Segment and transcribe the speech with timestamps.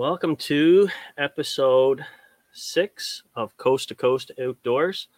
[0.00, 0.88] Welcome to
[1.18, 2.06] episode
[2.54, 5.08] six of Coast to Coast Outdoors.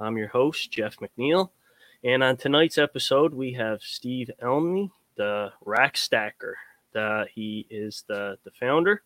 [0.00, 1.50] I'm your host, Jeff McNeil.
[2.02, 6.56] And on tonight's episode, we have Steve Elmney, the Rack Stacker.
[6.92, 9.02] The, he is the, the founder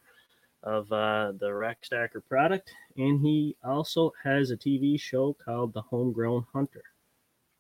[0.62, 5.83] of uh, the Rack Stacker product, and he also has a TV show called The
[5.83, 6.84] Homegrown Hunter.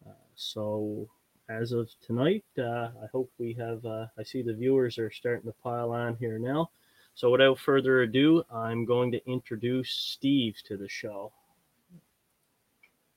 [0.08, 1.10] Uh, so,
[1.50, 5.44] as of tonight, uh, I hope we have, uh, I see the viewers are starting
[5.50, 6.70] to pile on here now.
[7.16, 11.32] So without further ado, I'm going to introduce Steve to the show.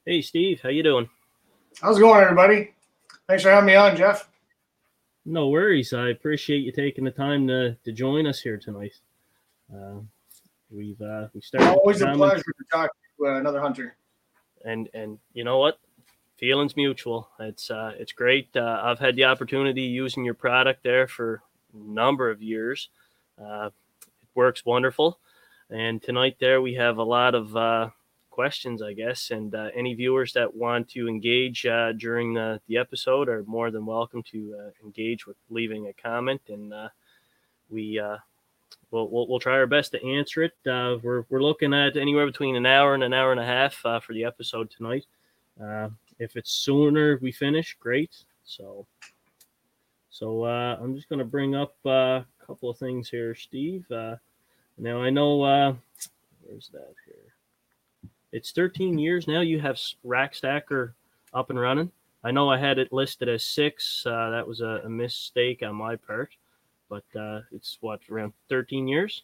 [0.05, 1.09] Hey, Steve, how you doing?
[1.81, 2.73] How's it going, everybody?
[3.27, 4.29] Thanks for having me on, Jeff.
[5.26, 5.91] No worries.
[5.91, 8.93] I appreciate you taking the time to, to join us here tonight.
[9.70, 9.99] Uh,
[10.71, 11.68] we've uh, we started.
[11.68, 13.98] Always a pleasure to talk to uh, another hunter.
[14.63, 15.77] And and you know what?
[16.38, 17.29] Feelings mutual.
[17.38, 18.48] It's uh, it's great.
[18.55, 22.88] Uh, I've had the opportunity using your product there for a number of years.
[23.38, 23.71] Uh,
[24.35, 25.20] works wonderful.
[25.70, 27.90] And tonight there we have a lot of uh,
[28.30, 32.77] questions, I guess, and uh, any viewers that want to engage uh, during the, the
[32.77, 36.90] episode are more than welcome to uh, engage with leaving a comment, and uh,
[37.70, 38.18] we uh,
[38.91, 40.54] we'll, we'll, we'll try our best to answer it.
[40.66, 44.13] we're we're looking at anywhere between an hour and an hour and a half for
[44.13, 45.05] the episode tonight.
[46.18, 48.16] if it's sooner we finish, great.
[48.46, 48.88] So
[50.10, 53.85] so I'm just going to bring up a couple of things here, Steve.
[53.89, 55.73] Now I know uh
[56.43, 58.09] where's that here?
[58.31, 59.41] It's 13 years now.
[59.41, 60.95] You have Rack Stacker
[61.31, 61.91] up and running.
[62.23, 64.03] I know I had it listed as six.
[64.05, 66.31] Uh, that was a, a, mistake on my part,
[66.89, 69.23] but uh, it's what around 13 years.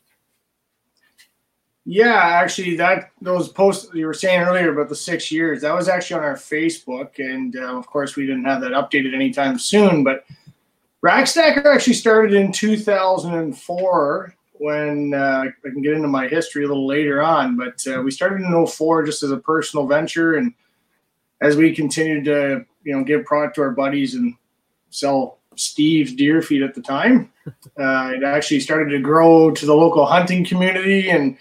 [1.83, 5.89] Yeah, actually, that those posts you were saying earlier about the six years that was
[5.89, 10.03] actually on our Facebook, and uh, of course we didn't have that updated anytime soon.
[10.03, 10.25] But
[11.01, 16.67] Rack Stacker actually started in 2004 when uh, I can get into my history a
[16.67, 17.57] little later on.
[17.57, 20.53] But uh, we started in 04 just as a personal venture, and
[21.41, 24.35] as we continued to you know give product to our buddies and
[24.89, 29.75] sell Steve's deer feed at the time, uh, it actually started to grow to the
[29.75, 31.37] local hunting community, and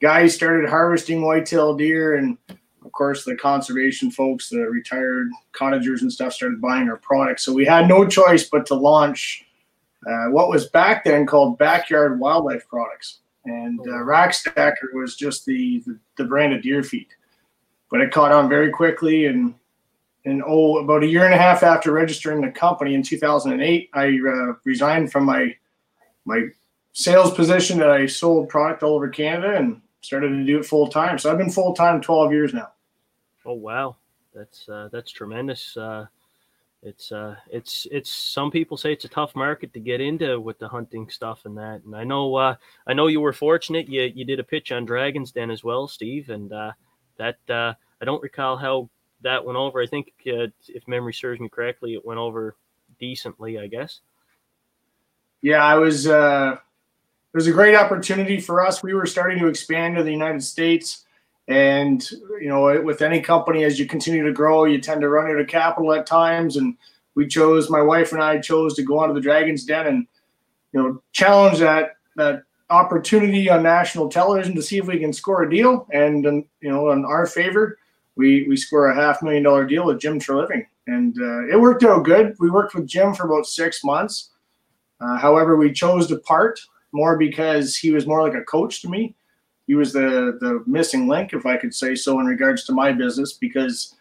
[0.00, 2.38] guys started harvesting whitetail deer, and
[2.94, 7.44] course the conservation folks, the retired cottagers and stuff, started buying our products.
[7.44, 9.44] So we had no choice but to launch
[10.06, 13.20] uh, what was back then called Backyard Wildlife Products.
[13.44, 17.08] And uh, Rack Stacker was just the, the, the brand of deer feed.
[17.90, 19.26] But it caught on very quickly.
[19.26, 19.54] And,
[20.24, 24.06] and oh, about a year and a half after registering the company in 2008, I
[24.06, 25.54] uh, resigned from my,
[26.24, 26.48] my
[26.92, 30.88] sales position that I sold product all over Canada and started to do it full
[30.88, 31.18] time.
[31.18, 32.70] So I've been full time 12 years now.
[33.44, 33.96] Oh, wow.
[34.34, 35.76] That's, uh, that's tremendous.
[35.76, 36.06] Uh,
[36.84, 40.58] it's uh it's it's some people say it's a tough market to get into with
[40.58, 41.82] the hunting stuff and that.
[41.84, 42.54] And i know uh
[42.86, 43.88] i know you were fortunate.
[43.88, 46.28] You you did a pitch on dragon's den as well steve.
[46.28, 46.72] And uh
[47.16, 48.90] that uh i don't recall how
[49.22, 49.80] that went over.
[49.80, 52.54] I think uh, if memory serves me correctly it went over
[53.00, 54.00] decently i guess.
[55.40, 58.82] Yeah i was uh it was a great opportunity for us.
[58.82, 61.06] We were starting to expand to the united states
[61.48, 62.08] and
[62.40, 65.40] you know, with any company, as you continue to grow, you tend to run out
[65.40, 66.56] of capital at times.
[66.56, 66.76] And
[67.14, 70.06] we chose, my wife and I chose to go onto the Dragon's Den and
[70.72, 75.42] you know challenge that that opportunity on national television to see if we can score
[75.42, 75.86] a deal.
[75.92, 77.78] And um, you know, in our favor,
[78.16, 81.84] we we score a half million dollar deal with Jim Treliving, and uh, it worked
[81.84, 82.36] out good.
[82.38, 84.30] We worked with Jim for about six months.
[84.98, 86.58] Uh, however, we chose to part
[86.92, 89.14] more because he was more like a coach to me
[89.66, 92.92] he was the the missing link, if I could say so, in regards to my
[92.92, 93.94] business because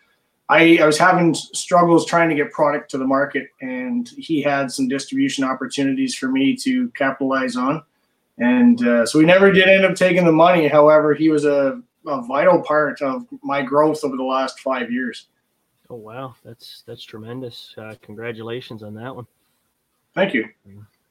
[0.50, 4.72] I, I was having struggles trying to get product to the market, and he had
[4.72, 7.82] some distribution opportunities for me to capitalize on.
[8.38, 10.68] And uh, so we never did end up taking the money.
[10.68, 15.28] However, he was a, a vital part of my growth over the last five years.
[15.90, 17.74] Oh wow, that's that's tremendous!
[17.78, 19.28] Uh, congratulations on that one.
[20.16, 20.50] Thank you.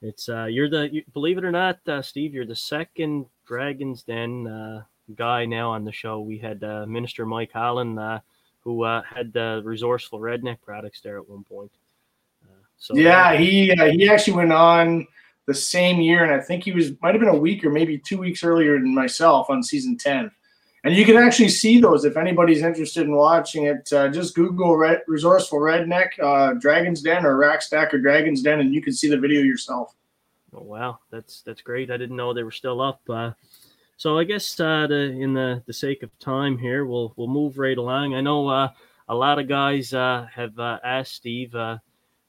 [0.02, 4.02] It's uh, you're the you, believe it or not, uh, Steve, you're the second Dragons
[4.02, 4.82] Den uh,
[5.14, 6.20] guy now on the show.
[6.20, 8.18] We had uh, Minister Mike Holland, uh,
[8.60, 11.70] who uh, had the resourceful redneck products there at one point.
[12.44, 15.06] Uh, so yeah, he uh, he actually went on
[15.46, 17.96] the same year, and I think he was might have been a week or maybe
[17.98, 20.30] two weeks earlier than myself on season ten.
[20.84, 23.88] And you can actually see those if anybody's interested in watching it.
[23.88, 28.92] just Google Red, Resourceful Redneck, Dragon's Den, or Rack Stacker Dragon's Den, and you can
[28.92, 29.94] see the video yourself.
[30.54, 31.90] Oh wow, that's that's great.
[31.90, 33.00] I didn't know they were still up.
[33.08, 33.32] Uh,
[33.96, 37.78] so I guess uh, in the, the sake of time here, we'll we'll move right
[37.78, 38.14] along.
[38.14, 38.68] I know uh,
[39.08, 41.78] a lot of guys uh, have uh, asked Steve uh,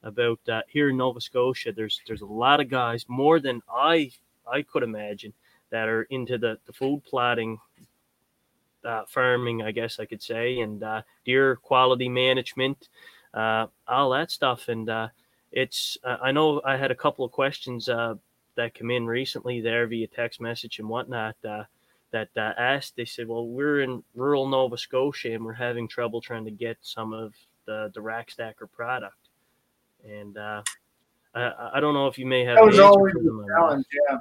[0.04, 0.40] about
[0.70, 1.74] here in Nova Scotia.
[1.74, 4.12] There's there's a lot of guys more than I
[4.50, 5.34] I could imagine
[5.70, 7.60] that are into the, the food plotting
[8.86, 12.90] uh, farming, I guess I could say, and uh, deer quality management,
[13.34, 14.68] uh, all that stuff.
[14.68, 15.10] And uh,
[15.52, 18.16] it's, uh, I know I had a couple of questions uh,
[18.56, 21.68] that come in recently there via text message and whatnot that
[22.36, 26.52] asked, they said, well, we're in rural Nova Scotia and we're having trouble trying to
[26.52, 27.34] get some of
[27.66, 29.30] the, the rack stacker product.
[30.08, 30.62] And I,
[31.36, 32.58] I don't know if you may have.
[32.58, 34.18] That was always a challenge, yeah.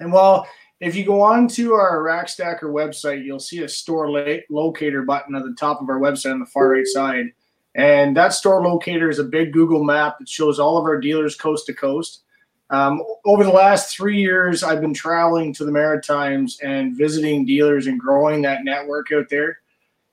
[0.00, 0.46] And well,
[0.80, 5.34] if you go on to our Rackstacker website, you'll see a store la- locator button
[5.36, 7.26] at the top of our website on the far right side.
[7.74, 11.36] And that store locator is a big Google map that shows all of our dealers
[11.36, 12.22] coast to coast.
[12.70, 17.86] Um, over the last three years, I've been traveling to the Maritimes and visiting dealers
[17.86, 19.58] and growing that network out there.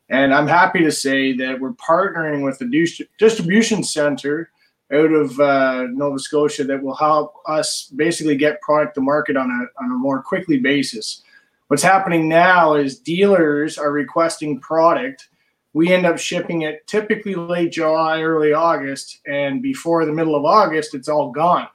[0.10, 4.52] And I'm happy to say that we're partnering with the distribution center
[4.92, 9.50] out of uh, Nova Scotia that will help us basically get product to market on
[9.50, 11.24] a, on a more quickly basis.
[11.68, 15.30] What's happening now is dealers are requesting product.
[15.74, 20.46] We end up shipping it typically late July, early August, and before the middle of
[20.46, 21.68] August, it's all gone.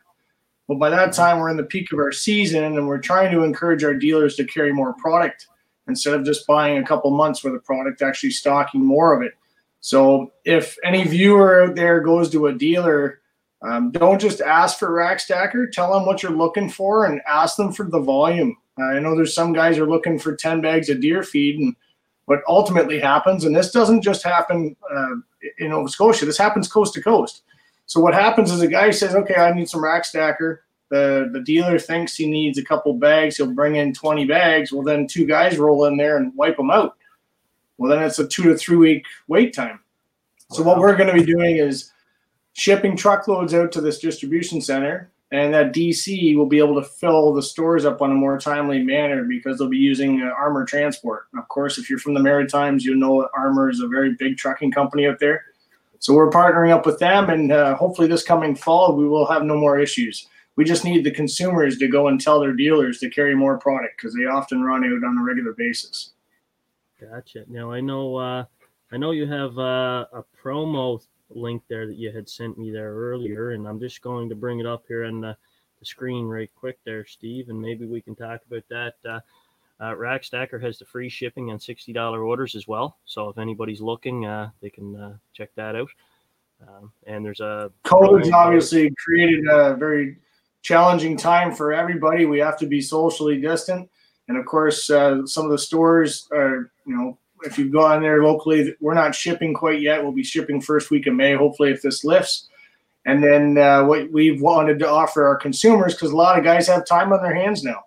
[0.67, 3.45] But by that time, we're in the peak of our season, and we're trying to
[3.45, 5.47] encourage our dealers to carry more product
[5.87, 9.35] instead of just buying a couple months worth of product, actually stocking more of it.
[9.85, 13.21] So if any viewer out there goes to a dealer,
[13.61, 15.67] um, don't just ask for rack stacker.
[15.67, 18.57] Tell them what you're looking for and ask them for the volume.
[18.79, 21.77] I know there's some guys are looking for 10 bags of deer feed, and
[22.25, 25.17] what ultimately happens, and this doesn't just happen uh,
[25.59, 26.25] in Nova Scotia.
[26.25, 27.43] This happens coast to coast.
[27.85, 31.41] So what happens is a guy says, "Okay, I need some rack stacker." The the
[31.41, 33.37] dealer thinks he needs a couple bags.
[33.37, 34.73] He'll bring in 20 bags.
[34.73, 36.97] Well, then two guys roll in there and wipe them out
[37.79, 39.81] well, then it's a two to three week wait time.
[40.51, 40.71] So wow.
[40.71, 41.93] what we're going to be doing is
[42.53, 47.33] shipping truckloads out to this distribution center, and that DC will be able to fill
[47.33, 51.27] the stores up on a more timely manner because they'll be using uh, Armour Transport.
[51.37, 54.73] Of course, if you're from the Maritimes, you know Armour is a very big trucking
[54.73, 55.45] company out there.
[55.99, 59.43] So we're partnering up with them, and uh, hopefully this coming fall we will have
[59.43, 60.29] no more issues.
[60.57, 63.97] We just need the consumers to go and tell their dealers to carry more product
[63.97, 66.14] because they often run out on a regular basis.
[67.01, 67.45] Gotcha.
[67.49, 68.45] Now I know uh,
[68.93, 72.95] I know you have uh, a promo link there that you had sent me there
[72.95, 75.37] earlier, and I'm just going to bring it up here on the,
[75.81, 78.95] the screen right quick there, Steve, and maybe we can talk about that.
[79.09, 79.21] Uh,
[79.81, 82.99] uh, Rack Stacker has the free shipping on sixty dollar orders as well.
[83.05, 85.89] So if anybody's looking, uh, they can uh, check that out.
[86.67, 90.19] Um, and there's a COVID's obviously created a very
[90.63, 92.25] challenging time for everybody.
[92.25, 93.91] We have to be socially distant.
[94.29, 98.01] And of course, uh, some of the stores are, you know, if you go on
[98.01, 100.03] there locally, we're not shipping quite yet.
[100.03, 102.49] We'll be shipping first week of May, hopefully, if this lifts.
[103.07, 106.67] And then uh, what we've wanted to offer our consumers, because a lot of guys
[106.69, 107.85] have time on their hands now.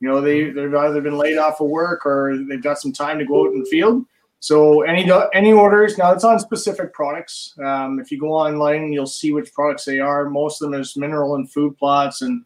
[0.00, 3.18] You know, they, they've either been laid off of work or they've got some time
[3.18, 4.04] to go out in the field.
[4.42, 7.54] So any any orders now it's on specific products.
[7.62, 10.30] Um, if you go online, you'll see which products they are.
[10.30, 12.42] Most of them is mineral and food plots and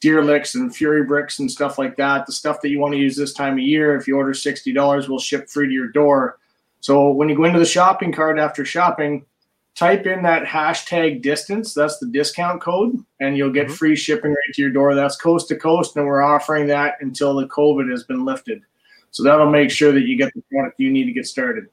[0.00, 2.26] deer licks and fury bricks and stuff like that.
[2.26, 4.72] The stuff that you want to use this time of year, if you order sixty
[4.72, 6.38] dollars, will ship free to your door.
[6.80, 9.26] So when you go into the shopping cart after shopping,
[9.74, 11.72] type in that hashtag distance.
[11.72, 13.74] That's the discount code, and you'll get mm-hmm.
[13.74, 14.94] free shipping right to your door.
[14.94, 18.62] That's coast to coast, and we're offering that until the COVID has been lifted.
[19.10, 21.66] So that'll make sure that you get the product you need to get started.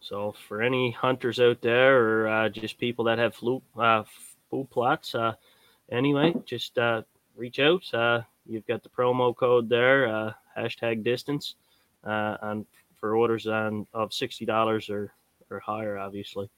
[0.00, 4.04] So for any hunters out there, or uh, just people that have flu, uh,
[4.50, 5.34] food plots, uh,
[5.90, 7.02] anyway, just uh,
[7.40, 7.82] reach out.
[7.94, 11.54] Uh, you've got the promo code there, uh, hashtag distance,
[12.04, 12.66] uh, on
[12.98, 15.12] for orders on of sixty dollars or
[15.50, 16.50] or higher, obviously.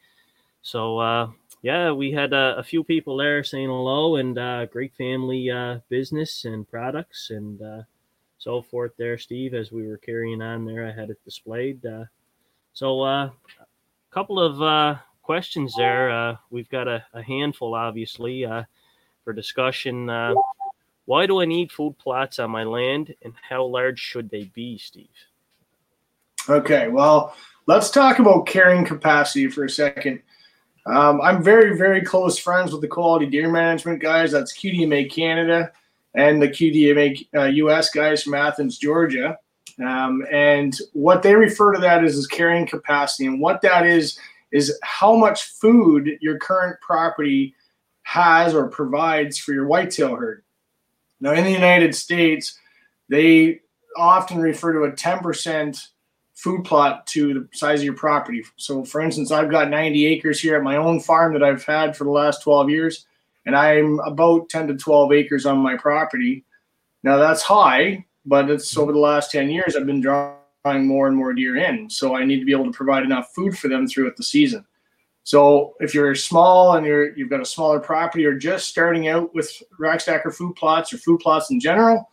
[0.62, 1.31] So uh,
[1.62, 5.79] yeah, we had uh, a few people there saying hello and uh, great family uh,
[5.89, 7.83] business and products and uh,
[8.39, 8.93] so forth.
[8.99, 11.87] There, Steve, as we were carrying on there, I had it displayed.
[11.87, 12.05] Uh,
[12.73, 13.31] so a uh,
[14.11, 16.11] couple of uh, questions there.
[16.11, 18.65] Uh, we've got a, a handful, obviously, uh,
[19.25, 20.11] for discussion.
[20.11, 20.35] Uh,
[21.05, 24.79] why do I need food plots on my land and how large should they be,
[24.79, 25.09] Steve?
[26.49, 27.35] Okay, well,
[27.67, 30.23] let's talk about carrying capacity for a second.
[30.87, 34.33] Um, I'm very, very close friends with the quality deer management guys.
[34.33, 35.71] That's QDMA Canada
[36.15, 39.39] and the QDMA uh, US guys from Athens, Georgia.
[39.85, 43.27] Um, and what they refer to that is carrying capacity.
[43.27, 44.19] And what that is,
[44.51, 47.55] is how much food your current property
[48.03, 50.43] has or provides for your whitetail herd.
[51.23, 52.59] Now, in the United States,
[53.09, 53.61] they
[53.97, 55.87] often refer to a 10%
[56.35, 58.43] food plot to the size of your property.
[58.57, 61.97] So, for instance, I've got 90 acres here at my own farm that I've had
[61.97, 63.07] for the last 12 years,
[63.47, 66.45] and I'm about 10 to 12 acres on my property.
[67.05, 68.83] Now, that's high, but it's mm-hmm.
[68.83, 71.88] over the last 10 years I've been drawing more and more deer in.
[71.88, 74.67] So I need to be able to provide enough food for them throughout the season.
[75.25, 79.35] So if you're small and you're you've got a smaller property or just starting out
[79.35, 82.11] with rack stacker food plots or food plots in general,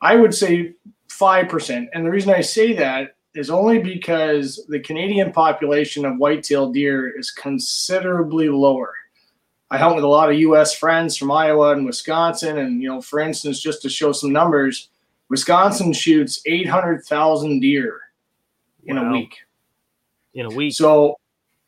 [0.00, 0.74] I would say
[1.08, 1.88] five percent.
[1.92, 7.18] And the reason I say that is only because the Canadian population of white-tailed deer
[7.18, 8.94] is considerably lower.
[9.70, 10.76] I hunt with a lot of U.S.
[10.76, 14.88] friends from Iowa and Wisconsin, and you know, for instance, just to show some numbers,
[15.30, 18.00] Wisconsin shoots 800,000 deer
[18.84, 19.08] in wow.
[19.08, 19.36] a week.
[20.34, 20.74] In a week.
[20.74, 21.16] So,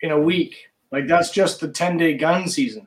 [0.03, 2.87] in a week, like that's just the 10 day gun season.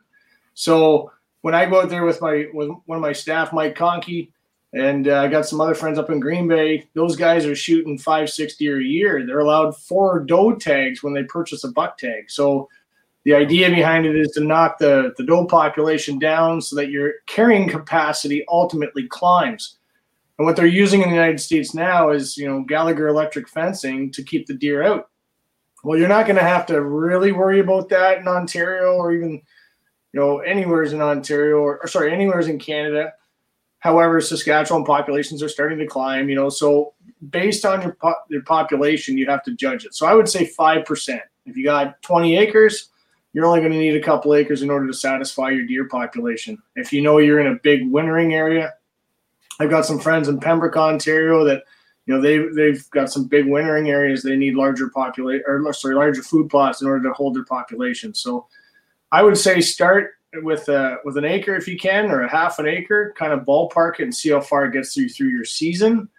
[0.53, 4.31] So when I go out there with my with one of my staff, Mike Conkey,
[4.73, 6.87] and uh, I got some other friends up in Green Bay.
[6.93, 9.25] Those guys are shooting five, six deer a year.
[9.25, 12.29] They're allowed four doe tags when they purchase a buck tag.
[12.29, 12.69] So
[13.23, 17.13] the idea behind it is to knock the, the doe population down so that your
[17.25, 19.77] carrying capacity ultimately climbs.
[20.37, 24.11] And what they're using in the United States now is, you know, Gallagher electric fencing
[24.13, 25.09] to keep the deer out.
[25.83, 29.31] Well, you're not going to have to really worry about that in Ontario or even,
[29.31, 33.13] you know, anywheres in Ontario or, or sorry, anywheres in Canada.
[33.79, 36.93] However, Saskatchewan populations are starting to climb, you know, so
[37.29, 39.95] based on your, po- your population, you have to judge it.
[39.95, 41.19] So I would say 5%.
[41.45, 42.89] If you got 20 acres,
[43.31, 46.61] you're only going to need a couple acres in order to satisfy your deer population.
[46.75, 48.73] If you know you're in a big wintering area,
[49.61, 51.63] I've got some friends in Pembroke, Ontario that–
[52.09, 54.23] you know they they've got some big wintering areas.
[54.23, 58.15] They need larger population or sorry larger food plots in order to hold their population.
[58.15, 58.47] So
[59.11, 62.57] I would say start with a with an acre if you can or a half
[62.57, 65.45] an acre, kind of ballpark it and see how far it gets you through your
[65.45, 66.09] season,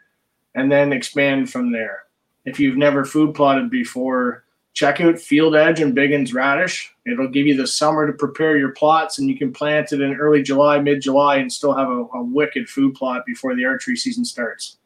[0.54, 2.04] and then expand from there.
[2.44, 4.44] If you've never food plotted before,
[4.74, 6.94] check out Field Edge and Biggins Radish.
[7.04, 10.14] It'll give you the summer to prepare your plots, and you can plant it in
[10.14, 13.96] early July, mid July, and still have a, a wicked food plot before the archery
[13.96, 14.76] season starts.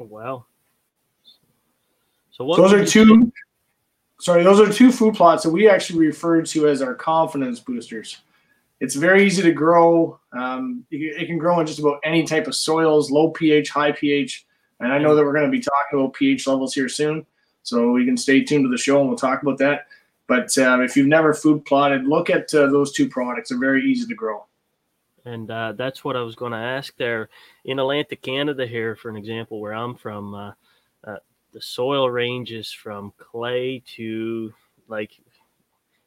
[0.00, 0.46] Oh wow!
[2.30, 3.30] So what those are two.
[4.18, 8.18] Sorry, those are two food plots that we actually refer to as our confidence boosters.
[8.80, 10.18] It's very easy to grow.
[10.32, 14.46] Um, it can grow in just about any type of soils, low pH, high pH.
[14.80, 17.26] And I know that we're going to be talking about pH levels here soon,
[17.62, 19.86] so we can stay tuned to the show and we'll talk about that.
[20.26, 23.50] But uh, if you've never food plotted, look at uh, those two products.
[23.50, 24.46] They're very easy to grow.
[25.24, 27.28] And uh, that's what I was going to ask there.
[27.64, 30.52] In Atlantic Canada, here, for an example, where I'm from, uh,
[31.04, 31.16] uh,
[31.52, 34.52] the soil ranges from clay to
[34.88, 35.12] like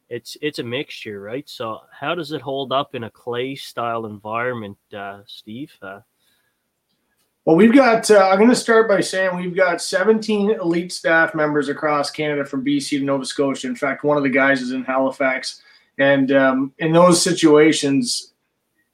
[0.10, 1.48] it's it's a mixture, right?
[1.50, 5.72] So how does it hold up in a clay style environment, uh, Steve?
[5.82, 6.02] Uh,
[7.46, 8.10] well, we've got.
[8.10, 12.46] Uh, I'm going to start by saying we've got 17 elite staff members across Canada
[12.46, 13.68] from BC to Nova Scotia.
[13.68, 15.62] In fact, one of the guys is in Halifax,
[15.98, 18.33] and um, in those situations,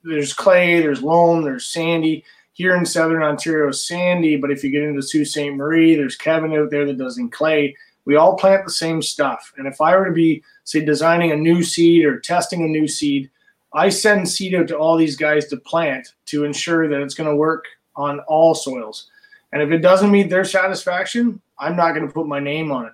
[0.03, 2.23] there's clay, there's loam, there's sandy.
[2.53, 5.53] Here in Southern Ontario, sandy, but if you get into Sault Ste.
[5.55, 7.75] Marie, there's Kevin out there that does in clay.
[8.03, 9.53] We all plant the same stuff.
[9.57, 12.87] And if I were to be, say, designing a new seed or testing a new
[12.87, 13.29] seed,
[13.73, 17.29] I send seed out to all these guys to plant to ensure that it's going
[17.29, 17.65] to work
[17.95, 19.09] on all soils.
[19.51, 22.87] And if it doesn't meet their satisfaction, I'm not going to put my name on
[22.87, 22.93] it.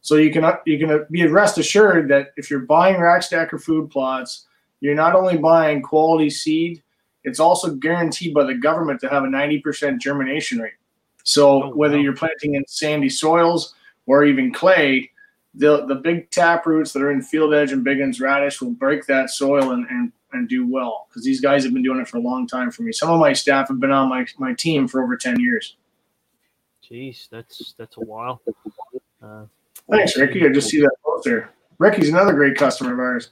[0.00, 3.88] So you can you can be rest assured that if you're buying rack stacker food
[3.88, 4.46] plots,
[4.82, 6.82] you're not only buying quality seed,
[7.22, 10.72] it's also guaranteed by the government to have a 90% germination rate.
[11.22, 12.02] So oh, whether wow.
[12.02, 15.08] you're planting in sandy soils or even clay,
[15.54, 19.06] the the big tap roots that are in field edge and Biggins radish will break
[19.06, 22.16] that soil and, and, and do well because these guys have been doing it for
[22.16, 22.90] a long time for me.
[22.90, 25.76] Some of my staff have been on my, my team for over 10 years.
[26.90, 28.42] Jeez, that's that's a while.
[29.22, 29.44] Uh,
[29.88, 30.44] Thanks, Ricky.
[30.44, 31.50] I just see that post there.
[31.78, 33.30] Ricky's another great customer of ours.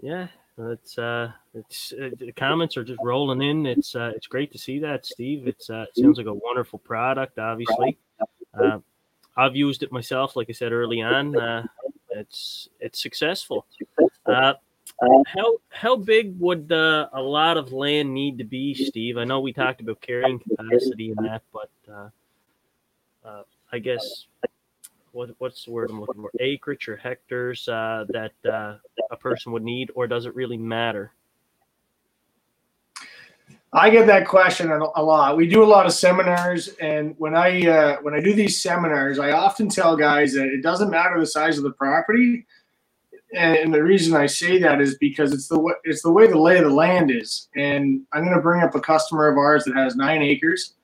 [0.00, 0.26] Yeah,
[0.58, 3.66] it's uh, it's uh, the comments are just rolling in.
[3.66, 5.48] It's uh, it's great to see that, Steve.
[5.48, 7.38] It's uh, it sounds like a wonderful product.
[7.38, 7.98] Obviously,
[8.54, 8.78] uh,
[9.36, 10.36] I've used it myself.
[10.36, 11.64] Like I said early on, uh,
[12.10, 13.66] it's it's successful.
[14.26, 14.54] Uh,
[15.26, 19.16] how how big would uh, a lot of land need to be, Steve?
[19.16, 22.08] I know we talked about carrying capacity and that, but uh,
[23.24, 23.42] uh,
[23.72, 24.26] I guess
[25.12, 26.30] what what's the word I'm looking for?
[26.40, 28.76] Acreage or hectares uh, that uh,
[29.10, 31.12] a person would need, or does it really matter?
[33.74, 35.36] I get that question a lot.
[35.36, 39.18] We do a lot of seminars, and when I uh, when I do these seminars,
[39.18, 42.46] I often tell guys that it doesn't matter the size of the property.
[43.34, 46.38] And the reason I say that is because it's the way, it's the way the
[46.38, 47.48] lay of the land is.
[47.56, 50.74] And I'm going to bring up a customer of ours that has nine acres.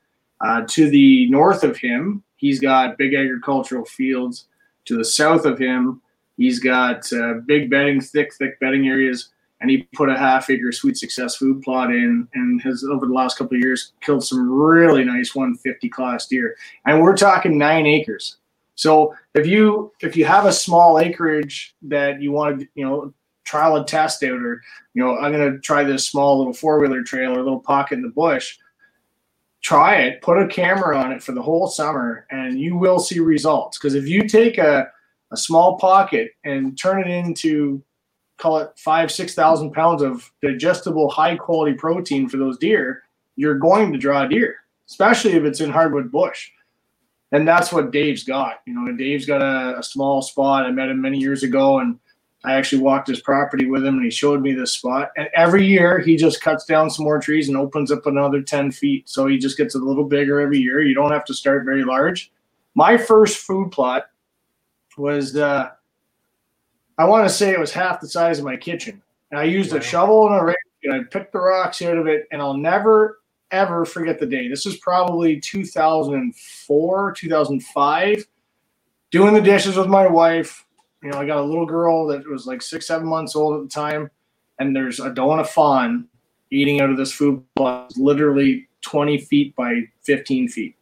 [0.40, 4.46] Uh, to the north of him, he's got big agricultural fields.
[4.86, 6.00] To the south of him,
[6.38, 9.30] he's got uh, big bedding, thick, thick bedding areas.
[9.60, 13.12] and he put a half acre sweet success food plot in and has over the
[13.12, 17.84] last couple of years killed some really nice 150 class deer and we're talking nine
[17.84, 18.36] acres
[18.76, 23.12] so if you if you have a small acreage that you want to you know
[23.44, 24.62] trial and test out or
[24.94, 28.02] you know i'm going to try this small little four-wheeler trail or little pocket in
[28.02, 28.58] the bush
[29.60, 33.18] try it put a camera on it for the whole summer and you will see
[33.18, 34.88] results because if you take a,
[35.32, 37.82] a small pocket and turn it into
[38.38, 43.02] call it five, six thousand pounds of digestible, high quality protein for those deer,
[43.36, 44.56] you're going to draw deer,
[44.88, 46.50] especially if it's in hardwood bush.
[47.30, 48.60] And that's what Dave's got.
[48.66, 50.64] You know, Dave's got a, a small spot.
[50.64, 51.98] I met him many years ago, and
[52.44, 55.10] I actually walked his property with him, and he showed me this spot.
[55.16, 58.70] And every year, he just cuts down some more trees and opens up another ten
[58.70, 59.08] feet.
[59.08, 60.82] So he just gets a little bigger every year.
[60.82, 62.30] You don't have to start very large.
[62.74, 64.04] My first food plot
[64.96, 65.70] was uh,
[66.98, 69.00] I want to say it was half the size of my kitchen.
[69.30, 69.78] And I used wow.
[69.78, 72.26] a shovel and a rake and I picked the rocks out of it.
[72.32, 73.20] And I'll never,
[73.52, 74.48] ever forget the day.
[74.48, 78.26] This was probably 2004, 2005.
[79.10, 80.66] Doing the dishes with my wife.
[81.02, 83.62] You know, I got a little girl that was like six, seven months old at
[83.62, 84.10] the time.
[84.58, 86.08] And there's a doe and a fawn
[86.50, 90.76] eating out of this food plot, literally 20 feet by 15 feet.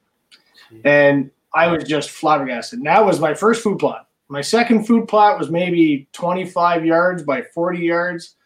[0.85, 2.79] And I was just flabbergasted.
[2.79, 4.09] And that was my first food plot.
[4.29, 8.37] My second food plot was maybe 25 yards by 40 yards.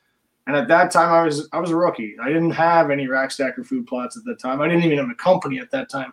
[0.47, 2.17] And at that time, I was I was a rookie.
[2.21, 4.61] I didn't have any rack stacker food plots at that time.
[4.61, 6.13] I didn't even have a company at that time.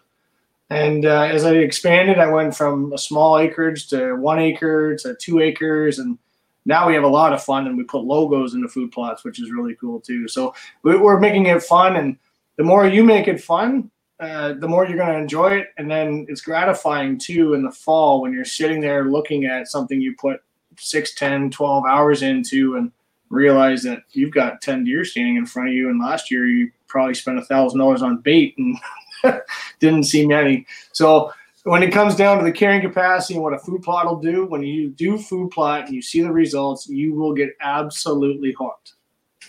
[0.69, 5.15] And uh, as I expanded, I went from a small acreage to one acre to
[5.15, 6.17] two acres, and
[6.65, 7.67] now we have a lot of fun.
[7.67, 10.27] And we put logos into food plots, which is really cool too.
[10.27, 12.17] So we're making it fun, and
[12.57, 13.89] the more you make it fun,
[14.19, 15.67] uh, the more you're going to enjoy it.
[15.77, 20.01] And then it's gratifying too in the fall when you're sitting there looking at something
[20.01, 20.41] you put
[20.77, 22.91] 6, 10, 12 hours into and
[23.29, 25.89] realize that you've got 10 deer standing in front of you.
[25.89, 28.75] And last year you probably spent a thousand dollars on bait and
[29.79, 30.65] didn't see many.
[30.91, 31.31] So
[31.63, 34.45] when it comes down to the carrying capacity and what a food plot will do,
[34.45, 38.93] when you do food plot and you see the results, you will get absolutely hooked.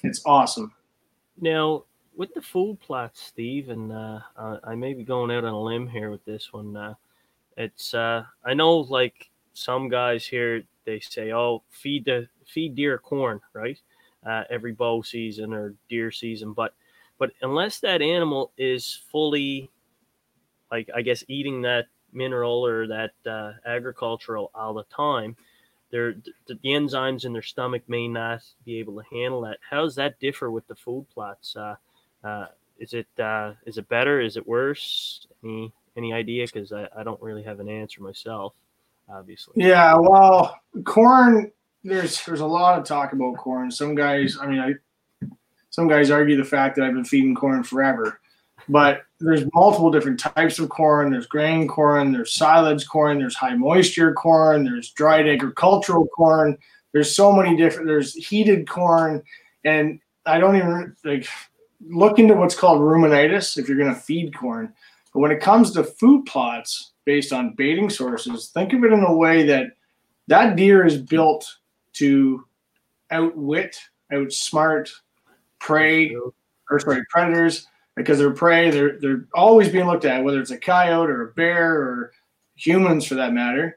[0.02, 0.72] It's awesome.
[1.40, 1.84] Now,
[2.16, 4.18] with the food plots, Steve, and uh,
[4.64, 6.76] I may be going out on a limb here with this one.
[6.76, 6.94] Uh,
[7.56, 12.98] it's uh, I know like some guys here they say, "Oh, feed the feed deer
[12.98, 13.78] corn," right?
[14.26, 16.74] Uh, every bow season or deer season, but
[17.18, 19.70] but unless that animal is fully,
[20.70, 25.36] like I guess, eating that mineral or that uh, agricultural all the time,
[25.90, 29.58] their the, the, enzymes in their stomach may not be able to handle that.
[29.68, 31.56] How does that differ with the food plots?
[31.56, 31.76] Uh,
[32.24, 32.46] uh,
[32.78, 34.20] is it uh, is it better?
[34.20, 35.26] Is it worse?
[35.42, 36.46] Any any idea?
[36.46, 38.54] Because I, I don't really have an answer myself,
[39.08, 39.54] obviously.
[39.56, 41.50] Yeah, well, corn.
[41.84, 43.70] There's there's a lot of talk about corn.
[43.70, 44.74] Some guys, I mean, I
[45.70, 48.20] some guys argue the fact that I've been feeding corn forever,
[48.68, 51.10] but there's multiple different types of corn.
[51.10, 56.56] There's grain corn, there's silage corn, there's high moisture corn, there's dried agricultural corn.
[56.92, 57.86] There's so many different.
[57.86, 59.22] There's heated corn,
[59.64, 61.26] and I don't even like
[61.86, 64.72] look into what's called ruminitis if you're going to feed corn.
[65.12, 69.02] But when it comes to food plots based on baiting sources, think of it in
[69.02, 69.72] a way that
[70.28, 71.56] that deer is built
[71.94, 72.44] to
[73.10, 73.78] outwit,
[74.12, 74.90] outsmart
[75.60, 76.14] prey,
[76.70, 77.66] or sorry, predators
[77.96, 78.70] because they're prey.
[78.70, 82.12] They're they're always being looked at, whether it's a coyote or a bear or
[82.54, 83.76] humans for that matter.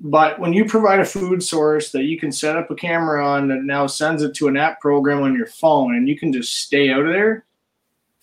[0.00, 3.48] But when you provide a food source that you can set up a camera on
[3.48, 6.56] that now sends it to an app program on your phone and you can just
[6.56, 7.46] stay out of there,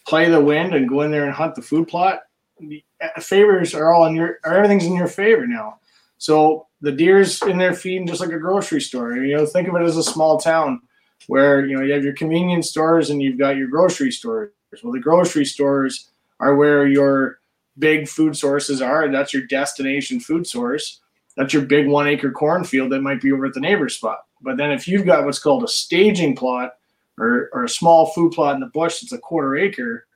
[0.07, 2.21] play the wind and go in there and hunt the food plot,
[2.59, 5.79] the uh, favors are all in your everything's in your favor now.
[6.17, 9.17] So the deer's in there feeding just like a grocery store.
[9.17, 10.81] You know, think of it as a small town
[11.27, 14.51] where you know you have your convenience stores and you've got your grocery stores.
[14.83, 17.39] Well, the grocery stores are where your
[17.79, 20.99] big food sources are, and that's your destination food source
[21.35, 24.25] that's your big one acre cornfield that might be over at the neighbor's spot.
[24.41, 26.75] But then if you've got what's called a staging plot
[27.17, 30.07] or, or a small food plot in the bush that's a quarter acre,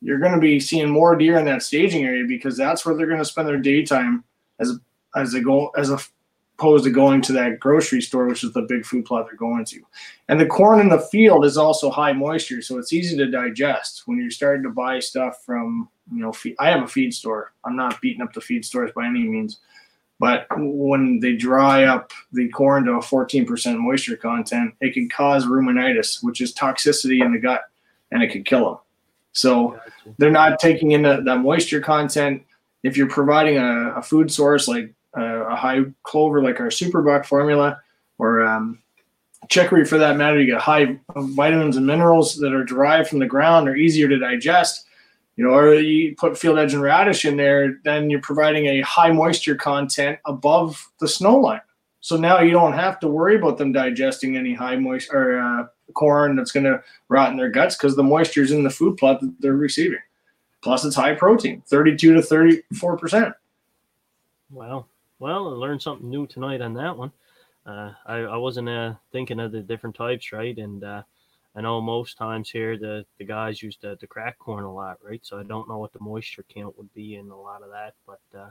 [0.00, 3.06] you're going to be seeing more deer in that staging area because that's where they're
[3.06, 4.24] going to spend their daytime
[4.58, 4.78] as
[5.14, 5.90] as they go as
[6.62, 9.64] opposed to going to that grocery store, which is the big food plot they're going
[9.64, 9.80] to.
[10.28, 14.02] And the corn in the field is also high moisture, so it's easy to digest
[14.06, 16.32] when you're starting to buy stuff from you know.
[16.32, 17.52] Feed, I have a feed store.
[17.64, 19.60] I'm not beating up the feed stores by any means
[20.22, 25.46] but when they dry up the corn to a 14% moisture content, it can cause
[25.46, 27.62] ruminitis, which is toxicity in the gut,
[28.12, 28.78] and it can kill them.
[29.32, 29.80] So
[30.18, 32.44] they're not taking in that, that moisture content.
[32.84, 34.94] If you're providing a, a food source like
[35.52, 37.80] a, high clover, like our Superbuck formula,
[38.18, 38.78] or um,
[39.48, 43.26] chicory for that matter, you get high vitamins and minerals that are derived from the
[43.26, 44.86] ground, are easier to digest.
[45.36, 48.82] You know, or you put field edge and radish in there, then you're providing a
[48.82, 51.62] high moisture content above the snow line.
[52.00, 55.66] So now you don't have to worry about them digesting any high moisture or uh,
[55.94, 58.98] corn that's going to rot in their guts because the moisture is in the food
[58.98, 60.00] plot that they're receiving.
[60.62, 63.34] Plus, it's high protein, 32 to 34 percent.
[64.50, 64.86] Wow.
[65.22, 67.12] Well, I learned something new tonight on that one.
[67.64, 70.58] Uh, I, I wasn't uh, thinking of the different types, right?
[70.58, 71.04] And uh,
[71.54, 74.98] I know most times here the, the guys use the, the crack corn a lot,
[75.00, 75.20] right?
[75.22, 77.94] So I don't know what the moisture count would be in a lot of that,
[78.04, 78.50] but uh,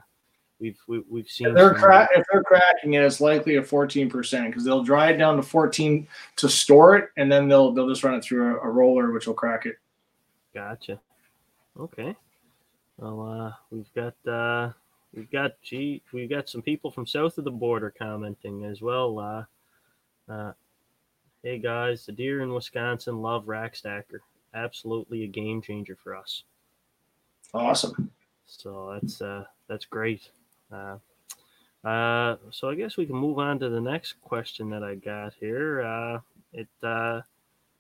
[0.61, 3.57] we've we, have we have seen if they're, cra- if they're cracking it, it's likely
[3.57, 6.07] a 14% because they'll dry it down to 14
[6.37, 9.27] to store it, and then they'll they'll just run it through a, a roller, which
[9.27, 9.75] will crack it.
[10.53, 11.01] Gotcha.
[11.77, 12.15] Okay.
[12.97, 14.71] Well, uh, we've got uh,
[15.15, 19.19] we've got gee, we've got some people from south of the border commenting as well.
[19.19, 20.53] Uh, uh,
[21.43, 24.21] hey guys, the deer in Wisconsin love rack stacker.
[24.53, 26.43] Absolutely a game changer for us.
[27.53, 28.11] Awesome.
[28.45, 30.29] So that's uh, that's great.
[30.71, 30.97] Uh,
[31.83, 35.33] uh, so I guess we can move on to the next question that I got
[35.39, 35.81] here.
[35.81, 36.19] Uh,
[36.53, 37.21] it uh,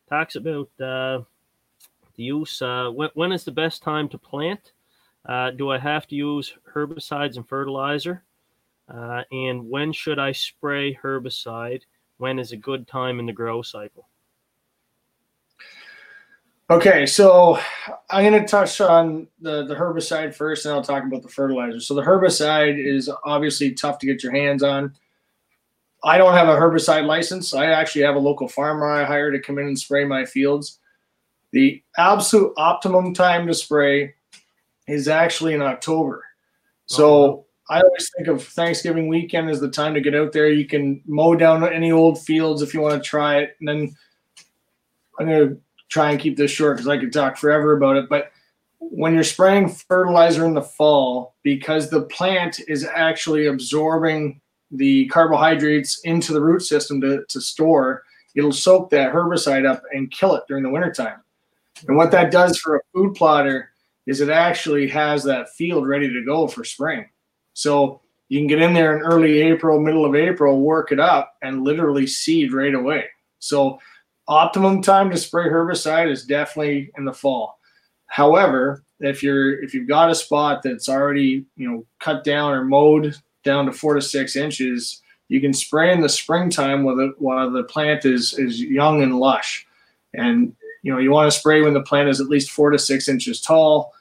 [0.09, 1.21] talks about uh,
[2.15, 2.61] the use.
[2.61, 4.71] Uh, when, when is the best time to plant?
[5.25, 8.23] Uh, do I have to use herbicides and fertilizer?
[8.93, 11.81] Uh, and when should I spray herbicide?
[12.17, 14.07] When is a good time in the grow cycle?
[16.69, 17.59] Okay, so
[18.09, 21.81] I'm going to touch on the, the herbicide first, and I'll talk about the fertilizer.
[21.81, 24.93] So the herbicide is obviously tough to get your hands on.
[26.03, 27.53] I don't have a herbicide license.
[27.53, 30.79] I actually have a local farmer I hire to come in and spray my fields.
[31.51, 34.15] The absolute optimum time to spray
[34.87, 36.23] is actually in October.
[36.25, 40.33] Oh, so oh, I always think of Thanksgiving weekend as the time to get out
[40.33, 40.49] there.
[40.49, 43.55] You can mow down any old fields if you want to try it.
[43.59, 43.95] And then
[45.19, 48.09] I'm going to try and keep this short because I could talk forever about it.
[48.09, 48.31] But
[48.79, 54.41] when you're spraying fertilizer in the fall, because the plant is actually absorbing
[54.71, 58.03] the carbohydrates into the root system to, to store,
[58.35, 61.19] it'll soak that herbicide up and kill it during the wintertime.
[61.87, 63.70] And what that does for a food plotter
[64.11, 67.05] is it actually has that field ready to go for spring.
[67.53, 71.35] So you can get in there in early April, middle of April, work it up,
[71.41, 73.05] and literally seed right away.
[73.39, 73.79] So
[74.27, 77.57] optimum time to spray herbicide is definitely in the fall.
[78.07, 82.65] However, if you're if you've got a spot that's already you know cut down or
[82.65, 87.13] mowed down to four to six inches, you can spray in the springtime while the
[87.17, 89.65] while the plant is is young and lush.
[90.13, 92.79] And you know, you want to spray when the plant is at least four to
[92.79, 93.93] six inches tall.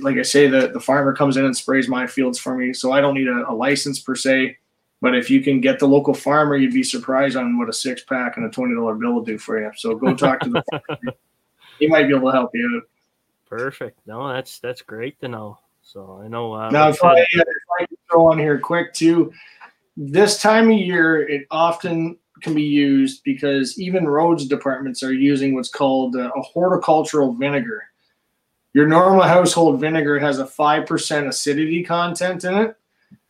[0.00, 2.92] Like I say, the, the farmer comes in and sprays my fields for me, so
[2.92, 4.58] I don't need a, a license per se.
[5.00, 8.02] But if you can get the local farmer, you'd be surprised on what a six
[8.02, 9.70] pack and a twenty dollar bill will do for you.
[9.76, 11.12] So go talk to the farmer.
[11.78, 12.88] He might be able to help you out.
[13.46, 13.98] Perfect.
[14.06, 15.58] No, that's that's great to know.
[15.82, 16.54] So I know.
[16.54, 17.46] Uh, now, if I, if
[17.80, 19.32] I can throw on here quick too,
[19.96, 25.54] this time of year, it often can be used because even roads departments are using
[25.54, 27.84] what's called a horticultural vinegar.
[28.74, 32.76] Your normal household vinegar has a 5% acidity content in it,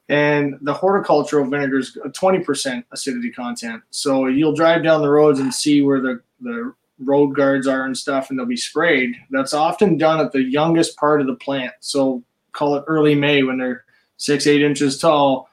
[0.08, 3.82] and the horticultural vinegar is a 20% acidity content.
[3.90, 7.96] So you'll drive down the roads and see where the, the road guards are and
[7.96, 9.14] stuff, and they'll be sprayed.
[9.30, 11.74] That's often done at the youngest part of the plant.
[11.80, 13.84] So call it early May when they're
[14.16, 15.48] six, eight inches tall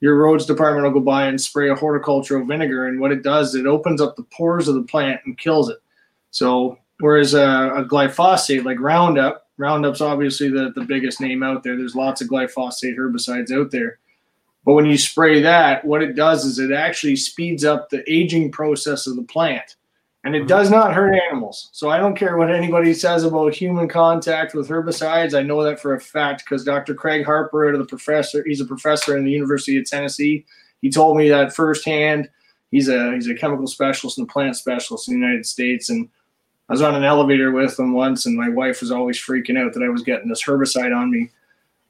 [0.00, 3.54] your roads department will go by and spray a horticultural vinegar, and what it does,
[3.54, 5.78] it opens up the pores of the plant and kills it.
[6.30, 11.76] So whereas a, a glyphosate like Roundup, Roundup's obviously the, the biggest name out there.
[11.76, 13.98] There's lots of glyphosate herbicides out there.
[14.64, 18.50] But when you spray that, what it does is it actually speeds up the aging
[18.50, 19.76] process of the plant
[20.26, 20.48] and it mm-hmm.
[20.48, 21.68] does not hurt animals.
[21.70, 25.38] So I don't care what anybody says about human contact with herbicides.
[25.38, 26.94] I know that for a fact because Dr.
[26.94, 30.44] Craig Harper, the professor, he's a professor in the University of Tennessee.
[30.82, 32.28] He told me that firsthand.
[32.72, 35.90] He's a he's a chemical specialist and a plant specialist in the United States.
[35.90, 36.08] And
[36.68, 39.72] I was on an elevator with him once, and my wife was always freaking out
[39.74, 41.30] that I was getting this herbicide on me.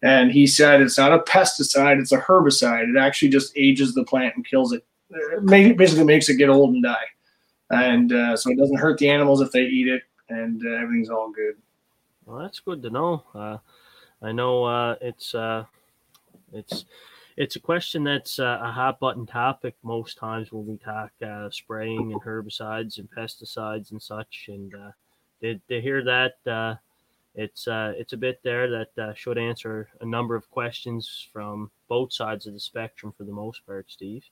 [0.02, 2.94] And he said it's not a pesticide; it's a herbicide.
[2.94, 4.84] It actually just ages the plant and kills it.
[5.10, 7.06] it basically makes it get old and die
[7.70, 11.10] and uh, so it doesn't hurt the animals if they eat it, and uh, everything's
[11.10, 11.56] all good.
[12.24, 13.24] Well, that's good to know.
[13.34, 13.58] Uh,
[14.22, 15.64] I know uh, it's uh,
[16.52, 16.84] it's
[17.36, 21.10] it's a question that's uh, a hot button topic most times when we talk
[21.50, 24.46] spraying and herbicides and pesticides and such.
[24.48, 24.72] And
[25.42, 26.78] to, to hear that
[27.36, 31.70] it's uh, it's a bit there that uh, should answer a number of questions from
[31.86, 34.24] both sides of the spectrum for the most part, Steve.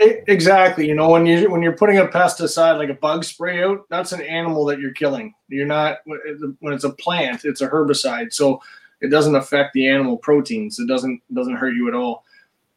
[0.00, 0.88] Exactly.
[0.88, 4.10] You know, when you when you're putting a pesticide like a bug spray out, that's
[4.10, 5.32] an animal that you're killing.
[5.48, 8.60] You're not when it's a plant, it's a herbicide, so
[9.00, 10.80] it doesn't affect the animal proteins.
[10.80, 12.24] It doesn't doesn't hurt you at all.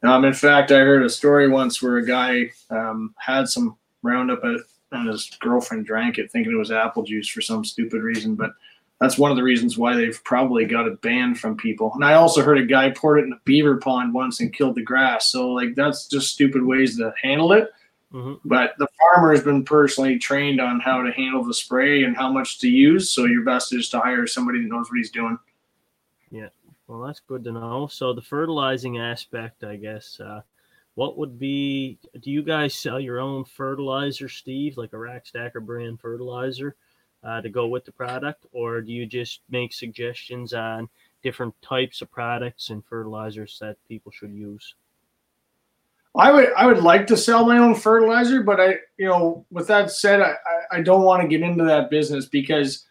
[0.02, 4.42] Um, in fact, I heard a story once where a guy um, had some Roundup
[4.44, 8.52] and his girlfriend drank it, thinking it was apple juice for some stupid reason, but
[9.00, 11.92] that's one of the reasons why they've probably got it banned from people.
[11.94, 14.74] And I also heard a guy poured it in a beaver pond once and killed
[14.74, 15.30] the grass.
[15.30, 17.70] So like that's just stupid ways to handle it.
[18.12, 18.48] Mm-hmm.
[18.48, 22.32] But the farmer has been personally trained on how to handle the spray and how
[22.32, 23.10] much to use.
[23.10, 25.38] So your best is to hire somebody that knows what he's doing.
[26.86, 27.88] Well, that's good to know.
[27.90, 30.20] So the fertilizing aspect, I guess.
[30.20, 30.42] Uh,
[30.94, 31.98] what would be?
[32.20, 36.76] Do you guys sell your own fertilizer, Steve, like a Rack Stacker brand fertilizer?
[37.26, 40.88] uh, to go with the product, or do you just make suggestions on
[41.22, 44.74] different types of products and fertilizers that people should use?
[46.14, 49.66] I would I would like to sell my own fertilizer, but I you know with
[49.66, 50.36] that said, I,
[50.70, 52.86] I don't want to get into that business because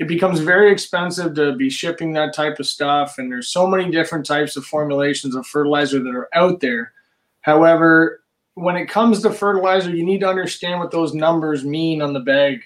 [0.00, 3.90] it becomes very expensive to be shipping that type of stuff, and there's so many
[3.90, 6.94] different types of formulations of fertilizer that are out there.
[7.42, 8.22] However,
[8.54, 12.20] when it comes to fertilizer, you need to understand what those numbers mean on the
[12.20, 12.62] bag.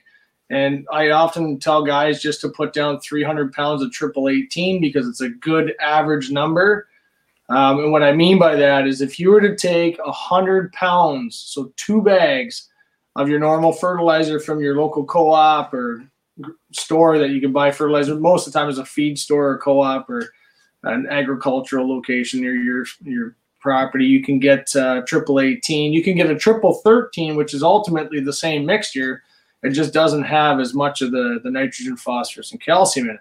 [0.48, 5.08] And I often tell guys just to put down 300 pounds of triple 18 because
[5.08, 6.86] it's a good average number.
[7.48, 11.34] Um, and what I mean by that is if you were to take 100 pounds,
[11.34, 12.68] so two bags
[13.16, 16.08] of your normal fertilizer from your local co op or
[16.72, 19.58] store that you can buy fertilizer, most of the time is a feed store or
[19.58, 20.32] co op or
[20.82, 24.04] an agricultural location near your, your property.
[24.04, 25.92] You can get uh, triple 18.
[25.92, 29.22] You can get a triple 13, which is ultimately the same mixture
[29.64, 33.20] it just doesn't have as much of the, the nitrogen, phosphorus, and calcium in it.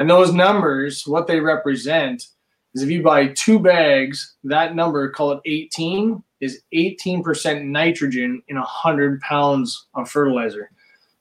[0.00, 2.26] And those numbers, what they represent
[2.74, 8.56] is if you buy two bags, that number, call it 18, is 18% nitrogen in
[8.56, 10.70] 100 pounds of fertilizer.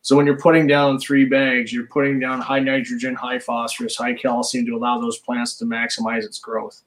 [0.02, 4.14] So when you're putting down three bags, you're putting down high nitrogen, high phosphorus, high
[4.14, 6.82] calcium to allow those plants to maximize its growth.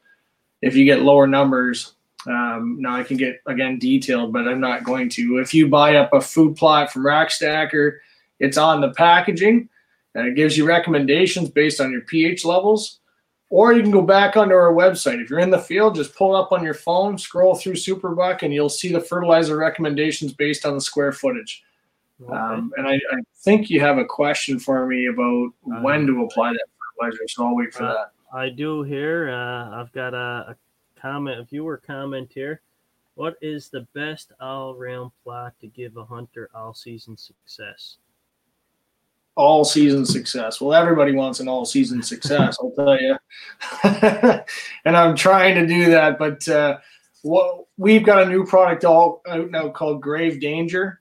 [0.62, 1.94] If you get lower numbers,
[2.26, 5.38] um, now I can get again detailed, but I'm not going to.
[5.38, 8.00] If you buy up a food plot from Rack Stacker,
[8.38, 9.68] it's on the packaging
[10.14, 13.00] and it gives you recommendations based on your pH levels.
[13.48, 15.20] Or you can go back onto our website.
[15.20, 18.54] If you're in the field, just pull up on your phone, scroll through Superbuck, and
[18.54, 21.64] you'll see the fertilizer recommendations based on the square footage.
[22.22, 22.32] Okay.
[22.32, 26.22] Um, and I, I, think you have a question for me about uh, when to
[26.24, 26.66] apply that
[26.98, 28.12] fertilizer, so I'll wait for uh, that.
[28.32, 29.30] I do here.
[29.30, 30.56] Uh, I've got a, a
[31.00, 32.60] comment, a viewer comment here.
[33.14, 37.96] What is the best all round plot to give a hunter all season success?
[39.34, 40.60] All season success.
[40.60, 43.16] Well, everybody wants an all season success, I'll tell you.
[44.84, 46.78] and I'm trying to do that, but uh,
[47.22, 50.99] well, we've got a new product all out now called Grave Danger.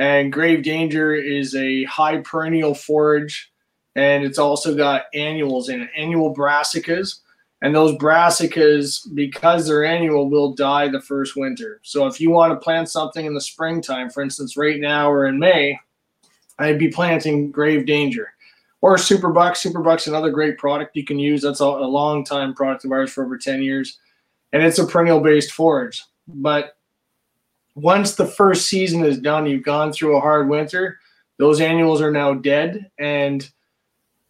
[0.00, 3.52] And Grave Danger is a high perennial forage,
[3.94, 7.20] and it's also got annuals it, annual brassicas
[7.62, 11.80] and those brassicas, because they're annual, will die the first winter.
[11.82, 15.26] So if you want to plant something in the springtime, for instance, right now or
[15.26, 15.78] in May,
[16.58, 18.32] I'd be planting Grave Danger
[18.80, 19.52] or Superbuck.
[19.52, 21.42] Superbuck's another great product you can use.
[21.42, 23.98] That's a, a long time product of ours for over 10 years.
[24.52, 26.02] And it's a perennial based forage.
[26.26, 26.76] But
[27.74, 30.98] once the first season is done, you've gone through a hard winter,
[31.38, 32.90] those annuals are now dead.
[32.98, 33.48] And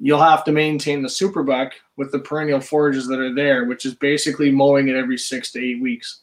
[0.00, 3.94] you'll have to maintain the superbuck with the perennial forages that are there, which is
[3.94, 6.22] basically mowing it every six to eight weeks.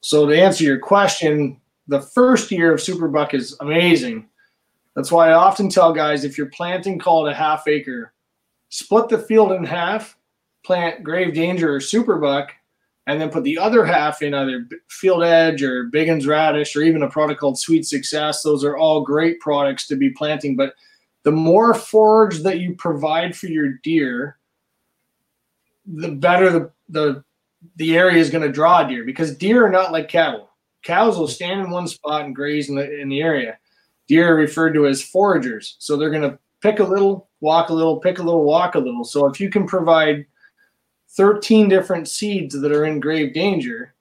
[0.00, 4.28] So to answer your question, the first year of superbuck is amazing.
[4.94, 8.12] That's why I often tell guys if you're planting, call it a half acre,
[8.68, 10.16] split the field in half,
[10.64, 12.50] plant grave danger or superbuck,
[13.06, 17.02] and then put the other half in either field edge or Biggins radish or even
[17.02, 18.42] a product called Sweet Success.
[18.42, 20.74] Those are all great products to be planting, but
[21.22, 24.38] the more forage that you provide for your deer,
[25.86, 27.24] the better the the,
[27.76, 30.50] the area is going to draw deer because deer are not like cattle.
[30.82, 33.58] Cows will stand in one spot and graze in the in the area.
[34.06, 37.74] Deer are referred to as foragers, so they're going to pick a little, walk a
[37.74, 39.04] little, pick a little, walk a little.
[39.04, 40.26] So if you can provide
[41.16, 43.94] 13 different seeds that are in grave danger,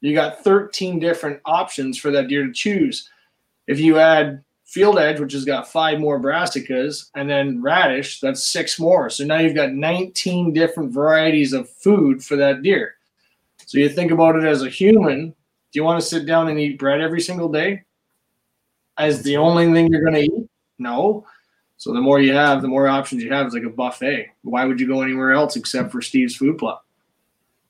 [0.00, 3.08] you got 13 different options for that deer to choose.
[3.66, 8.44] If you add Field Edge, which has got five more brassicas, and then radish, that's
[8.44, 9.10] six more.
[9.10, 12.94] So now you've got 19 different varieties of food for that deer.
[13.66, 16.58] So you think about it as a human, do you want to sit down and
[16.58, 17.82] eat bread every single day
[18.98, 20.48] as the only thing you're going to eat?
[20.78, 21.26] No.
[21.82, 23.44] So the more you have, the more options you have.
[23.44, 24.28] It's like a buffet.
[24.42, 26.84] Why would you go anywhere else except for Steve's Food Plot?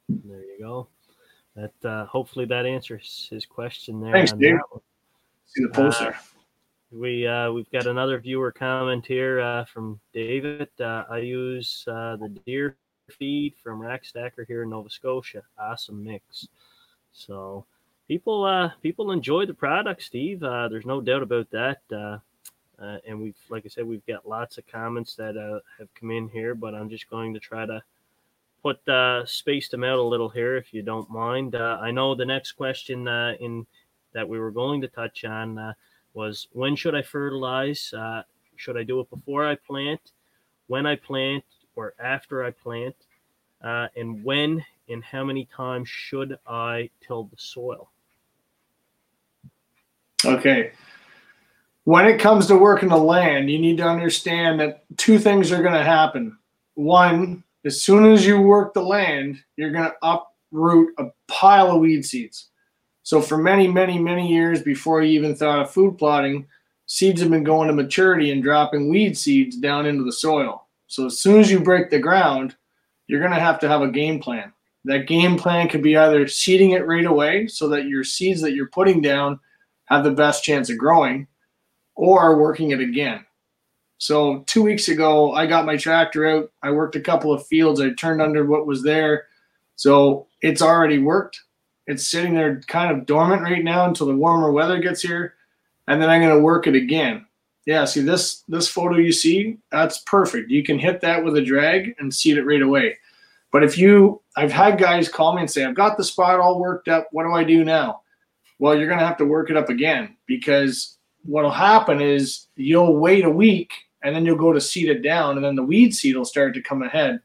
[0.07, 0.88] There you go.
[1.57, 4.12] That uh, hopefully that answers his question there.
[4.12, 4.59] Thanks, Dave.
[5.46, 6.12] See the post Uh.
[6.90, 10.68] We uh, we've got another viewer comment here uh, from David.
[10.79, 12.77] Uh, I use uh, the deer
[13.18, 15.40] feed from Rack Stacker here in Nova Scotia.
[15.59, 16.48] Awesome mix.
[17.14, 17.64] So
[18.09, 20.42] people uh, people enjoy the product, Steve.
[20.42, 21.81] Uh, there's no doubt about that.
[22.83, 26.11] Uh, and we've like I said, we've got lots of comments that uh, have come
[26.11, 27.83] in here, but I'm just going to try to
[28.62, 31.55] put uh, space them out a little here, if you don't mind.
[31.55, 33.66] Uh, I know the next question uh, in
[34.14, 35.73] that we were going to touch on uh,
[36.14, 37.95] was when should I fertilize?
[38.57, 40.12] Should I do it before I plant,
[40.66, 42.95] when I plant, or after I plant?
[43.62, 47.90] And when and how many times should I till the soil?
[50.25, 50.73] Okay.
[51.85, 55.62] When it comes to working the land, you need to understand that two things are
[55.62, 56.38] going to happen.
[56.75, 61.81] One, as soon as you work the land, you're going to uproot a pile of
[61.81, 62.51] weed seeds.
[63.03, 66.47] So, for many, many, many years before you even thought of food plotting,
[66.87, 70.68] seeds have been going to maturity and dropping weed seeds down into the soil.
[70.87, 72.55] So, as soon as you break the ground,
[73.09, 74.53] you're going to have to have a game plan.
[74.85, 78.55] That game plan could be either seeding it right away so that your seeds that
[78.55, 79.40] you're putting down
[79.87, 81.27] have the best chance of growing
[81.94, 83.24] or working it again.
[83.98, 86.50] So two weeks ago, I got my tractor out.
[86.62, 87.81] I worked a couple of fields.
[87.81, 89.26] I turned under what was there.
[89.76, 91.40] So it's already worked.
[91.87, 95.35] It's sitting there kind of dormant right now until the warmer weather gets here.
[95.87, 97.26] And then I'm going to work it again.
[97.64, 100.50] Yeah, see this this photo you see, that's perfect.
[100.50, 102.98] You can hit that with a drag and seed it right away.
[103.52, 106.59] But if you I've had guys call me and say, I've got the spot all
[106.59, 107.07] worked up.
[107.12, 108.02] What do I do now?
[108.59, 112.97] Well, you're going to have to work it up again because what'll happen is you'll
[112.97, 115.95] wait a week and then you'll go to seed it down and then the weed
[115.95, 117.21] seed will start to come ahead.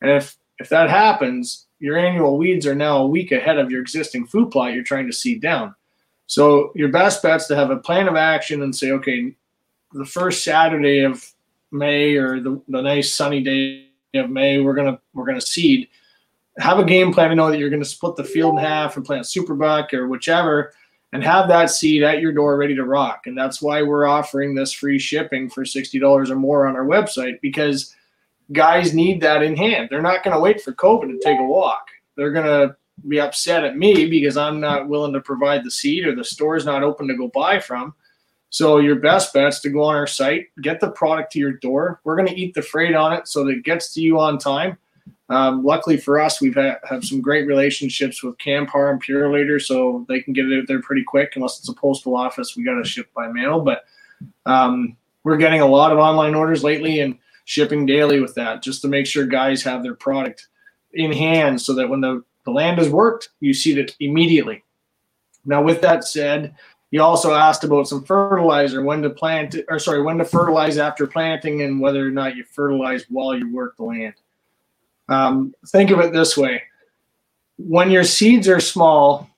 [0.00, 3.80] And if if that happens, your annual weeds are now a week ahead of your
[3.80, 5.74] existing food plot you're trying to seed down.
[6.26, 9.34] So your best bet's to have a plan of action and say, okay,
[9.92, 11.28] the first Saturday of
[11.72, 15.88] May or the, the nice sunny day of May, we're gonna we're gonna seed.
[16.58, 19.04] Have a game plan to know that you're gonna split the field in half and
[19.04, 20.72] plant super buck or whichever
[21.12, 23.26] and have that seed at your door ready to rock.
[23.26, 27.40] And that's why we're offering this free shipping for $60 or more on our website
[27.42, 27.94] because
[28.52, 29.88] guys need that in hand.
[29.90, 31.88] They're not going to wait for COVID to take a walk.
[32.16, 32.76] They're going to
[33.08, 36.64] be upset at me because I'm not willing to provide the seed or the store's
[36.64, 37.94] not open to go buy from.
[38.50, 42.00] So your best bet's to go on our site, get the product to your door.
[42.04, 44.38] We're going to eat the freight on it so that it gets to you on
[44.38, 44.76] time.
[45.32, 50.04] Um, luckily for us, we've had have some great relationships with Canpar and Purolator, so
[50.08, 51.32] they can get it out there pretty quick.
[51.34, 53.60] Unless it's a postal office, we got to ship by mail.
[53.60, 53.84] But
[54.44, 58.82] um, we're getting a lot of online orders lately and shipping daily with that, just
[58.82, 60.48] to make sure guys have their product
[60.92, 64.62] in hand, so that when the, the land is worked, you see it immediately.
[65.46, 66.54] Now, with that said,
[66.90, 71.06] you also asked about some fertilizer, when to plant, or sorry, when to fertilize after
[71.06, 74.14] planting, and whether or not you fertilize while you work the land.
[75.12, 76.62] Um, think of it this way
[77.56, 79.28] when your seeds are small,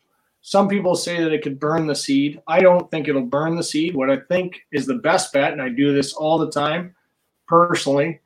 [0.42, 2.40] some people say that it could burn the seed.
[2.46, 3.94] I don't think it'll burn the seed.
[3.94, 6.94] What I think is the best bet, and I do this all the time
[7.46, 8.20] personally,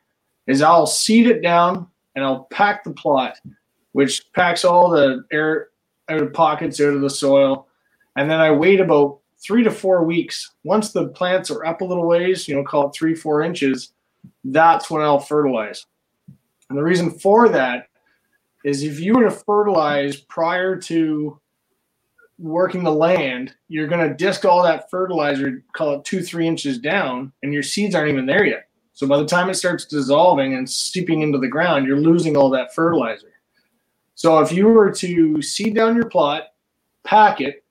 [0.46, 3.38] is I'll seed it down and I'll pack the plot,
[3.92, 5.68] which packs all the air
[6.08, 7.68] out of pockets out of the soil.
[8.16, 10.50] And then I wait about three to four weeks.
[10.64, 13.92] Once the plants are up a little ways, you know, call it three, four inches,
[14.44, 15.86] that's when I'll fertilize.
[16.68, 17.88] And the reason for that
[18.64, 21.40] is if you were to fertilize prior to
[22.38, 26.78] working the land, you're going to disc all that fertilizer, call it two, three inches
[26.78, 28.68] down, and your seeds aren't even there yet.
[28.92, 32.50] So by the time it starts dissolving and seeping into the ground, you're losing all
[32.50, 33.32] that fertilizer.
[34.14, 36.48] So if you were to seed down your plot,
[37.04, 37.64] pack it,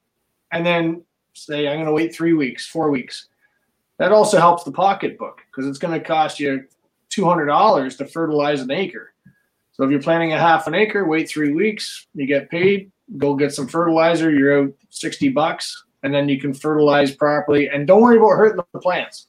[0.52, 1.04] and then
[1.34, 3.28] say, I'm going to wait three weeks, four weeks,
[4.00, 6.66] that also helps the pocketbook because it's going to cost you
[7.12, 9.14] $200 to fertilize an acre.
[9.74, 13.36] So if you're planting a half an acre, wait three weeks, you get paid, go
[13.36, 17.70] get some fertilizer, you're out 60 bucks, and then you can fertilize properly.
[17.70, 19.28] And don't worry about hurting the plants.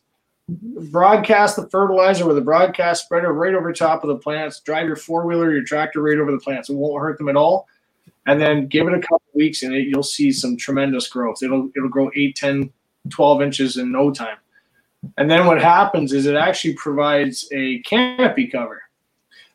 [0.48, 4.60] Broadcast the fertilizer with a broadcast spreader right over top of the plants.
[4.60, 6.70] Drive your four wheeler, your tractor right over the plants.
[6.70, 7.68] It won't hurt them at all.
[8.26, 11.42] And then give it a couple weeks and it, you'll see some tremendous growth.
[11.42, 12.72] It'll it'll grow 8, 10,
[13.10, 14.38] 12 inches in no time.
[15.16, 18.82] And then what happens is it actually provides a canopy cover.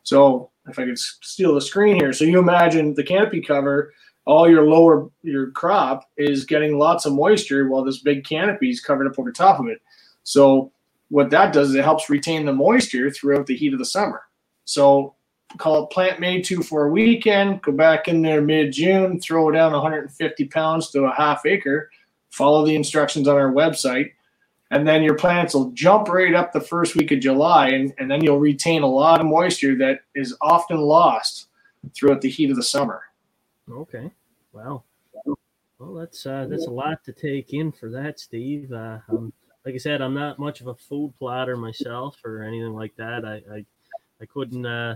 [0.02, 3.92] So if I could steal the screen here, so you imagine the canopy cover,
[4.26, 8.80] all your lower your crop is getting lots of moisture while this big canopy is
[8.80, 9.82] covered up over top of it.
[10.22, 10.72] So
[11.10, 14.22] what that does is it helps retain the moisture throughout the heat of the summer.
[14.64, 15.14] So
[15.58, 19.50] call it plant May two for a weekend, go back in there mid June, throw
[19.50, 21.90] down 150 pounds to a half acre,
[22.30, 24.12] follow the instructions on our website,
[24.70, 28.10] and then your plants will jump right up the first week of July, and, and
[28.10, 31.48] then you'll retain a lot of moisture that is often lost
[31.94, 33.02] throughout the heat of the summer.
[33.70, 34.10] Okay.
[34.52, 34.82] Wow.
[35.78, 38.72] Well, that's uh, that's a lot to take in for that, Steve.
[38.72, 38.98] Uh,
[39.64, 43.24] like I said, I'm not much of a food plotter myself or anything like that.
[43.24, 43.66] I I,
[44.20, 44.64] I couldn't.
[44.64, 44.94] Uh,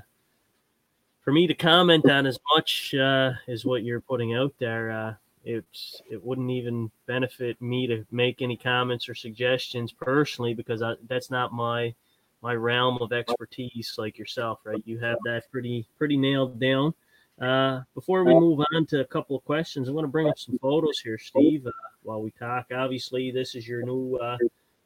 [1.20, 5.14] for me to comment on as much uh, as what you're putting out there, uh,
[5.48, 10.94] it's it wouldn't even benefit me to make any comments or suggestions personally because I,
[11.08, 11.94] that's not my
[12.42, 14.82] my realm of expertise like yourself, right?
[14.84, 16.92] You have that pretty pretty nailed down.
[17.40, 20.38] Uh, before we move on to a couple of questions, I want to bring up
[20.38, 21.70] some photos here, Steve, uh,
[22.02, 22.66] while we talk.
[22.74, 24.16] Obviously, this is your new.
[24.16, 24.36] Uh,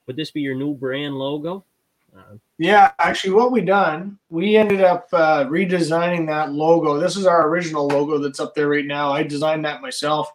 [0.06, 1.64] would this be your new brand logo?
[2.16, 7.00] Uh, yeah, actually, what we done, we ended up uh, redesigning that logo.
[7.00, 9.10] This is our original logo that's up there right now.
[9.10, 10.30] I designed that myself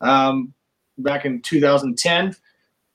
[0.00, 0.52] um,
[0.98, 2.34] back in 2010.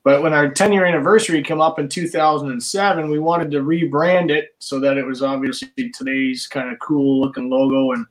[0.04, 4.56] But when our 10 year anniversary came up in 2007, we wanted to rebrand it
[4.60, 7.91] so that it was obviously today's kind of cool looking logo.
[7.91, 8.06] And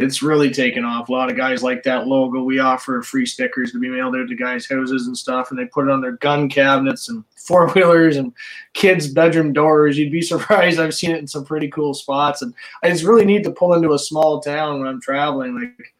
[0.00, 1.10] it's really taken off.
[1.10, 2.42] A lot of guys like that logo.
[2.42, 5.66] We offer free stickers to be mailed out to guys' houses and stuff, and they
[5.66, 8.32] put it on their gun cabinets and four wheelers and
[8.72, 9.98] kids' bedroom doors.
[9.98, 10.80] You'd be surprised.
[10.80, 13.92] I've seen it in some pretty cool spots, and it's really neat to pull into
[13.92, 15.54] a small town when I'm traveling.
[15.60, 15.94] Like,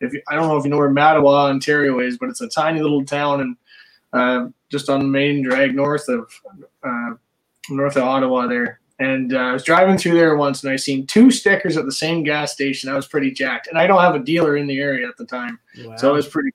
[0.00, 2.48] if you, I don't know if you know where Mattawa, Ontario is, but it's a
[2.48, 3.56] tiny little town and
[4.12, 6.30] uh, just on the main drag north of
[6.82, 7.14] uh,
[7.70, 11.06] north of Ottawa there and uh, I was driving through there once and I seen
[11.06, 12.88] two stickers at the same gas station.
[12.88, 13.66] I was pretty jacked.
[13.66, 15.58] And I don't have a dealer in the area at the time.
[15.84, 15.96] Wow.
[15.96, 16.50] So it was pretty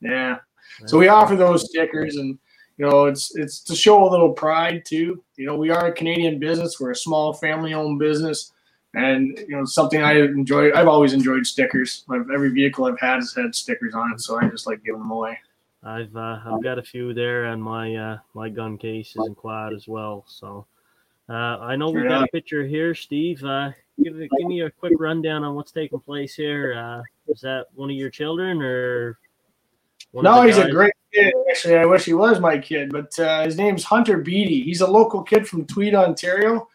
[0.00, 0.38] Yeah.
[0.78, 2.38] That's so we offer those stickers and
[2.76, 5.22] you know, it's it's to show a little pride too.
[5.36, 6.80] You know, we are a Canadian business.
[6.80, 8.52] We're a small family owned business.
[8.94, 12.04] And you know, something I enjoy I've always enjoyed stickers.
[12.12, 15.10] Every vehicle I've had has had stickers on it, so I just like giving them
[15.10, 15.38] away.
[15.82, 19.72] I've uh, I've got a few there on my uh, my gun cases and quad
[19.72, 20.24] as well.
[20.28, 20.66] So
[21.28, 23.42] uh, I know we've got a picture here, Steve.
[23.44, 23.70] Uh,
[24.02, 26.74] give, give me a quick rundown on what's taking place here.
[26.74, 29.18] Uh, is that one of your children or?
[30.12, 31.32] no, he's a great kid.
[31.50, 34.62] Actually, I wish he was my kid, but uh, his name's Hunter Beatty.
[34.62, 36.68] He's a local kid from Tweed, Ontario.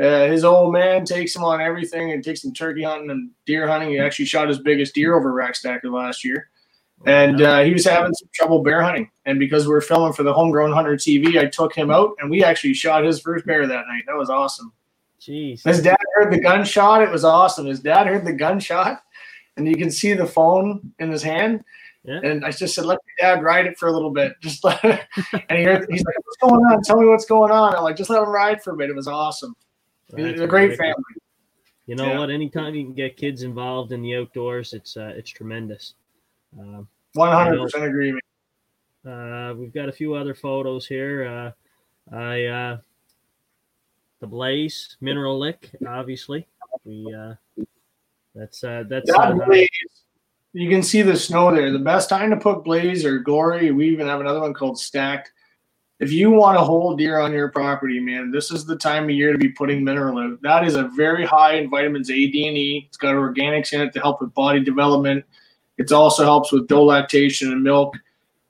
[0.00, 3.68] Uh, his old man takes him on everything and takes him turkey hunting and deer
[3.68, 3.90] hunting.
[3.90, 6.48] He actually shot his biggest deer over rack stacker last year
[7.06, 9.10] and uh, he was having some trouble bear hunting.
[9.24, 12.30] And because we are filming for the Homegrown Hunter TV, I took him out, and
[12.30, 14.04] we actually shot his first bear that night.
[14.06, 14.72] That was awesome.
[15.20, 15.64] Jeez.
[15.64, 17.02] His dad heard the gunshot.
[17.02, 17.66] It was awesome.
[17.66, 19.02] His dad heard the gunshot,
[19.56, 21.64] and you can see the phone in his hand.
[22.04, 22.20] Yeah.
[22.24, 24.32] And I just said, let your dad ride it for a little bit.
[24.42, 26.82] Just let and he heard, he's like, what's going on?
[26.82, 27.76] Tell me what's going on.
[27.76, 28.90] I'm like, just let him ride for a bit.
[28.90, 29.54] It was awesome.
[30.12, 30.94] It's a great family.
[31.86, 32.18] You know yeah.
[32.18, 32.30] what?
[32.30, 35.94] Anytime you can get kids involved in the outdoors, it's uh, it's tremendous.
[36.58, 38.18] Um, one hundred percent agree.
[39.04, 41.54] Uh, we've got a few other photos here.
[42.10, 42.78] Uh, I uh,
[44.20, 46.46] the Blaze Mineral Lick, obviously.
[46.84, 47.34] We uh,
[48.34, 49.36] that's uh, that's uh,
[50.52, 51.72] you can see the snow there.
[51.72, 53.72] The best time to put Blaze or Glory.
[53.72, 55.32] We even have another one called Stacked.
[56.02, 59.10] If you want to hold deer on your property, man, this is the time of
[59.10, 60.36] year to be putting mineral.
[60.42, 62.84] That is a very high in vitamins A, D, and E.
[62.88, 65.24] It's got organics in it to help with body development
[65.78, 67.96] it also helps with doe lactation and milk.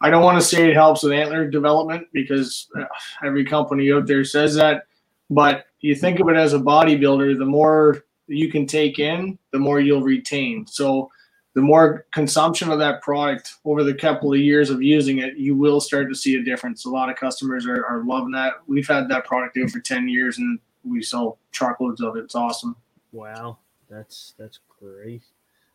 [0.00, 2.84] I don't want to say it helps with antler development because uh,
[3.24, 4.84] every company out there says that,
[5.30, 9.58] but you think of it as a bodybuilder, the more you can take in, the
[9.58, 10.66] more you'll retain.
[10.66, 11.10] So
[11.54, 15.54] the more consumption of that product over the couple of years of using it, you
[15.54, 16.84] will start to see a difference.
[16.84, 18.54] A lot of customers are, are loving that.
[18.66, 22.24] We've had that product out for 10 years and we sell truckloads of it.
[22.24, 22.76] It's awesome.
[23.12, 23.58] Wow.
[23.92, 25.22] That's that's great.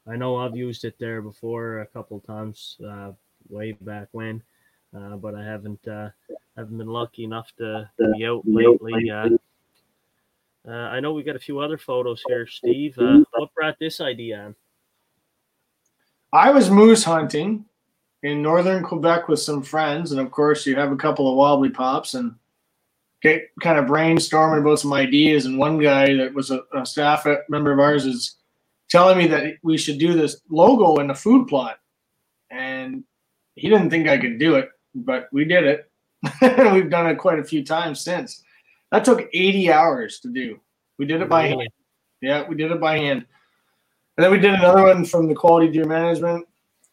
[0.08, 3.12] I know I've used it there before a couple times, uh,
[3.50, 4.42] way back when,
[4.98, 6.10] uh, but I haven't uh,
[6.56, 9.12] haven't been lucky enough to, to be out lately.
[9.12, 9.30] Uh,
[10.68, 12.98] uh, I know we got a few other photos here, Steve.
[12.98, 14.56] Uh, what brought this idea on?
[16.34, 17.66] I was moose hunting
[18.24, 21.70] in northern Quebec with some friends, and of course, you have a couple of wobbly
[21.70, 22.36] pops and
[23.22, 25.46] get kind of brainstorming about some ideas.
[25.46, 28.36] And one guy that was a, a staff member of ours is
[28.90, 31.80] telling me that we should do this logo in the food plot.
[32.50, 33.04] And
[33.56, 35.92] he didn't think I could do it, but we did it.
[36.74, 38.44] We've done it quite a few times since.
[38.92, 40.60] That took 80 hours to do.
[40.98, 41.58] We did it by really?
[41.58, 41.70] hand.
[42.22, 43.26] Yeah, we did it by hand.
[44.18, 46.48] And then we did another one from the quality deer management.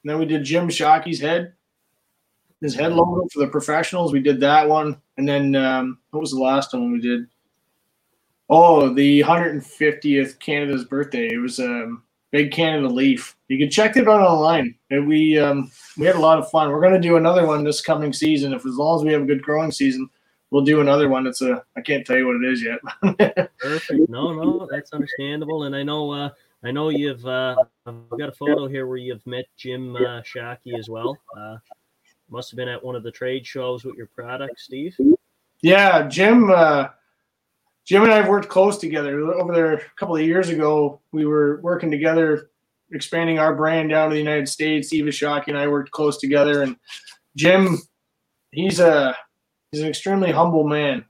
[0.05, 1.55] And then we did Jim Shockey's head.
[2.61, 4.13] his head logo for the professionals.
[4.13, 7.27] We did that one, and then um, what was the last one we did?
[8.51, 11.29] Oh, the 150th Canada's birthday.
[11.33, 13.37] It was a um, big Canada leaf.
[13.49, 14.75] You can check it out online.
[14.91, 16.71] And we um, we had a lot of fun.
[16.71, 18.53] We're going to do another one this coming season.
[18.53, 20.11] If as long as we have a good growing season,
[20.51, 21.27] we'll do another one.
[21.27, 22.81] It's a I can't tell you what it is yet.
[23.59, 24.11] Perfect.
[24.11, 25.63] No, no, that's understandable.
[25.63, 26.31] And I know uh,
[26.65, 27.57] I know you've uh,
[27.87, 31.19] got a photo here where you've met Jim uh, Shockey as well.
[31.37, 31.57] Uh,
[32.31, 34.97] must have been at one of the trade shows with your product, Steve.
[35.61, 36.51] Yeah, Jim.
[36.51, 36.89] Uh,
[37.85, 39.75] Jim and I have worked close together over there.
[39.75, 42.51] A couple of years ago, we were working together,
[42.93, 44.91] expanding our brand down to the United States.
[44.95, 46.77] Eva Shockey and I worked close together, and
[47.37, 47.79] Jim,
[48.53, 49.15] he's a
[49.71, 51.05] he's an extremely humble man.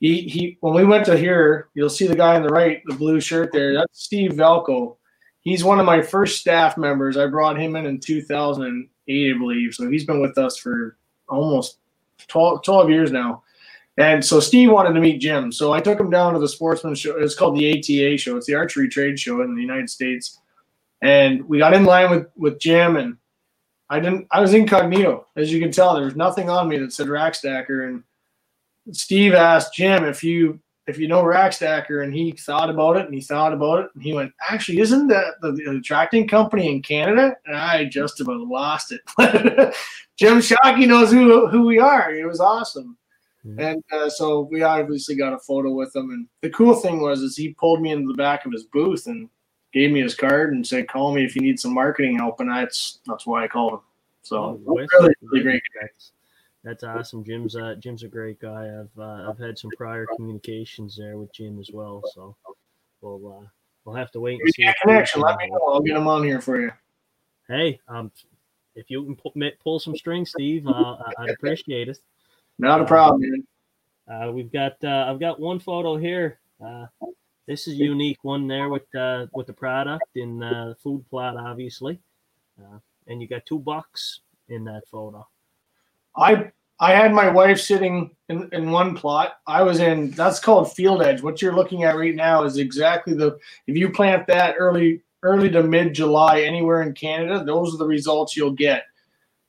[0.00, 0.58] He he.
[0.60, 3.50] When we went to here, you'll see the guy on the right, the blue shirt
[3.52, 3.74] there.
[3.74, 4.96] That's Steve Velko.
[5.40, 7.16] He's one of my first staff members.
[7.16, 9.74] I brought him in in 2008, I believe.
[9.74, 11.78] So he's been with us for almost
[12.28, 13.42] 12, 12 years now
[13.98, 15.50] and so Steve wanted to meet Jim.
[15.50, 17.16] So I took him down to the sportsman show.
[17.16, 18.36] It's called the ATA show.
[18.36, 20.38] It's the archery trade show in the United States.
[21.02, 23.16] And we got in line with, with Jim and
[23.88, 25.26] I didn't I was incognito.
[25.36, 27.88] As you can tell, there was nothing on me that said Rackstacker.
[27.88, 28.02] And
[28.92, 33.14] Steve asked Jim if you if you know Rackstacker and he thought about it and
[33.14, 36.80] he thought about it and he went, actually, isn't that the, the attracting company in
[36.80, 37.36] Canada?
[37.46, 39.00] And I just about lost it.
[40.16, 42.14] Jim Shockey knows who who we are.
[42.14, 42.96] It was awesome.
[43.44, 43.60] Mm-hmm.
[43.60, 46.10] And uh, so we obviously got a photo with him.
[46.10, 49.06] And the cool thing was, is he pulled me into the back of his booth
[49.06, 49.28] and
[49.72, 52.50] gave me his card and said, "Call me if you need some marketing help." And
[52.50, 53.80] that's that's why I called him.
[54.22, 55.62] So oh, really, really great.
[55.80, 56.12] That's,
[56.66, 57.22] that's awesome.
[57.22, 58.64] Jim's uh, Jim's a great guy.
[58.64, 62.02] I've uh, I've had some prior communications there with Jim as well.
[62.12, 62.34] So
[63.00, 63.46] we'll uh,
[63.84, 64.68] we'll have to wait and see.
[64.82, 65.20] Connection.
[65.20, 65.60] Let me know.
[65.68, 66.72] I'll get him on here for you.
[67.46, 68.10] Hey, um,
[68.74, 71.98] if you can pull, pull some strings, Steve, uh, I'd appreciate it.
[72.58, 73.46] Not a problem, man.
[74.08, 76.40] Uh, we've got uh, I've got one photo here.
[76.64, 76.86] Uh,
[77.46, 81.36] this is a unique one there with uh, with the product in uh, food plot,
[81.36, 82.00] obviously,
[82.60, 85.24] uh, and you got two bucks in that photo.
[86.16, 89.38] I I had my wife sitting in, in one plot.
[89.46, 91.22] I was in that's called field edge.
[91.22, 95.50] What you're looking at right now is exactly the if you plant that early early
[95.50, 98.84] to mid July anywhere in Canada, those are the results you'll get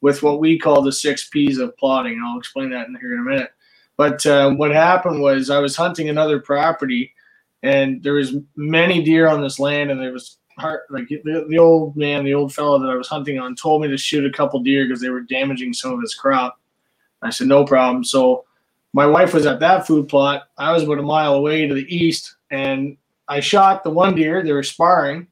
[0.02, 2.14] with what we call the six P's of plotting.
[2.14, 3.52] And I'll explain that in here in a minute.
[3.98, 7.14] But uh, what happened was I was hunting another property,
[7.64, 11.58] and there was many deer on this land, and there was hard, like the, the
[11.58, 14.36] old man, the old fellow that I was hunting on, told me to shoot a
[14.36, 16.60] couple deer because they were damaging some of his crop.
[17.22, 18.04] I said no problem.
[18.04, 18.46] So
[18.94, 20.50] my wife was at that food plot.
[20.58, 22.98] I was about a mile away to the east, and
[23.28, 24.44] I shot the one deer.
[24.44, 25.28] They were sparring.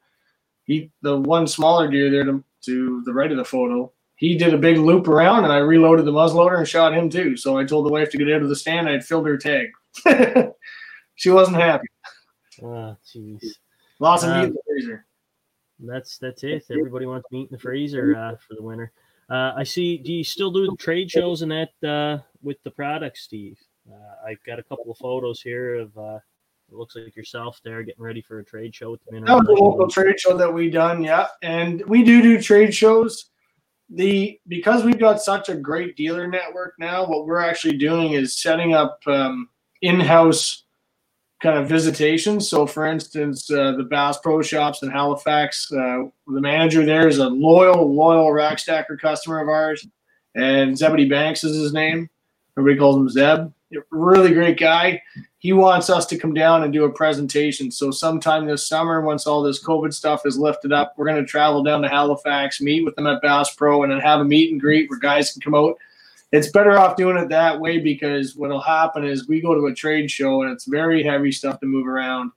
[0.66, 4.54] He, the one smaller deer there to, to the right of the photo, he did
[4.54, 7.36] a big loop around and I reloaded the muzzleloader and shot him too.
[7.38, 8.88] So I told the wife to get out of the stand.
[8.88, 9.68] I had filled her tag.
[11.16, 11.88] she wasn't happy.
[12.64, 13.44] Oh, jeez.
[14.00, 14.38] Lots of ah.
[14.38, 15.06] meat in the freezer.
[15.80, 16.64] That's that's it.
[16.70, 18.92] Everybody wants meat in the freezer uh, for the winter.
[19.30, 19.98] Uh, I see.
[19.98, 23.60] Do you still do the trade shows and that uh, with the products, Steve?
[23.92, 26.20] Uh, I've got a couple of photos here of uh,
[26.72, 29.40] it looks like yourself there getting ready for a trade show with the Mineral.
[29.40, 31.28] That was a local trade show that we done, yeah.
[31.42, 33.30] And we do do trade shows
[33.90, 38.42] the because we've got such a great dealer network now, what we're actually doing is
[38.42, 39.50] setting up um,
[39.82, 40.65] in-house
[41.42, 42.50] kind of visitations.
[42.50, 47.20] So, for instance, uh, the Bass Pro Shops in Halifax, uh, the manager there is
[47.20, 49.88] a loyal, loyal Rackstacker customer of ours,
[50.36, 52.10] and Zebedee Banks is his name.
[52.58, 53.52] Everybody calls him Zeb.
[53.92, 55.02] Really great guy
[55.46, 57.70] he wants us to come down and do a presentation.
[57.70, 61.30] So sometime this summer, once all this COVID stuff is lifted up, we're going to
[61.30, 64.52] travel down to Halifax, meet with them at Bass Pro, and then have a meet
[64.52, 65.78] and greet where guys can come out.
[66.32, 69.74] It's better off doing it that way because what'll happen is we go to a
[69.74, 72.32] trade show and it's very heavy stuff to move around.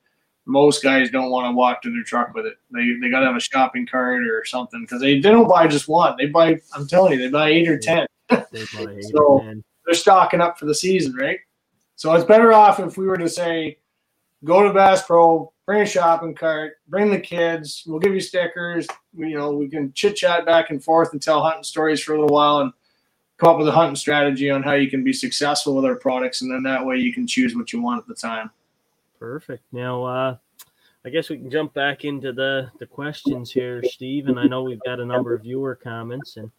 [0.46, 2.54] Most guys don't want to walk to their truck with it.
[2.70, 5.66] They they got to have a shopping cart or something because they, they don't buy
[5.66, 6.14] just one.
[6.16, 6.58] They buy.
[6.74, 8.06] I'm telling you, they buy eight or ten.
[9.10, 9.44] so
[9.84, 11.38] they're stocking up for the season, right?
[11.96, 13.78] So it's better off if we were to say,
[14.44, 17.82] go to Bass Pro, bring a shopping cart, bring the kids.
[17.86, 18.86] We'll give you stickers.
[19.12, 22.14] We, you know, we can chit chat back and forth and tell hunting stories for
[22.14, 22.72] a little while and
[23.38, 26.42] come up with a hunting strategy on how you can be successful with our products,
[26.42, 28.50] and then that way you can choose what you want at the time.
[29.18, 29.64] Perfect.
[29.72, 30.36] Now, uh,
[31.04, 34.28] I guess we can jump back into the the questions here, Steve.
[34.28, 36.50] And I know we've got a number of viewer comments and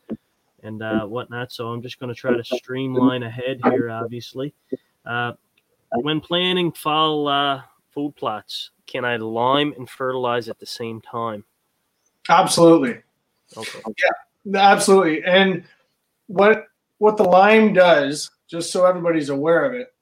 [0.64, 1.52] and uh, whatnot.
[1.52, 4.54] So I'm just going to try to streamline ahead here, obviously.
[5.06, 5.34] Uh,
[5.92, 7.62] when planning fall uh,
[7.92, 11.44] food plots, can I lime and fertilize at the same time?
[12.28, 13.02] Absolutely.
[13.56, 13.80] Okay.
[14.46, 15.24] Yeah, absolutely.
[15.24, 15.64] And
[16.30, 16.68] what
[17.00, 19.94] what the lime does, just so everybody's aware of it,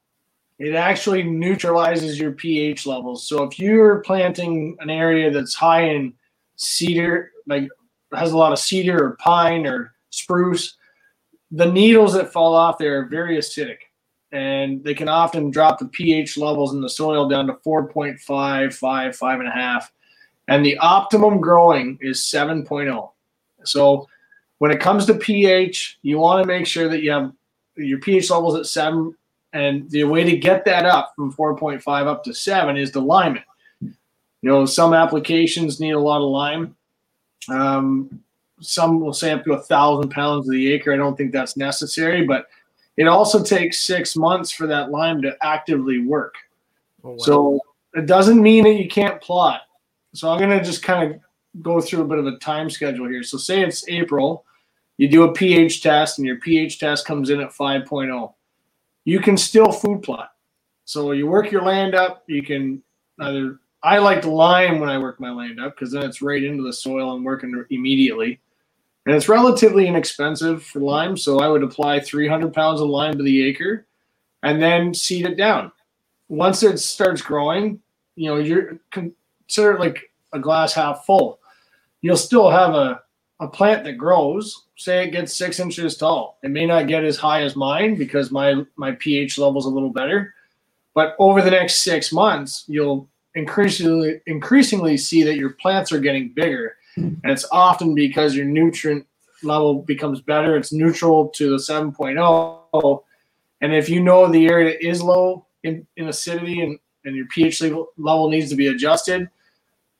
[0.59, 3.27] it actually neutralizes your pH levels.
[3.27, 6.13] So if you're planting an area that's high in
[6.55, 7.67] cedar, like
[8.13, 10.75] has a lot of cedar or pine or spruce,
[11.51, 13.77] the needles that fall off there are very acidic
[14.31, 18.71] and they can often drop the pH levels in the soil down to 4.5, 5,
[18.73, 19.83] 5.5.
[20.49, 23.11] And the optimum growing is 7.0.
[23.63, 24.07] So
[24.59, 27.31] when it comes to pH, you want to make sure that you have
[27.75, 29.15] your pH levels at 7
[29.53, 33.37] and the way to get that up from 4.5 up to 7 is to lime
[33.37, 33.43] it.
[34.41, 36.75] You know, some applications need a lot of lime.
[37.49, 38.23] Um,
[38.59, 40.93] some will say up to a thousand pounds of the acre.
[40.93, 42.47] I don't think that's necessary, but
[42.97, 46.35] it also takes six months for that lime to actively work.
[47.03, 47.17] Oh, wow.
[47.17, 47.59] So
[47.93, 49.61] it doesn't mean that you can't plot.
[50.13, 51.19] So I'm going to just kind of
[51.61, 53.23] go through a bit of a time schedule here.
[53.23, 54.45] So say it's April,
[54.97, 58.33] you do a pH test, and your pH test comes in at 5.0
[59.07, 60.33] you can still food plot.
[60.83, 62.25] So you work your land up.
[62.27, 62.83] You can
[63.21, 66.61] either I like lime when I work my land up because then it's right into
[66.61, 68.41] the soil and working immediately.
[69.05, 73.23] And it's relatively inexpensive for lime, so I would apply 300 pounds of lime to
[73.23, 73.87] the acre,
[74.43, 75.71] and then seed it down.
[76.27, 77.79] Once it starts growing,
[78.17, 81.39] you know you're consider it like a glass half full.
[82.01, 83.01] You'll still have a
[83.39, 86.39] a plant that grows, say it gets six inches tall.
[86.43, 89.69] It may not get as high as mine because my my pH level is a
[89.69, 90.33] little better,
[90.93, 96.29] but over the next six months, you'll increasingly increasingly see that your plants are getting
[96.29, 99.05] bigger, and it's often because your nutrient
[99.43, 100.57] level becomes better.
[100.57, 103.03] It's neutral to the 7.0,
[103.61, 107.61] and if you know the area is low in, in acidity and and your pH
[107.61, 109.29] level needs to be adjusted,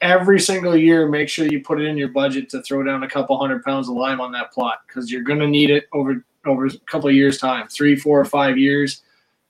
[0.01, 3.09] every single year make sure you put it in your budget to throw down a
[3.09, 6.23] couple hundred pounds of lime on that plot because you're going to need it over
[6.45, 9.01] over a couple of years time three four or five years.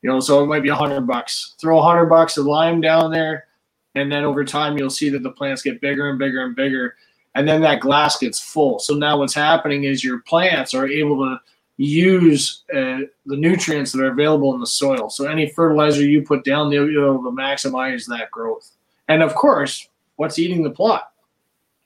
[0.01, 1.55] You know so it might be a hundred bucks.
[1.59, 3.47] Throw a hundred bucks of lime down there
[3.95, 6.95] and then over time you'll see that the plants get bigger and bigger and bigger
[7.35, 8.79] and then that glass gets full.
[8.79, 11.39] So now what's happening is your plants are able to
[11.75, 15.09] use uh, the nutrients that are available in the soil.
[15.09, 18.71] So any fertilizer you put down they'll be able to maximize that growth.
[19.09, 21.11] And of course what's eating the plot?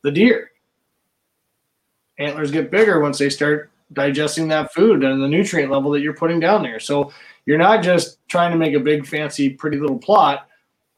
[0.04, 0.52] The deer.
[2.18, 6.14] Antlers get bigger once they start digesting that food and the nutrient level that you're
[6.14, 6.80] putting down there.
[6.80, 7.12] So
[7.46, 10.48] you're not just trying to make a big, fancy, pretty little plot.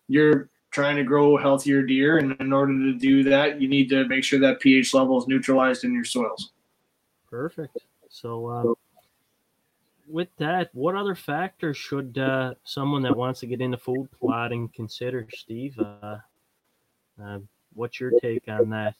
[0.07, 2.17] You're trying to grow healthier deer.
[2.17, 5.27] And in order to do that, you need to make sure that pH level is
[5.27, 6.51] neutralized in your soils.
[7.29, 7.77] Perfect.
[8.09, 8.73] So, uh,
[10.07, 14.69] with that, what other factors should uh, someone that wants to get into food plotting
[14.75, 15.79] consider, Steve?
[15.79, 16.17] Uh,
[17.21, 17.39] uh,
[17.73, 18.95] what's your take on that?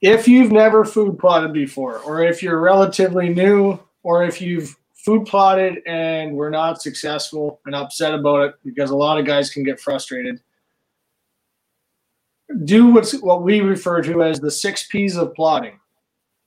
[0.00, 5.26] If you've never food plotted before, or if you're relatively new, or if you've food
[5.26, 9.62] plotted and we're not successful and upset about it, because a lot of guys can
[9.62, 10.40] get frustrated,
[12.64, 15.78] do what's what we refer to as the six P's of plotting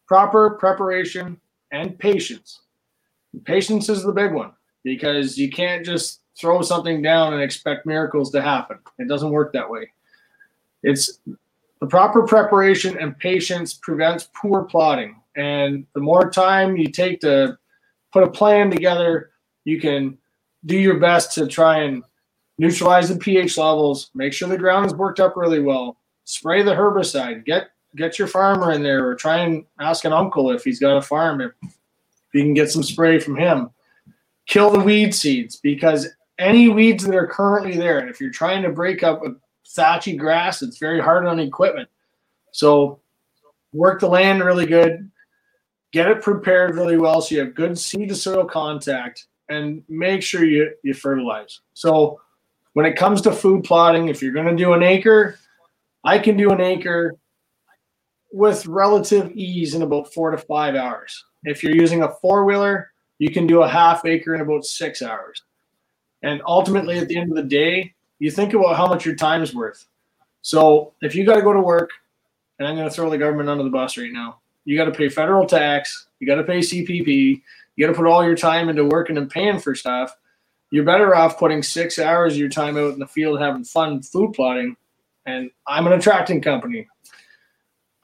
[0.08, 1.40] proper preparation
[1.72, 2.62] and patience.
[3.46, 4.52] Patience is the big one
[4.84, 8.80] because you can't just throw something down and expect miracles to happen.
[9.00, 9.92] It doesn't work that way.
[10.82, 11.20] It's
[11.80, 15.22] the proper preparation and patience prevents poor plotting.
[15.36, 17.58] And the more time you take to
[18.12, 19.32] put a plan together,
[19.66, 20.18] you can
[20.66, 22.04] do your best to try and
[22.58, 26.72] neutralize the pH levels, make sure the ground is worked up really well, spray the
[26.72, 30.80] herbicide, get get your farmer in there or try and ask an uncle if he's
[30.80, 31.52] got a farm if
[32.34, 33.70] you can get some spray from him.
[34.48, 36.08] Kill the weed seeds because
[36.40, 38.00] any weeds that are currently there.
[38.00, 39.36] And if you're trying to break up a
[39.68, 41.90] thatchy grass, it's very hard on equipment.
[42.52, 43.00] So
[43.72, 45.10] work the land really good,
[45.92, 50.24] get it prepared really well so you have good seed to soil contact, and make
[50.24, 51.62] sure you, you fertilize.
[51.74, 52.22] So
[52.74, 55.38] when it comes to food plotting, if you're going to do an acre,
[56.04, 57.16] I can do an acre
[58.32, 61.24] with relative ease in about four to five hours.
[61.44, 65.02] If you're using a four wheeler, you can do a half acre in about six
[65.02, 65.44] hours.
[66.24, 69.44] And ultimately, at the end of the day, you think about how much your time
[69.44, 69.86] is worth.
[70.42, 71.90] So if you got to go to work,
[72.58, 74.92] and I'm going to throw the government under the bus right now, you got to
[74.92, 77.42] pay federal tax, you got to pay CPP,
[77.76, 80.16] you got to put all your time into working and paying for stuff.
[80.72, 84.02] You're better off putting six hours of your time out in the field having fun
[84.02, 84.76] food plotting.
[85.26, 86.88] And I'm an attracting company.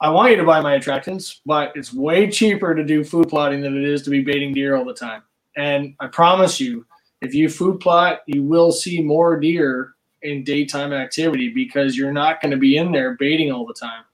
[0.00, 3.60] I want you to buy my attractants, but it's way cheaper to do food plotting
[3.60, 5.22] than it is to be baiting deer all the time.
[5.56, 6.86] And I promise you,
[7.20, 12.40] if you food plot, you will see more deer in daytime activity because you're not
[12.40, 14.04] going to be in there baiting all the time.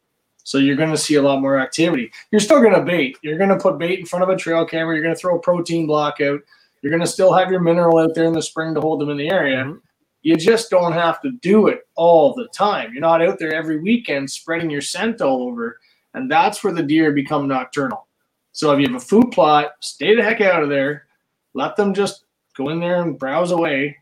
[0.44, 2.12] So you're going to see a lot more activity.
[2.30, 3.18] You're still going to bait.
[3.22, 4.94] You're going to put bait in front of a trail camera.
[4.94, 6.40] You're going to throw a protein block out.
[6.82, 9.10] You're going to still have your mineral out there in the spring to hold them
[9.10, 9.64] in the area.
[9.64, 9.78] Mm-hmm.
[10.22, 12.92] You just don't have to do it all the time.
[12.92, 15.80] You're not out there every weekend spreading your scent all over.
[16.14, 18.06] And that's where the deer become nocturnal.
[18.52, 21.06] So if you have a food plot, stay the heck out of there.
[21.54, 22.25] Let them just
[22.56, 23.96] go in there and browse away.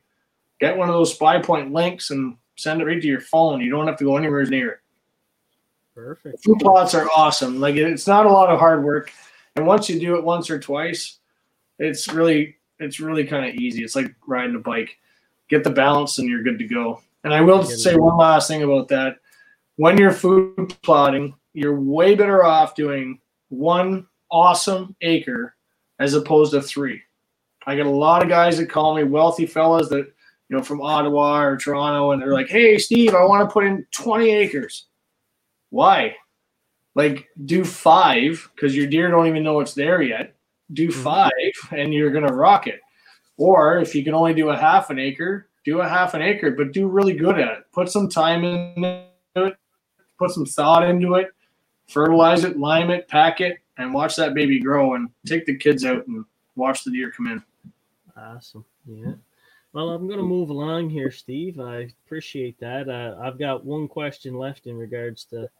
[0.60, 3.60] Get one of those SpyPoint links and send it right to your phone.
[3.60, 4.78] You don't have to go anywhere near it.
[5.94, 6.44] Perfect.
[6.44, 7.60] Food plots are awesome.
[7.60, 9.12] Like it's not a lot of hard work,
[9.54, 11.18] and once you do it once or twice,
[11.78, 13.84] it's really it's really kind of easy.
[13.84, 14.98] It's like riding a bike.
[15.48, 17.00] Get the balance, and you're good to go.
[17.22, 19.18] And I will say one last thing about that:
[19.76, 25.54] when you're food plotting, you're way better off doing one awesome acre
[26.00, 27.00] as opposed to three.
[27.66, 30.06] I get a lot of guys that call me wealthy fellas that
[30.48, 33.64] you know from Ottawa or Toronto, and they're like, "Hey, Steve, I want to put
[33.64, 34.86] in 20 acres."
[35.70, 36.16] Why?
[36.94, 40.36] Like, do five because your deer don't even know it's there yet.
[40.72, 41.02] Do mm-hmm.
[41.02, 41.32] five,
[41.72, 42.80] and you're gonna rock it.
[43.36, 46.52] Or if you can only do a half an acre, do a half an acre,
[46.52, 47.64] but do really good at it.
[47.72, 49.06] Put some time into
[49.36, 49.56] it,
[50.18, 51.30] put some thought into it,
[51.88, 54.94] fertilize it, lime it, pack it, and watch that baby grow.
[54.94, 57.42] And take the kids out and watch the deer come in.
[58.16, 58.64] Awesome.
[58.86, 59.14] Yeah.
[59.74, 61.58] Well, I'm going to move along here, Steve.
[61.58, 62.88] I appreciate that.
[62.88, 65.50] Uh, I've got one question left in regards to,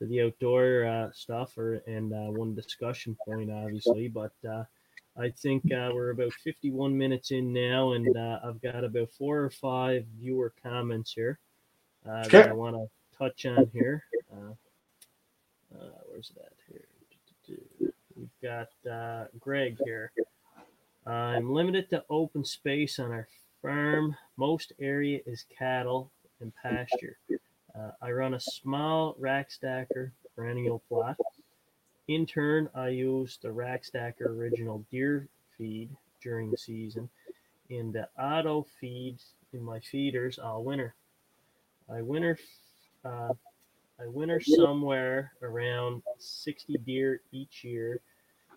[0.00, 4.08] to the outdoor uh, stuff or and uh, one discussion point, obviously.
[4.08, 4.64] But uh,
[5.16, 9.38] I think uh, we're about 51 minutes in now, and uh, I've got about four
[9.38, 11.38] or five viewer comments here
[12.04, 12.42] okay.
[12.42, 14.02] that I want to touch on here.
[16.08, 16.88] where's that here?
[18.16, 18.68] We've got
[19.38, 20.10] Greg here.
[21.10, 23.26] I'm limited to open space on our
[23.62, 24.16] farm.
[24.36, 27.18] Most area is cattle and pasture.
[27.74, 31.16] Uh, I run a small rack stacker perennial plot.
[32.08, 35.90] In turn, I use the rack stacker original deer feed
[36.22, 37.08] during the season
[37.70, 40.94] and the auto feeds in my feeders all winter.
[41.92, 42.38] I winter
[43.04, 43.32] uh,
[44.00, 48.00] I winter somewhere around 60 deer each year,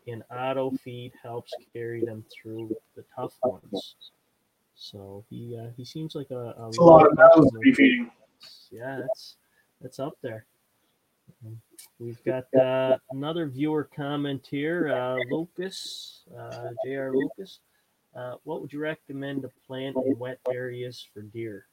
[0.07, 3.95] and auto feed helps carry them through the tough ones.
[4.75, 8.11] So he uh, he seems like a, a, a lot of be feeding.
[8.71, 9.35] Yeah, that's
[9.81, 10.45] that's up there.
[11.99, 17.11] We've got uh, another viewer comment here, uh, Lucas, uh, Jr.
[17.13, 17.59] Lucas.
[18.15, 21.65] Uh, what would you recommend to plant in wet areas for deer?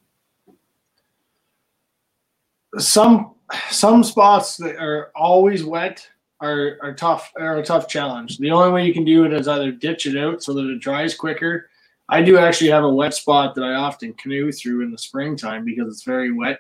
[2.79, 3.35] Some
[3.71, 6.09] some spots that are always wet
[6.41, 8.39] are, are tough are a tough challenge.
[8.39, 10.81] The only way you can do it is either ditch it out so that it
[10.81, 11.71] dries quicker
[12.13, 15.65] I do actually have a wet spot that I often canoe through in the springtime
[15.65, 16.59] because it's very wet.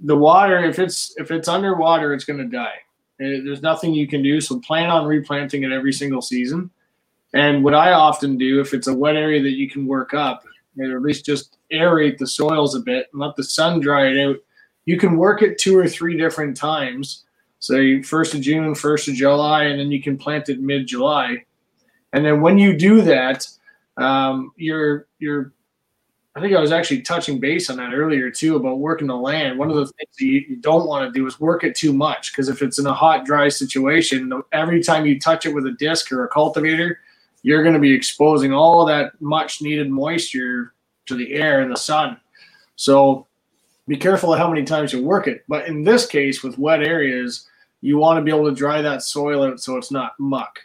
[0.00, 2.78] The water, if it's if it's underwater, it's going to die.
[3.20, 4.40] Eh, there's nothing you can do.
[4.40, 6.70] So plan on replanting it every single season.
[7.34, 10.42] And what I often do, if it's a wet area that you can work up,
[10.80, 14.06] eh, or at least just aerate the soils a bit and let the sun dry
[14.06, 14.36] it out,
[14.86, 17.24] you can work it two or three different times.
[17.66, 21.44] Say first of June, first of July, and then you can plant it mid July.
[22.12, 23.48] And then when you do that,
[23.96, 25.52] um, you're you're
[26.36, 29.58] I think I was actually touching base on that earlier too about working the land.
[29.58, 32.30] One of the things you, you don't want to do is work it too much
[32.30, 35.72] because if it's in a hot, dry situation, every time you touch it with a
[35.72, 37.00] disc or a cultivator,
[37.42, 40.72] you're going to be exposing all that much needed moisture
[41.06, 42.20] to the air and the sun.
[42.76, 43.26] So
[43.88, 45.42] be careful of how many times you work it.
[45.48, 47.48] But in this case, with wet areas,
[47.86, 50.58] you want to be able to dry that soil out so it's not muck.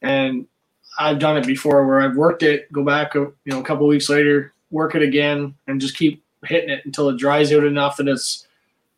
[0.00, 0.46] And
[0.98, 4.08] I've done it before where I've worked it, go back, you know, a couple weeks
[4.08, 8.08] later, work it again, and just keep hitting it until it dries out enough that
[8.08, 8.46] it's,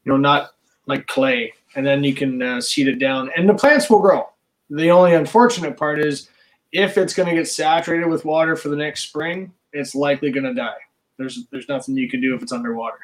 [0.05, 0.53] you know, not
[0.87, 4.29] like clay, and then you can uh, seed it down, and the plants will grow.
[4.71, 6.29] The only unfortunate part is
[6.71, 10.45] if it's going to get saturated with water for the next spring, it's likely going
[10.45, 10.79] to die.
[11.19, 13.01] There's there's nothing you can do if it's underwater.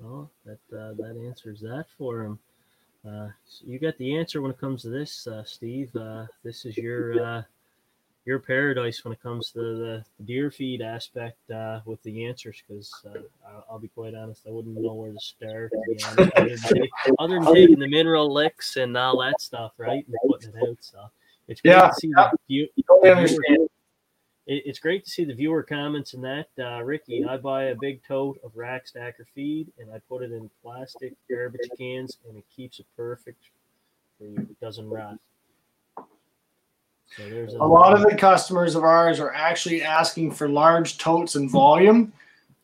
[0.00, 2.38] Well, that uh, that answers that for him.
[3.06, 5.94] Uh, so you got the answer when it comes to this, uh, Steve.
[5.94, 7.42] Uh, this is your uh,
[8.24, 12.62] your paradise when it comes to the deer feed aspect uh, with the answers.
[12.66, 15.72] Because uh, I'll, I'll, be quite honest, I wouldn't know where to start.
[16.36, 16.88] other, than,
[17.18, 20.78] other than taking the mineral licks and all that stuff, right, and putting it out.
[20.80, 20.98] So
[21.46, 22.12] it's great yeah, to see
[22.48, 22.66] yeah.
[24.48, 26.46] Understand it's great to see the viewer comments in that.
[26.58, 30.32] Uh, Ricky, I buy a big tote of rack stacker feed and I put it
[30.32, 33.50] in plastic garbage cans and it keeps it perfect
[34.18, 34.36] for you.
[34.38, 35.18] It doesn't rot.
[37.16, 40.98] So there's a, a lot of the customers of ours are actually asking for large
[40.98, 42.12] totes and volume.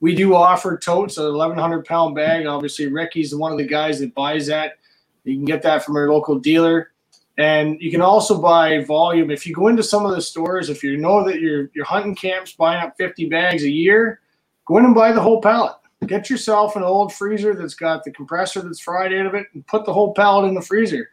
[0.01, 2.47] We do offer totes, a 1100 pound bag.
[2.47, 4.78] Obviously, Ricky's one of the guys that buys that.
[5.24, 6.91] You can get that from your local dealer.
[7.39, 9.30] And you can also buy volume.
[9.30, 12.14] If you go into some of the stores, if you know that your your hunting
[12.14, 14.20] camp's buying up 50 bags a year,
[14.66, 15.74] go in and buy the whole pallet.
[16.07, 19.66] Get yourself an old freezer that's got the compressor that's fried out of it and
[19.66, 21.09] put the whole pallet in the freezer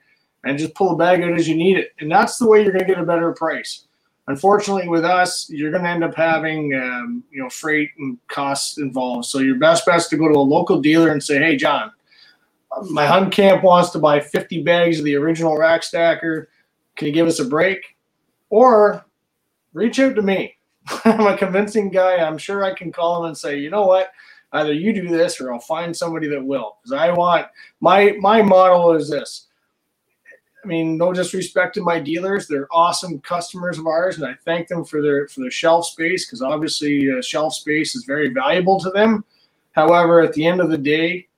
[0.45, 1.93] and just pull a bag out as you need it.
[1.99, 3.85] And that's the way you're going to get a better price.
[4.27, 8.77] Unfortunately, with us, you're going to end up having um, you know freight and costs
[8.77, 9.25] involved.
[9.25, 11.91] So your best bet is to go to a local dealer and say, "Hey, John,
[12.89, 16.49] my hunt camp wants to buy 50 bags of the original rack stacker.
[16.95, 17.97] Can you give us a break?"
[18.49, 19.05] Or
[19.73, 20.57] reach out to me.
[21.05, 22.17] I'm a convincing guy.
[22.17, 24.11] I'm sure I can call him and say, "You know what?
[24.51, 27.47] Either you do this, or I'll find somebody that will." Because I want
[27.79, 29.47] my my model is this
[30.63, 34.67] I mean, no disrespect to my dealers; they're awesome customers of ours, and I thank
[34.67, 38.79] them for their for their shelf space because obviously uh, shelf space is very valuable
[38.81, 39.23] to them.
[39.71, 41.28] However, at the end of the day,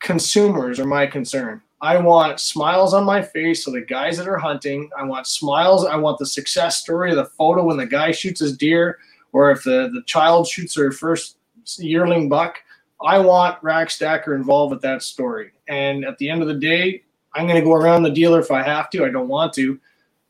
[0.00, 1.60] consumers are my concern.
[1.80, 3.64] I want smiles on my face.
[3.64, 5.84] So the guys that are hunting, I want smiles.
[5.84, 8.98] I want the success story of the photo when the guy shoots his deer,
[9.32, 11.36] or if the the child shoots their first
[11.78, 12.56] yearling buck.
[13.04, 15.52] I want Rack Stacker involved with that story.
[15.68, 17.02] And at the end of the day,
[17.34, 19.04] I'm going to go around the dealer if I have to.
[19.04, 19.78] I don't want to,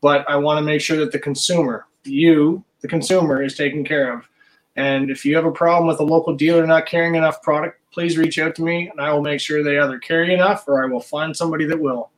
[0.01, 4.11] but I want to make sure that the consumer, you, the consumer, is taken care
[4.11, 4.27] of.
[4.75, 8.17] And if you have a problem with a local dealer not carrying enough product, please
[8.17, 10.87] reach out to me and I will make sure they either carry enough or I
[10.87, 12.11] will find somebody that will.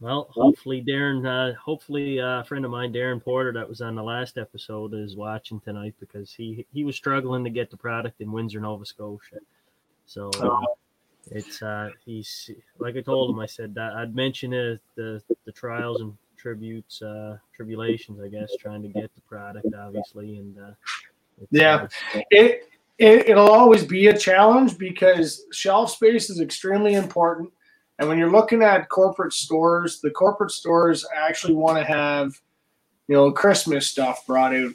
[0.00, 3.94] Well, hopefully Darren, uh, hopefully uh, a friend of mine, Darren Porter, that was on
[3.94, 8.22] the last episode, is watching tonight because he he was struggling to get the product
[8.22, 9.36] in Windsor, Nova Scotia.
[10.06, 10.64] So uh,
[11.30, 15.52] it's uh he's like I told him I said that I'd mention it, the the
[15.52, 20.70] trials and tributes uh tribulations I guess trying to get the product obviously and uh
[21.50, 21.74] yeah
[22.14, 22.69] uh, it,
[23.00, 27.50] it it'll always be a challenge because shelf space is extremely important
[27.98, 32.32] and when you're looking at corporate stores the corporate stores actually want to have
[33.08, 34.72] you know Christmas stuff brought out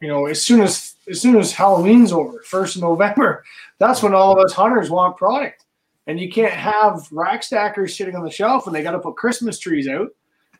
[0.00, 3.42] you know as soon as as soon as Halloween's over first November
[3.78, 5.64] that's when all of us hunters want product
[6.06, 9.16] and you can't have rack stackers sitting on the shelf and they got to put
[9.16, 10.08] Christmas trees out.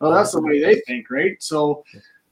[0.00, 1.40] Well, that's the way they think, right?
[1.42, 1.84] So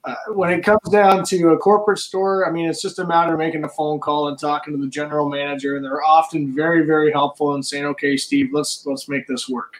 [0.05, 3.33] uh, when it comes down to a corporate store, I mean, it's just a matter
[3.33, 6.85] of making a phone call and talking to the general manager, and they're often very,
[6.85, 9.75] very helpful in saying, "Okay, Steve, let's let's make this work."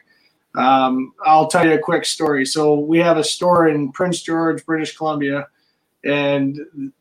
[0.55, 2.47] Um, I'll tell you a quick story.
[2.47, 5.49] So we have a store in Prince George, British Columbia,
[6.05, 6.59] and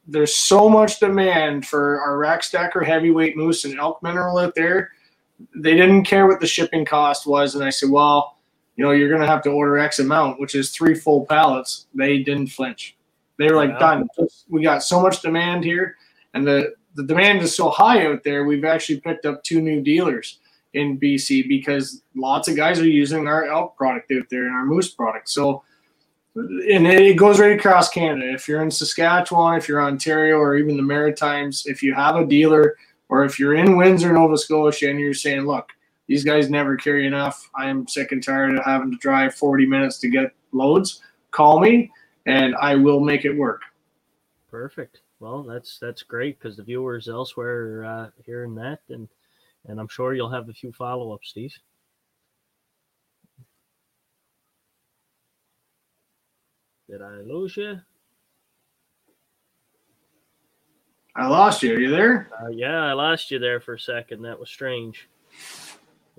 [0.07, 4.91] there's so much demand for our rack stacker heavyweight moose and elk mineral out there
[5.55, 7.55] they didn't care what the shipping cost was.
[7.55, 8.37] And I said, well,
[8.75, 11.87] you know, you're going to have to order X amount, which is three full pallets.
[11.93, 12.95] They didn't flinch.
[13.39, 14.07] They were like, done.
[14.49, 15.95] We got so much demand here.
[16.33, 18.45] And the, the demand is so high out there.
[18.45, 20.39] We've actually picked up two new dealers
[20.73, 24.65] in BC because lots of guys are using our elk product out there and our
[24.65, 25.29] moose product.
[25.29, 25.63] So,
[26.35, 28.33] and it goes right across Canada.
[28.33, 32.25] If you're in Saskatchewan, if you're Ontario, or even the Maritimes, if you have a
[32.25, 32.75] dealer
[33.09, 35.69] or if you're in Windsor, Nova Scotia, and you're saying, look,
[36.07, 37.49] these guys never carry enough.
[37.55, 41.01] I am sick and tired of having to drive 40 minutes to get loads.
[41.29, 41.91] Call me
[42.25, 43.61] and I will make it work.
[44.49, 44.99] Perfect.
[45.19, 49.07] Well, that's that's great because the viewers elsewhere are uh, hearing that, and
[49.67, 51.53] and I'm sure you'll have a few follow ups, Steve.
[56.89, 57.79] Did I lose you?
[61.15, 61.75] I lost you.
[61.75, 62.29] Are you there?
[62.41, 64.23] Uh, yeah, I lost you there for a second.
[64.23, 65.07] That was strange.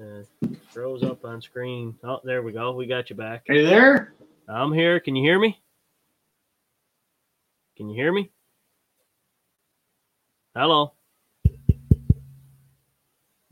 [0.00, 0.22] Uh,
[0.70, 1.96] throws up on screen.
[2.02, 2.72] Oh, there we go.
[2.72, 3.44] We got you back.
[3.48, 4.14] Are you there?
[4.48, 4.98] I'm here.
[5.00, 5.60] Can you hear me?
[7.76, 8.30] Can you hear me?
[10.54, 10.92] Hello.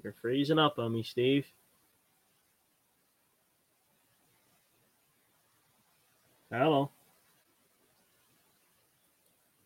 [0.03, 1.47] You're freezing up on me, Steve.
[6.51, 6.91] Hello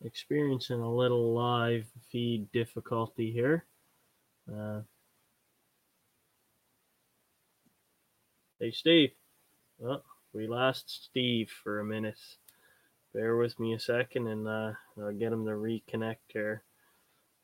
[0.07, 3.65] experiencing a little live feed difficulty here.
[4.51, 4.81] Uh,
[8.61, 9.11] hey, Steve.
[9.85, 10.03] Oh,
[10.33, 12.19] we lost Steve for a minute.
[13.17, 16.63] Bear with me a second and uh, I'll get him to reconnect here.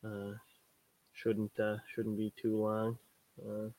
[0.04, 0.32] Uh,
[1.14, 2.98] shouldn't uh, shouldn't be too long.
[3.42, 3.70] Uh,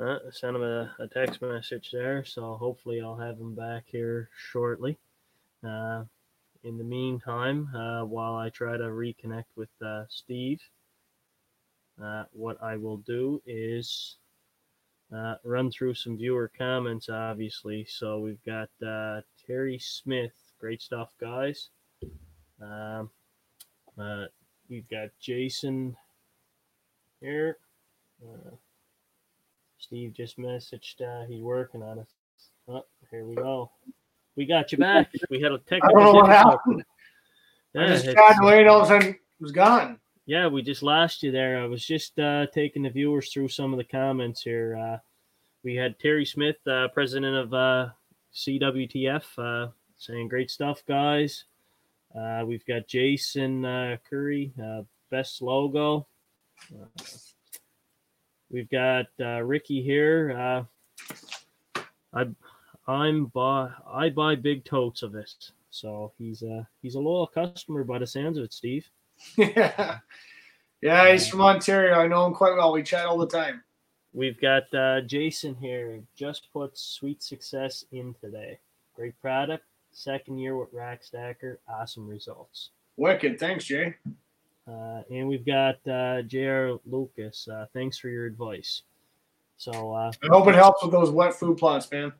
[0.00, 4.30] Uh, sent him a, a, text message there, so hopefully I'll have him back here
[4.52, 4.96] shortly.
[5.66, 6.04] Uh,
[6.64, 10.60] in the meantime, uh, while I try to reconnect with uh, Steve,
[12.02, 14.16] uh, what I will do is
[15.14, 17.86] uh, run through some viewer comments, obviously.
[17.88, 21.70] So we've got uh, Terry Smith, great stuff, guys.
[22.60, 23.10] Um,
[24.68, 25.96] we've got Jason
[27.20, 27.58] here.
[29.78, 32.08] Steve just messaged he's working on it.
[32.68, 33.70] Oh, here we go.
[34.38, 35.10] We got you back.
[35.30, 36.84] We had a technical I don't know what happened.
[37.76, 39.98] I Yeah, just it's- tried to wait, all of a sudden it was gone.
[40.26, 41.58] yeah, we just lost you there.
[41.60, 44.76] I was just uh, taking the viewers through some of the comments here.
[44.76, 44.98] Uh,
[45.64, 47.88] we had Terry Smith, uh, president of uh,
[48.32, 51.44] CWTF, uh, saying great stuff, guys.
[52.16, 56.06] Uh, we've got Jason uh, Curry, uh, best logo.
[56.72, 57.02] Uh,
[58.50, 60.66] we've got uh, Ricky here.
[61.76, 61.82] Uh,
[62.14, 62.26] I,
[62.88, 67.84] I'm buy I buy big totes of this, so he's a he's a loyal customer
[67.84, 68.88] by the sounds of it, Steve.
[69.36, 69.98] yeah.
[70.80, 71.94] Yeah, he's from Ontario.
[71.98, 72.72] I know him quite well.
[72.72, 73.64] We chat all the time.
[74.12, 76.00] We've got uh, Jason here.
[76.14, 78.60] Just put sweet success in today.
[78.94, 79.64] Great product.
[79.90, 81.58] Second year with Rack Stacker.
[81.68, 82.70] Awesome results.
[82.96, 83.40] Wicked.
[83.40, 83.96] Thanks, Jay.
[84.68, 86.78] Uh, and we've got uh, J.R.
[86.86, 87.48] Lucas.
[87.48, 88.82] Uh, thanks for your advice.
[89.56, 92.12] So uh, I hope it helps with those wet food plots, man.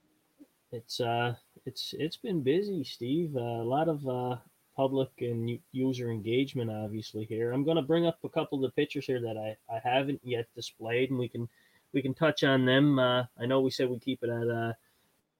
[0.73, 1.35] It's uh,
[1.67, 3.37] it's it's been busy, Steve.
[3.37, 4.37] Uh, a lot of uh,
[4.77, 7.25] public and user engagement, obviously.
[7.25, 9.81] Here, I'm going to bring up a couple of the pictures here that I, I
[9.83, 11.49] haven't yet displayed, and we can
[11.93, 12.99] we can touch on them.
[12.99, 14.73] Uh, I know we said we keep it at uh,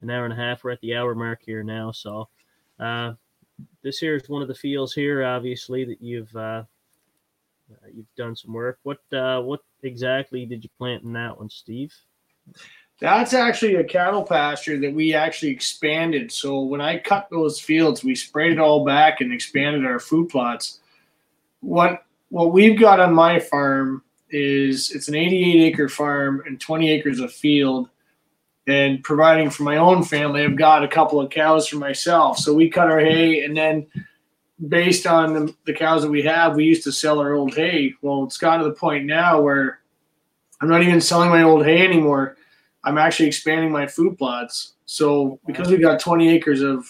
[0.01, 0.65] an hour and a half.
[0.65, 2.29] We're at the hour mark here now, so
[2.81, 3.13] uh,
[3.83, 6.65] this here is one of the fields here, obviously that you've uh,
[7.93, 8.79] you've done some work.
[8.83, 11.95] What uh, what exactly did you plant in that one, Steve?
[13.01, 16.33] That's actually a cattle pasture that we actually expanded.
[16.33, 20.29] So when I cut those fields, we sprayed it all back and expanded our food
[20.29, 20.81] plots.
[21.61, 26.91] What what we've got on my farm is it's an 88 acre farm and 20
[26.91, 27.89] acres of field.
[28.67, 32.37] And providing for my own family, I've got a couple of cows for myself.
[32.39, 33.87] So we cut our hay and then
[34.67, 37.95] based on the, the cows that we have, we used to sell our old hay.
[38.03, 39.79] Well, it's got to the point now where
[40.61, 42.37] I'm not even selling my old hay anymore.
[42.89, 44.73] I'm actually expanding my food plots.
[44.87, 46.89] So because we've got 20 acres of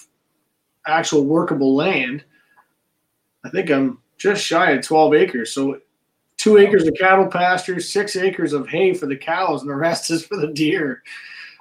[0.87, 2.25] actual workable land,
[3.45, 5.53] I think I'm just shy of 12 acres.
[5.53, 5.81] So
[6.37, 10.13] two acres of cattle pasture, six acres of hay for the cows, and the rest
[10.13, 11.03] is for the deer.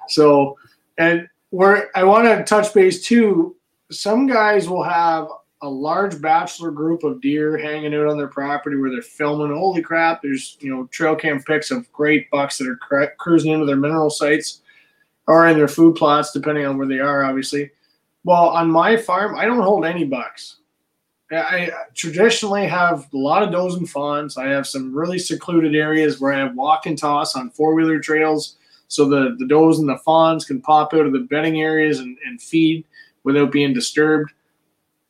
[0.06, 0.56] So,
[0.98, 3.56] and where I want to touch base too,
[3.90, 5.26] some guys will have
[5.62, 9.56] a large bachelor group of deer hanging out on their property where they're filming.
[9.56, 10.22] Holy crap!
[10.22, 13.76] There's you know trail cam pics of great bucks that are cru- cruising into their
[13.76, 14.60] mineral sites
[15.26, 17.70] or in their food plots, depending on where they are, obviously.
[18.24, 20.56] Well, on my farm, I don't hold any bucks.
[21.30, 24.38] I traditionally have a lot of does and fawns.
[24.38, 28.00] I have some really secluded areas where I have walk and toss on four wheeler
[28.00, 28.56] trails,
[28.88, 32.16] so the the does and the fawns can pop out of the bedding areas and,
[32.24, 32.84] and feed
[33.24, 34.32] without being disturbed.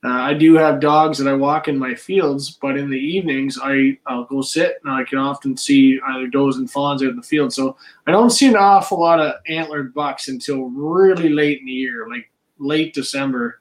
[0.05, 3.59] Uh, I do have dogs that I walk in my fields, but in the evenings
[3.61, 7.17] I I'll go sit and I can often see either does and fawns out in
[7.17, 7.53] the field.
[7.53, 7.77] So
[8.07, 12.09] I don't see an awful lot of antlered bucks until really late in the year,
[12.09, 13.59] like late December,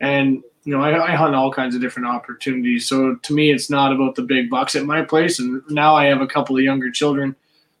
[0.00, 2.86] and you know I, I hunt all kinds of different opportunities.
[2.86, 5.38] So to me, it's not about the big bucks at my place.
[5.38, 7.34] And now I have a couple of younger children;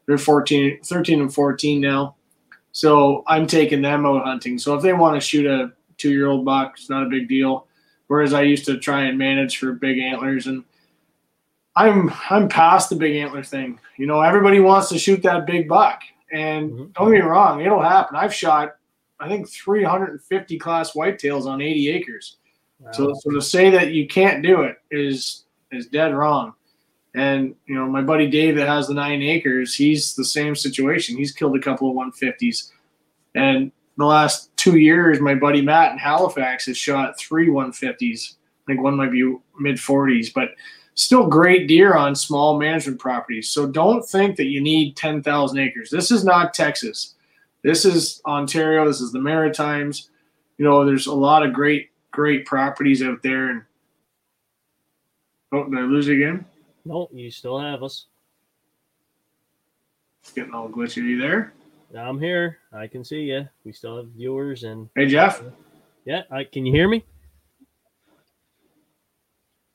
[0.06, 2.16] they're 14, 13 and fourteen now.
[2.72, 4.58] So I'm taking them out hunting.
[4.58, 7.28] So if they want to shoot a two year old buck, it's not a big
[7.28, 7.67] deal
[8.08, 10.64] whereas I used to try and manage for big antlers and
[11.76, 13.78] I'm I'm past the big antler thing.
[13.96, 16.02] You know, everybody wants to shoot that big buck.
[16.32, 16.92] And Mhm.
[16.94, 18.16] don't get me wrong, it'll happen.
[18.16, 18.74] I've shot
[19.20, 22.36] I think 350 class whitetails on 80 acres.
[22.92, 26.54] So, so to say that you can't do it is is dead wrong.
[27.14, 31.16] And you know, my buddy Dave that has the nine acres, he's the same situation.
[31.16, 32.72] He's killed a couple of 150s.
[33.34, 38.34] And the last two years, my buddy Matt in Halifax has shot three 150s.
[38.34, 40.50] I think one might be mid 40s, but
[40.94, 43.48] still great deer on small management properties.
[43.48, 45.90] So don't think that you need 10,000 acres.
[45.90, 47.16] This is not Texas.
[47.64, 48.86] This is Ontario.
[48.86, 50.10] This is the Maritimes.
[50.58, 53.50] You know, there's a lot of great, great properties out there.
[53.50, 53.62] And
[55.52, 56.44] oh, did I lose you again?
[56.84, 58.06] No, you still have us.
[60.22, 61.18] It's getting all glitchy.
[61.20, 61.52] There?
[61.96, 62.58] I'm here.
[62.72, 63.48] I can see you.
[63.64, 65.42] We still have viewers, and Hey, Jeff.
[66.04, 67.04] yeah, I, can you hear me?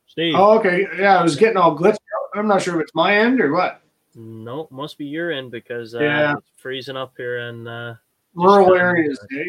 [0.07, 0.35] Steve.
[0.37, 0.87] Oh, okay.
[0.97, 1.97] Yeah, I was getting all glitchy.
[2.35, 3.81] I'm not sure if it's my end or what.
[4.15, 6.33] No, must be your end because uh, Yeah.
[6.37, 7.95] it's freezing up here, in uh,
[8.35, 9.43] Rural areas, eh?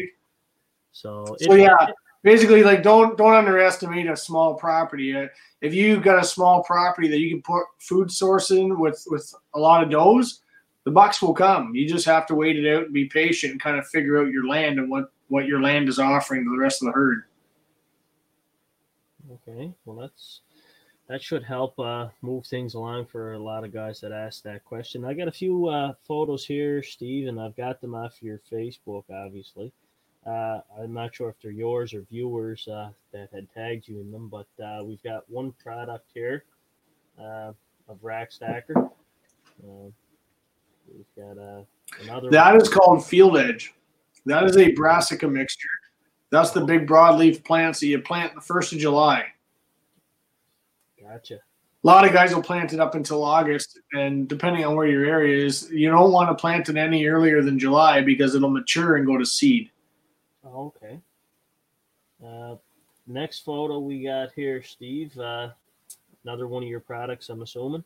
[0.91, 1.87] so So yeah,
[2.23, 5.15] basically, like don't don't underestimate a small property.
[5.15, 5.27] Uh,
[5.61, 9.33] if you've got a small property that you can put food source in with with
[9.53, 10.41] a lot of does,
[10.85, 11.75] the bucks will come.
[11.75, 14.31] You just have to wait it out and be patient and kind of figure out
[14.31, 17.23] your land and what what your land is offering to the rest of the herd.
[19.47, 20.41] Okay, well that's
[21.07, 24.63] that should help uh, move things along for a lot of guys that asked that
[24.65, 25.05] question.
[25.05, 29.03] I got a few uh, photos here, Steve, and I've got them off your Facebook,
[29.11, 29.71] obviously.
[30.25, 34.11] Uh, I'm not sure if they're yours or viewers uh, that had tagged you in
[34.11, 36.45] them, but uh, we've got one product here
[37.19, 37.51] uh,
[37.87, 38.89] of Rack Stacker.
[40.93, 41.63] We've got uh,
[42.01, 42.29] another.
[42.29, 42.61] That one.
[42.61, 43.73] is called field edge.
[44.25, 45.69] That is a brassica mixture.
[46.31, 49.25] That's the big broadleaf plants that you plant the first of July.
[51.01, 51.35] Gotcha.
[51.35, 55.05] A lot of guys will plant it up until August, and depending on where your
[55.05, 58.95] area is, you don't want to plant it any earlier than July because it'll mature
[58.95, 59.69] and go to seed.
[60.43, 60.99] Oh, okay.
[62.25, 62.55] Uh,
[63.05, 65.15] next photo we got here, Steve.
[65.17, 65.49] Uh,
[66.23, 67.83] another one of your products, I'm assuming.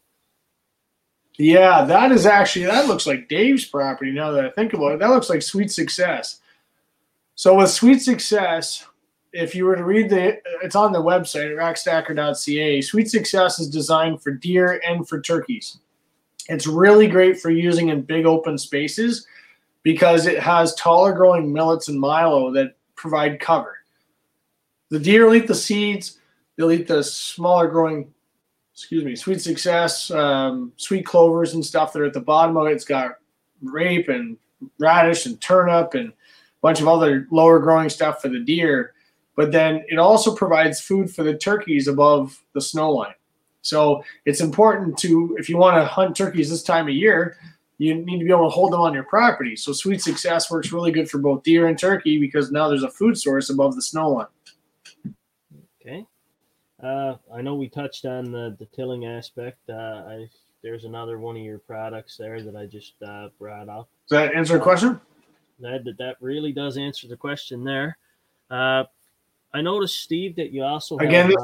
[1.39, 4.11] Yeah, that is actually that looks like Dave's property.
[4.11, 6.41] Now that I think about it, that looks like Sweet Success.
[7.35, 8.85] So with Sweet Success,
[9.31, 12.81] if you were to read the, it's on the website rackstacker.ca.
[12.81, 15.77] Sweet Success is designed for deer and for turkeys.
[16.49, 19.25] It's really great for using in big open spaces
[19.83, 23.77] because it has taller growing millets and milo that provide cover.
[24.89, 26.19] The deer will eat the seeds.
[26.57, 28.13] They'll eat the smaller growing
[28.79, 32.67] excuse me, sweet success, um, sweet clovers and stuff that are at the bottom of
[32.67, 32.71] it.
[32.71, 33.17] It's got
[33.61, 34.37] rape and
[34.79, 36.13] radish and turnip and a
[36.61, 38.93] bunch of other lower growing stuff for the deer.
[39.35, 43.15] But then it also provides food for the turkeys above the snow line.
[43.63, 47.35] So it's important to, if you want to hunt turkeys this time of year,
[47.79, 49.57] you need to be able to hold them on your property.
[49.57, 52.89] So sweet success works really good for both deer and turkey because now there's a
[52.89, 54.27] food source above the snow line.
[56.81, 59.57] Uh, I know we touched on the, the tilling aspect.
[59.69, 60.29] Uh, I,
[60.63, 63.89] there's another one of your products there that I just uh, brought up.
[64.09, 64.99] Does that answer the question?
[65.59, 67.97] That, that that really does answer the question there.
[68.49, 68.85] Uh,
[69.53, 71.37] I noticed, Steve, that you also have, Again, this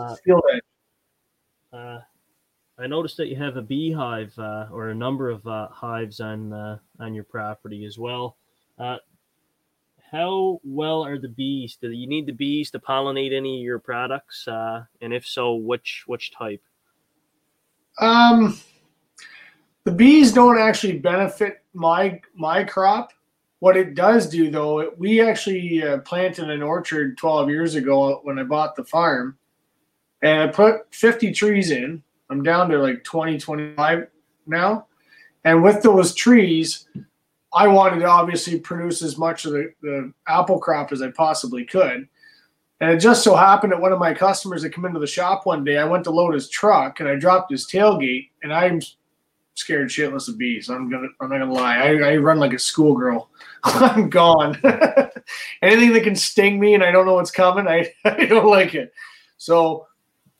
[1.73, 2.01] uh, uh,
[2.77, 6.53] I noticed that you have a beehive uh, or a number of uh, hives on
[6.53, 8.37] uh, on your property as well.
[10.11, 11.77] How well are the bees?
[11.81, 14.47] Do you need the bees to pollinate any of your products?
[14.47, 16.61] Uh, and if so, which which type?
[17.99, 18.57] Um,
[19.83, 23.11] the bees don't actually benefit my my crop.
[23.59, 28.19] What it does do, though, it, we actually uh, planted an orchard 12 years ago
[28.23, 29.37] when I bought the farm,
[30.21, 32.03] and I put 50 trees in.
[32.29, 34.07] I'm down to like 20, 25
[34.45, 34.87] now,
[35.43, 36.87] and with those trees,
[37.55, 41.63] I wanted to obviously produce as much of the, the apple crop as I possibly
[41.63, 42.07] could.
[42.81, 45.45] And it just so happened that one of my customers that come into the shop
[45.45, 48.81] one day, I went to load his truck and I dropped his tailgate, and I'm
[49.53, 50.69] scared shitless of bees.
[50.69, 51.77] I'm gonna, I'm not gonna lie.
[51.77, 53.29] I, I run like a schoolgirl.
[53.63, 54.59] I'm gone.
[55.61, 58.75] Anything that can sting me and I don't know what's coming, I, I don't like
[58.75, 58.93] it.
[59.37, 59.87] So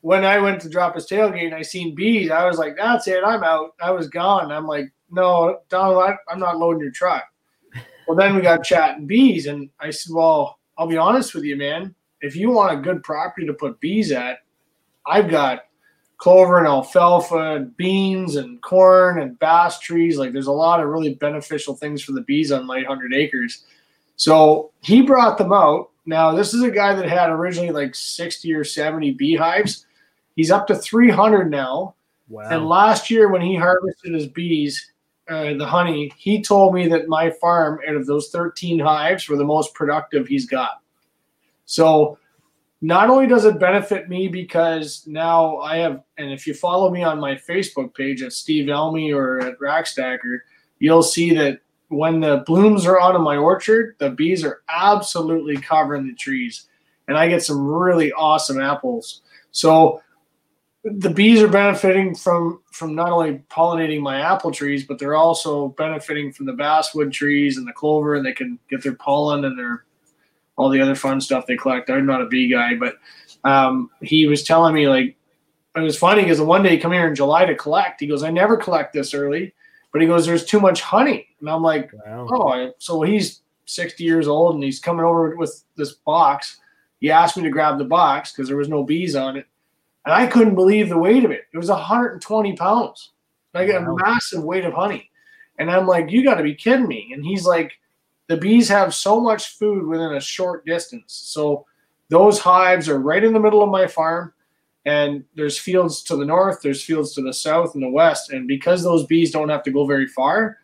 [0.02, 3.08] when I went to drop his tailgate and I seen bees, I was like, that's
[3.08, 3.24] it.
[3.24, 3.74] I'm out.
[3.80, 4.52] I was gone.
[4.52, 7.24] I'm like, no, Donald, I, I'm not loading your truck.
[8.06, 11.56] Well, then we got chatting bees, and I said, well, I'll be honest with you,
[11.56, 11.94] man.
[12.20, 14.38] If you want a good property to put bees at,
[15.06, 15.64] I've got
[16.18, 20.18] clover and alfalfa and beans and corn and bass trees.
[20.18, 23.64] Like there's a lot of really beneficial things for the bees on my 100 acres.
[24.16, 25.90] So he brought them out.
[26.06, 29.86] Now, this is a guy that had originally like 60 or 70 beehives.
[30.36, 31.94] He's up to 300 now.
[32.28, 32.48] Wow.
[32.50, 34.92] And last year, when he harvested his bees,
[35.28, 39.36] uh, the honey, he told me that my farm, out of those 13 hives, were
[39.36, 40.80] the most productive he's got.
[41.64, 42.18] So,
[42.82, 47.02] not only does it benefit me because now I have, and if you follow me
[47.02, 50.40] on my Facebook page at Steve Elmy or at Rackstacker,
[50.78, 55.56] you'll see that when the blooms are out of my orchard, the bees are absolutely
[55.56, 56.66] covering the trees,
[57.08, 59.22] and I get some really awesome apples.
[59.52, 60.02] So
[60.94, 65.68] the bees are benefiting from from not only pollinating my apple trees, but they're also
[65.68, 69.58] benefiting from the basswood trees and the clover, and they can get their pollen and
[69.58, 69.84] their
[70.56, 71.90] all the other fun stuff they collect.
[71.90, 72.96] I'm not a bee guy, but
[73.44, 75.16] um, he was telling me like
[75.76, 78.00] it was funny because the one day he come here in July to collect.
[78.00, 79.52] He goes, I never collect this early,
[79.92, 82.28] but he goes, there's too much honey, and I'm like, Wow.
[82.30, 86.58] oh, so he's 60 years old and he's coming over with this box.
[87.00, 89.46] He asked me to grab the box because there was no bees on it.
[90.06, 91.42] And I couldn't believe the weight of it.
[91.52, 93.12] It was 120 pounds,
[93.52, 93.96] like a Wow.
[93.96, 95.10] massive weight of honey.
[95.58, 97.10] And I'm like, you got to be kidding me.
[97.12, 97.72] And he's like,
[98.28, 101.12] the bees have so much food within a short distance.
[101.12, 101.66] So
[102.08, 104.32] those hives are right in the middle of my farm.
[104.84, 108.30] And there's fields to the north, there's fields to the south and the west.
[108.30, 110.58] And because those bees don't have to go very far,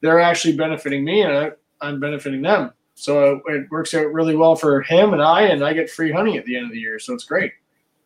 [0.00, 1.50] they're actually benefiting me and I,
[1.82, 2.72] I'm benefiting them.
[2.94, 6.38] So it works out really well for him and I, and I get free honey
[6.38, 6.98] at the end of the year.
[6.98, 7.52] So it's great.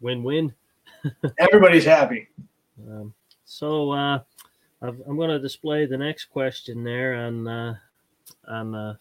[0.01, 0.53] Win win.
[1.39, 2.29] Everybody's happy.
[2.89, 3.15] Um,
[3.45, 4.21] so uh,
[4.83, 7.75] I'm going to display the next question there on uh,
[8.49, 8.99] on the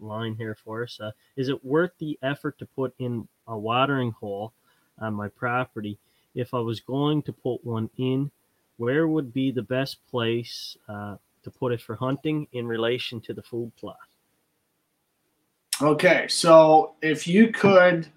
[0.00, 0.98] line here for us.
[1.00, 4.52] Uh, is it worth the effort to put in a watering hole
[4.98, 5.98] on my property?
[6.34, 8.30] If I was going to put one in,
[8.76, 13.34] where would be the best place uh, to put it for hunting in relation to
[13.34, 13.96] the food plot?
[15.82, 18.08] Okay, so if you could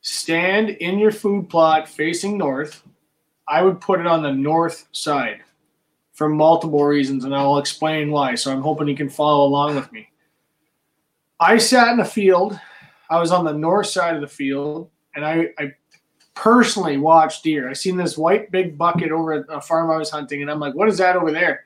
[0.00, 2.82] stand in your food plot facing north,
[3.46, 5.40] I would put it on the north side
[6.12, 8.34] for multiple reasons, and I'll explain why.
[8.34, 10.08] So I'm hoping you can follow along with me.
[11.40, 12.58] I sat in the field.
[13.10, 15.72] I was on the north side of the field, and I, I
[16.34, 17.70] personally watched deer.
[17.70, 20.60] I seen this white big bucket over at a farm I was hunting, and I'm
[20.60, 21.64] like, "What is that over there?"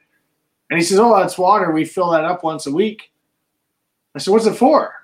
[0.70, 1.72] And he says, "Oh, that's water.
[1.72, 3.10] We fill that up once a week."
[4.14, 4.94] I said, "What's it for?"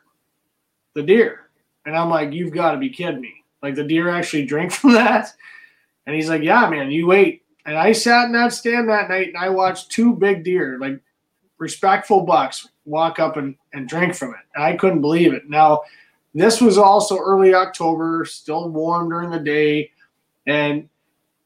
[0.99, 1.48] the deer.
[1.87, 3.45] And I'm like, you've got to be kidding me.
[3.63, 5.33] Like the deer actually drink from that?
[6.07, 7.43] And he's like, yeah, man, you wait.
[7.67, 11.01] And I sat in that stand that night and I watched two big deer, like
[11.59, 14.41] respectful bucks, walk up and, and drink from it.
[14.55, 15.51] And I couldn't believe it.
[15.51, 15.83] Now,
[16.35, 19.91] this was also early October, still warm during the day.
[20.47, 20.89] And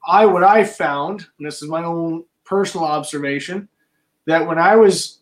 [0.06, 3.68] I, what I found, and this is my own personal observation,
[4.26, 5.18] that when I was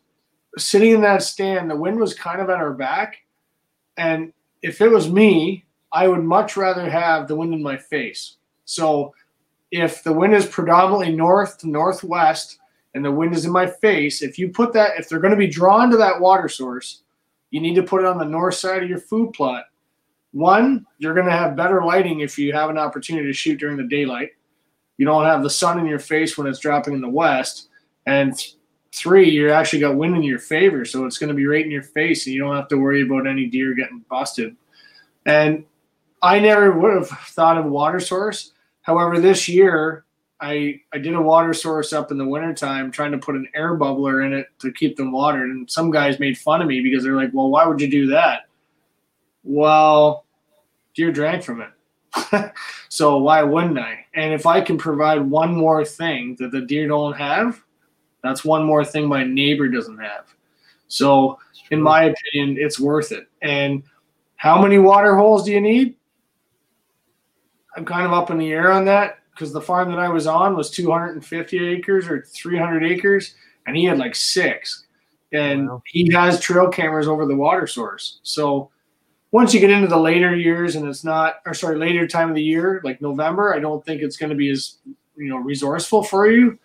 [0.59, 3.19] sitting in that stand, the wind was kind of at our back
[3.97, 4.33] and
[4.63, 8.37] if it was me, I would much rather have the wind in my face.
[8.65, 9.15] So
[9.71, 12.59] if the wind is predominantly north to northwest
[12.95, 15.37] and the wind is in my face, if you put that, if they're going to
[15.37, 17.03] be drawn to that water source,
[17.51, 19.65] you need to put it on the north side of your food plot.
[20.33, 23.77] One, you're going to have better lighting if you have an opportunity to shoot during
[23.77, 24.31] the daylight.
[24.97, 27.69] You don't have the sun in your face when it's dropping in the west.
[28.07, 28.35] And
[28.93, 31.71] three, you're actually got wind in your favor, so it's going to be right in
[31.71, 34.57] your face, and you don't have to worry about any deer getting busted.
[35.27, 35.65] And
[36.23, 38.53] I never would have thought of water source.
[38.83, 40.05] However, this year
[40.41, 43.77] I I did a water source up in the wintertime trying to put an air
[43.77, 45.51] bubbler in it to keep them watered.
[45.51, 48.07] And some guys made fun of me because they're like, Well, why would you do
[48.09, 48.49] that?
[49.45, 50.25] Well,
[50.95, 52.53] deer drank from it.
[52.89, 54.07] so why wouldn't I?
[54.15, 57.63] And if I can provide one more thing that the deer don't have,
[58.23, 60.35] that's one more thing my neighbor doesn't have.
[60.89, 61.39] So,
[61.71, 63.29] in my opinion, it's worth it.
[63.43, 63.83] And
[64.37, 65.97] how many water holes do you need?
[67.77, 70.27] I'm kind of up in the air on that because the farm that I was
[70.27, 73.35] on was 250 acres or 300 acres,
[73.67, 74.87] and he had like six.
[75.33, 75.83] And wow.
[75.87, 78.19] he has trail cameras over the water source.
[78.25, 78.71] So,
[79.33, 82.35] once you get into the later years and it's not, or sorry, later time of
[82.35, 84.79] the year, like November, I don't think it's going to be as
[85.17, 86.59] you know resourceful for you.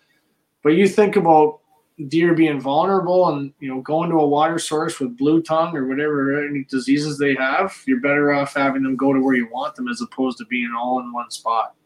[0.66, 1.60] But you think about
[2.08, 5.86] deer being vulnerable and you know going to a water source with blue tongue or
[5.86, 9.76] whatever any diseases they have, you're better off having them go to where you want
[9.76, 11.76] them as opposed to being all in one spot.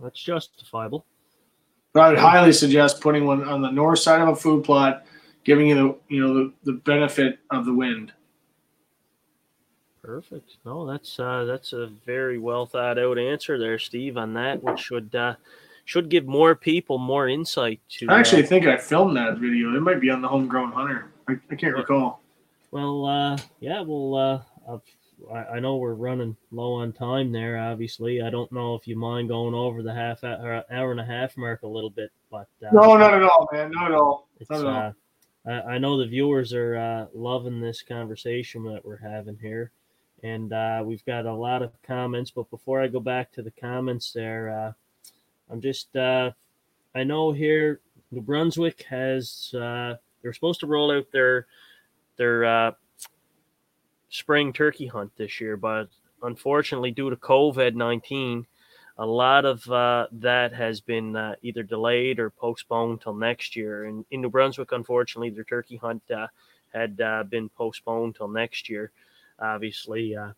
[0.00, 1.06] That's justifiable.
[1.92, 5.06] But I would highly suggest putting one on the north side of a food plot,
[5.44, 8.12] giving you the you know the, the benefit of the wind.
[10.02, 10.56] Perfect.
[10.64, 14.16] No, that's uh, that's a very well thought out answer there, Steve.
[14.16, 15.36] On that, which should uh,
[15.86, 18.06] should give more people more insight to.
[18.10, 19.74] I actually uh, think I filmed that video.
[19.74, 21.12] It might be on the Homegrown Hunter.
[21.28, 22.20] I, I can't recall.
[22.72, 24.78] Well, uh, yeah, well, uh,
[25.32, 27.56] I, I know we're running low on time there.
[27.56, 31.04] Obviously, I don't know if you mind going over the half hour, hour and a
[31.04, 34.28] half mark a little bit, but uh, no, not at all, man, not at all.
[34.50, 34.94] Not at all.
[35.46, 39.70] Uh, I, know the viewers are uh, loving this conversation that we're having here,
[40.24, 42.32] and uh, we've got a lot of comments.
[42.32, 44.72] But before I go back to the comments, there, uh,
[45.50, 46.32] I'm just uh,
[46.94, 51.46] I know here New Brunswick has uh, they're supposed to roll out their
[52.16, 52.72] their uh,
[54.08, 55.88] spring turkey hunt this year, but
[56.22, 58.46] unfortunately, due to COVID nineteen,
[58.98, 63.84] a lot of uh, that has been uh, either delayed or postponed till next year.
[63.84, 66.26] And in New Brunswick, unfortunately, their turkey hunt uh,
[66.72, 68.90] had uh, been postponed till next year,
[69.38, 70.16] obviously.
[70.16, 70.32] Uh,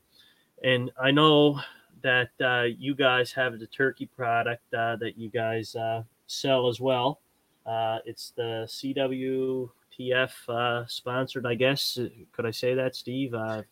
[0.62, 1.60] and I know
[2.02, 6.80] that uh, you guys have the turkey product uh, that you guys uh, sell as
[6.80, 7.20] well.
[7.66, 11.98] Uh, it's the CWTF uh, sponsored, I guess.
[12.32, 13.34] Could I say that, Steve?
[13.34, 13.62] Uh,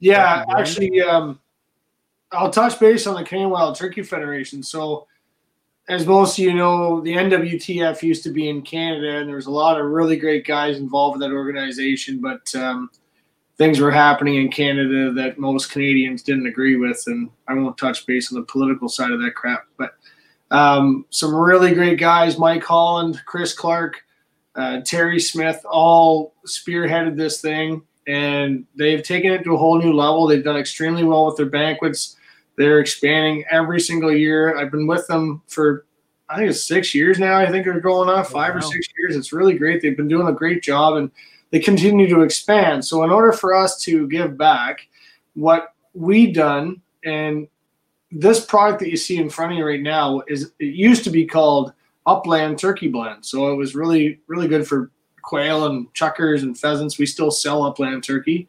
[0.00, 1.38] yeah, actually, um,
[2.32, 4.62] I'll touch base on the Canadian Wild Turkey Federation.
[4.62, 5.06] So,
[5.88, 9.46] as most of you know, the NWTF used to be in Canada, and there was
[9.46, 12.20] a lot of really great guys involved in that organization.
[12.20, 12.90] But um,
[13.58, 18.06] things were happening in Canada that most Canadians didn't agree with, and I won't touch
[18.06, 19.66] base on the political side of that crap.
[19.76, 19.94] But
[20.50, 24.02] um, some really great guys: Mike Holland, Chris Clark,
[24.54, 29.92] uh, Terry Smith all spearheaded this thing, and they've taken it to a whole new
[29.92, 30.26] level.
[30.26, 32.16] They've done extremely well with their banquets.
[32.56, 34.56] They're expanding every single year.
[34.56, 35.84] I've been with them for
[36.28, 37.38] I think it's six years now.
[37.38, 38.58] I think they're going on five wow.
[38.58, 39.16] or six years.
[39.16, 39.80] It's really great.
[39.80, 41.10] They've been doing a great job and
[41.50, 42.84] they continue to expand.
[42.84, 44.86] So in order for us to give back,
[45.34, 47.48] what we done and
[48.10, 51.10] this product that you see in front of you right now is it used to
[51.10, 51.72] be called
[52.06, 53.24] upland turkey blend.
[53.24, 54.90] So it was really, really good for
[55.22, 56.98] quail and chukars and pheasants.
[56.98, 58.48] We still sell upland turkey.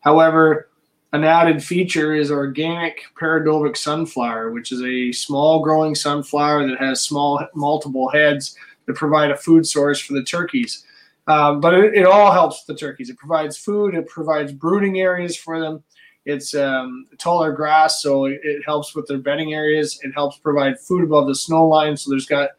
[0.00, 0.68] However,
[1.12, 7.04] an added feature is organic Peredovik sunflower, which is a small growing sunflower that has
[7.04, 8.56] small multiple heads
[8.86, 10.84] that provide a food source for the turkeys.
[11.26, 13.10] Um, but it, it, all helps the turkeys.
[13.10, 13.94] It provides food.
[13.94, 15.82] It provides brooding areas for them.
[16.24, 20.00] It's um, taller grass, so it, it, helps with their bedding areas.
[20.02, 21.96] It helps provide food above the snow line.
[21.96, 22.50] So there's got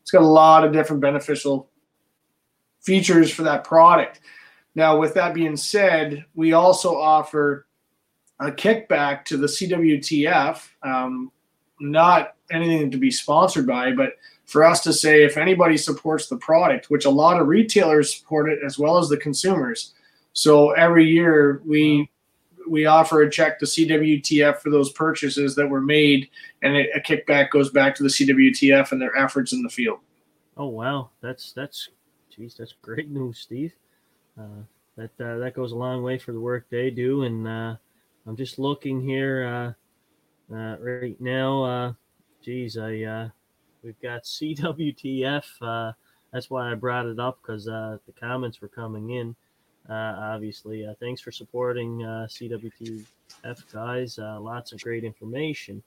[0.00, 1.68] it's got a lot of different beneficial
[2.80, 4.20] features for that product.
[4.74, 7.66] Now, with that being said, we also offer
[8.40, 11.30] a kickback to the CWTF, um,
[11.80, 14.14] not anything to be sponsored by, but
[14.46, 18.50] for us to say if anybody supports the product, which a lot of retailers support
[18.50, 19.94] it as well as the consumers.
[20.32, 22.10] So every year we
[22.68, 26.28] we offer a check to CWTF for those purchases that were made,
[26.62, 29.98] and a kickback goes back to the CWTF and their efforts in the field.
[30.56, 31.88] Oh wow, that's that's,
[32.30, 33.72] geez, that's great news, Steve.
[34.38, 34.62] Uh,
[34.96, 37.76] that uh, that goes a long way for the work they do, and uh,
[38.26, 39.74] I'm just looking here
[40.50, 41.64] uh, uh, right now.
[41.64, 41.92] Uh,
[42.42, 43.28] geez, I uh,
[43.82, 45.44] we've got CWTF.
[45.60, 45.92] Uh,
[46.32, 49.36] that's why I brought it up because uh, the comments were coming in.
[49.88, 53.04] Uh, obviously, uh, thanks for supporting uh, CWTF
[53.72, 54.18] guys.
[54.18, 55.82] Uh, lots of great information.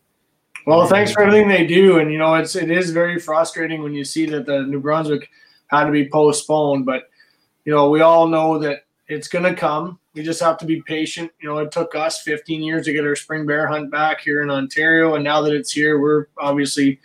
[0.67, 3.93] Well, thanks for everything they do, and you know it's it is very frustrating when
[3.93, 5.29] you see that the New Brunswick
[5.67, 7.03] had to be postponed, but
[7.65, 9.99] you know we all know that it's going to come.
[10.13, 11.31] We just have to be patient.
[11.39, 14.41] You know, it took us 15 years to get our spring bear hunt back here
[14.41, 16.99] in Ontario, and now that it's here, we're obviously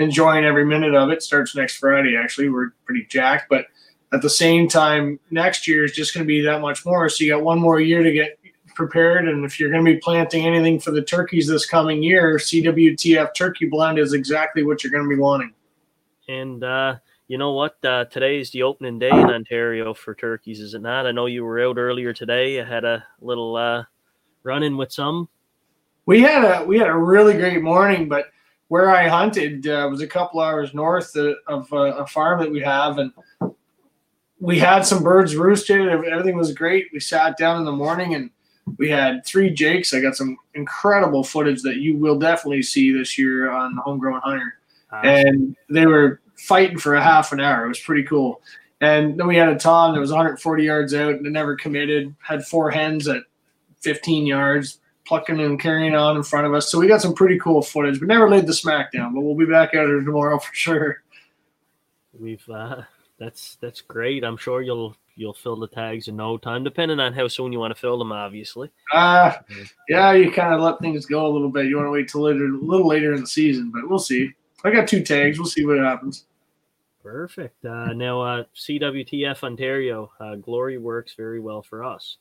[0.00, 1.22] enjoying every minute of it.
[1.22, 2.16] Starts next Friday.
[2.16, 3.66] Actually, we're pretty jacked, but
[4.12, 7.08] at the same time, next year is just going to be that much more.
[7.08, 8.38] So you got one more year to get
[8.74, 9.28] prepared.
[9.28, 13.34] And if you're going to be planting anything for the turkeys this coming year, CWTF
[13.34, 15.52] turkey blend is exactly what you're going to be wanting.
[16.28, 16.96] And uh,
[17.28, 17.76] you know what?
[17.84, 21.06] Uh, today is the opening day in Ontario for turkeys, is it not?
[21.06, 22.60] I know you were out earlier today.
[22.60, 23.84] I had a little uh,
[24.42, 25.28] run in with some.
[26.06, 28.26] We had a we had a really great morning, but
[28.70, 32.98] where I hunted uh, was a couple hours north of, a farm that we have,
[32.98, 33.12] and
[34.38, 35.88] we had some birds roosted.
[35.88, 36.86] Everything was great.
[36.92, 38.30] We sat down in the morning and
[38.78, 39.92] we had three jakes.
[39.92, 44.20] I got some incredible footage that you will definitely see this year on the Homegrown
[44.20, 44.54] Hunter,
[45.02, 47.64] and they were fighting for a half an hour.
[47.64, 48.40] It was pretty cool.
[48.80, 52.14] And then we had a tom that was 140 yards out and never committed.
[52.20, 53.24] Had four hens at
[53.80, 54.78] 15 yards,
[55.10, 56.70] plucking and carrying on in front of us.
[56.70, 58.00] So we got some pretty cool footage.
[58.00, 61.02] We never laid the smackdown, but we'll be back at it tomorrow for sure.
[62.16, 62.82] We've uh,
[63.18, 64.22] that's that's great.
[64.22, 67.58] I'm sure you'll you'll fill the tags in no time, depending on how soon you
[67.58, 68.12] want to fill them.
[68.12, 68.70] Obviously.
[68.92, 69.32] Uh
[69.88, 71.66] yeah, you kind of let things go a little bit.
[71.66, 74.30] You want to wait till later, a little later in the season, but we'll see.
[74.62, 75.40] I got two tags.
[75.40, 76.26] We'll see what happens.
[77.02, 77.64] Perfect.
[77.64, 82.18] Uh, now, uh, CWTF Ontario, uh, Glory works very well for us.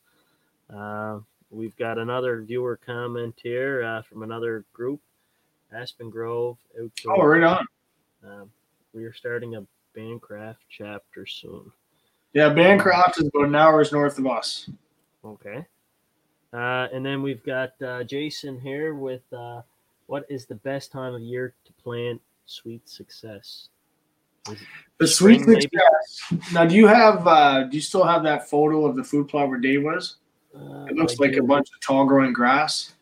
[1.52, 5.02] Uh, we've got another viewer comment here uh, from another group,
[5.74, 6.58] Aspen Grove.
[6.80, 7.24] Outdoor.
[7.24, 7.68] Oh, right on.
[8.24, 8.52] Um,
[8.94, 9.66] we are starting a
[9.96, 11.72] Bancroft chapter soon.
[12.34, 14.70] Yeah, Bancroft is about an hour's north of us.
[15.26, 15.66] Okay.
[16.54, 17.74] Uh, and then we've got
[18.08, 19.22] Jason here with
[20.10, 23.70] what is the best time of year to plant sweet success?
[24.98, 26.52] The sweet success.
[26.52, 27.28] Now, do you have?
[27.28, 30.16] Uh, do you still have that photo of the food plot where Dave was?
[30.60, 32.94] Uh, it looks like a bunch of tall growing grass.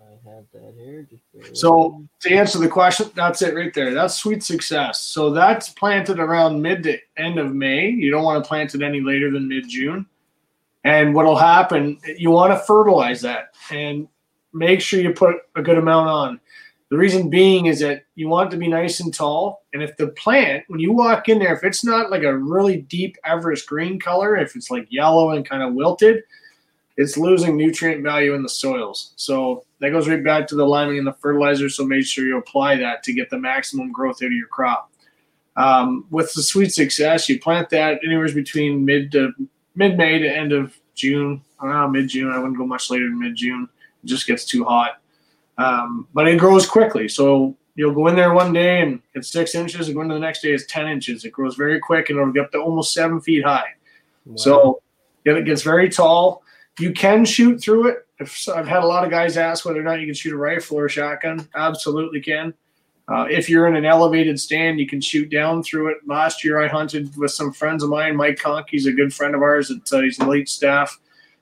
[0.00, 1.06] I have that here.
[1.52, 3.94] so to answer the question, that's it right there.
[3.94, 5.00] That's sweet success.
[5.00, 7.88] So that's planted around mid to end of May.
[7.88, 10.06] You don't want to plant it any later than mid June.
[10.84, 11.98] And what'll happen?
[12.16, 14.06] You want to fertilize that and
[14.52, 16.40] make sure you put a good amount on.
[16.88, 19.64] The reason being is that you want it to be nice and tall.
[19.72, 22.82] And if the plant, when you walk in there, if it's not like a really
[22.82, 26.22] deep Everest green color, if it's like yellow and kind of wilted,
[26.96, 29.12] it's losing nutrient value in the soils.
[29.16, 31.68] So that goes right back to the liming and the fertilizer.
[31.68, 34.90] So make sure you apply that to get the maximum growth out of your crop.
[35.56, 39.32] Um, with the sweet success, you plant that anywhere between mid to
[39.74, 41.42] mid May to end of June.
[41.60, 43.68] Around mid June, I wouldn't go much later than mid June.
[44.04, 45.00] It just gets too hot.
[45.58, 47.08] Um, but it grows quickly.
[47.08, 50.20] So you'll go in there one day and it's six inches, and go into the
[50.20, 51.24] next day it's ten inches.
[51.24, 53.74] It grows very quick and it'll get up to almost seven feet high.
[54.26, 54.36] Wow.
[54.36, 54.82] So
[55.24, 56.42] it gets very tall.
[56.78, 58.06] You can shoot through it.
[58.18, 60.36] If I've had a lot of guys ask whether or not you can shoot a
[60.36, 62.54] rifle or a shotgun, absolutely can.
[63.08, 65.98] Uh, if you're in an elevated stand, you can shoot down through it.
[66.06, 68.16] Last year, I hunted with some friends of mine.
[68.16, 69.70] Mike Conk, he's a good friend of ours.
[69.70, 70.98] Uh, he's elite staff.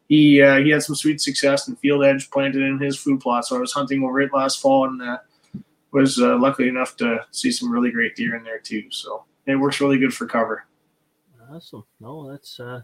[0.08, 3.46] He uh, he had some sweet success and field edge planted in his food plot.
[3.46, 5.18] So I was hunting over it last fall and uh,
[5.92, 8.90] was uh, lucky enough to see some really great deer in there too.
[8.90, 10.66] So it works really good for cover.
[11.50, 11.84] Awesome.
[12.00, 12.82] No, that's uh,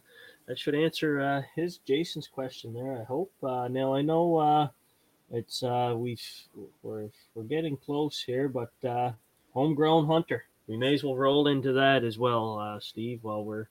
[0.50, 2.98] that should answer uh, his Jason's question there.
[3.00, 3.30] I hope.
[3.40, 4.68] Uh, now I know uh,
[5.30, 6.18] it's uh, we
[6.82, 9.12] we're we're getting close here, but uh,
[9.54, 10.46] homegrown hunter.
[10.66, 13.20] We may as well roll into that as well, uh, Steve.
[13.22, 13.68] While we're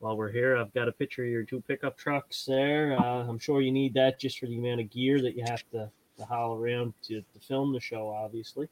[0.00, 2.94] while we're here, I've got a picture of your two pickup trucks there.
[2.94, 5.88] I'm sure you need that just for the amount of gear that you have to,
[6.16, 8.68] to haul around to, to film the show, obviously.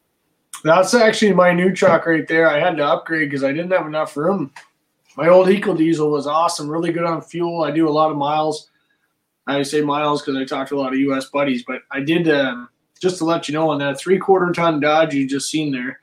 [0.65, 2.51] That's actually my new truck right there.
[2.51, 4.51] I had to upgrade because I didn't have enough room
[5.17, 7.63] my old Eco Diesel was awesome, really good on fuel.
[7.63, 8.69] I do a lot of miles.
[9.47, 11.27] I say miles because I talk to a lot of U.S.
[11.27, 12.69] buddies, but I did um,
[13.01, 16.01] just to let you know on that three quarter ton Dodge you just seen there.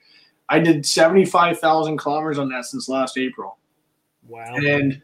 [0.49, 3.57] I did seventy five thousand kilometers on that since last April.
[4.27, 4.55] Wow!
[4.55, 5.01] And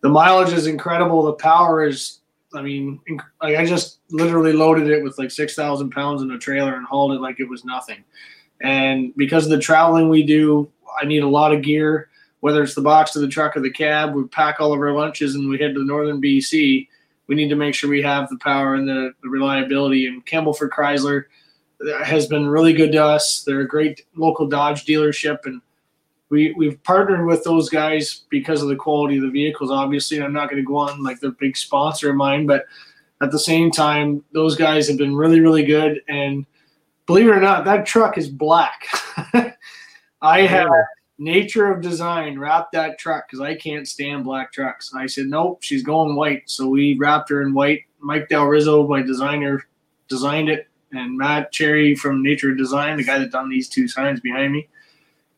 [0.00, 1.22] the mileage is incredible.
[1.22, 2.20] The power is,
[2.54, 3.00] I mean,
[3.42, 6.86] like I just literally loaded it with like six thousand pounds in a trailer and
[6.86, 8.02] hauled it like it was nothing.
[8.62, 10.70] And because of the traveling we do,
[11.00, 12.08] I need a lot of gear
[12.42, 14.90] whether it's the box to the truck or the cab, we pack all of our
[14.90, 16.88] lunches and we head to northern BC.
[17.28, 20.08] We need to make sure we have the power and the, the reliability.
[20.08, 21.26] And Campbellford Chrysler
[21.88, 23.44] uh, has been really good to us.
[23.44, 25.62] They're a great local Dodge dealership, and
[26.30, 29.70] we we've partnered with those guys because of the quality of the vehicles.
[29.70, 32.64] Obviously, I'm not going to go on like a big sponsor of mine, but
[33.20, 36.00] at the same time, those guys have been really really good.
[36.08, 36.44] And
[37.06, 38.88] believe it or not, that truck is black.
[40.22, 40.68] I have
[41.22, 44.92] nature of design wrapped that truck because I can't stand black trucks.
[44.94, 46.50] I said, nope, she's going white.
[46.50, 47.84] So we wrapped her in white.
[48.00, 49.66] Mike Del Rizzo, my designer,
[50.08, 50.68] designed it.
[50.92, 54.52] And Matt Cherry from Nature of Design, the guy that done these two signs behind
[54.52, 54.68] me,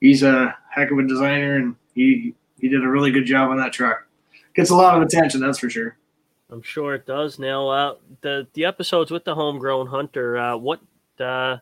[0.00, 3.58] he's a heck of a designer and he he did a really good job on
[3.58, 4.08] that truck.
[4.54, 5.96] Gets a lot of attention, that's for sure.
[6.50, 7.38] I'm sure it does.
[7.38, 10.80] Now, uh, the the episodes with the homegrown hunter, uh, what
[11.20, 11.58] uh,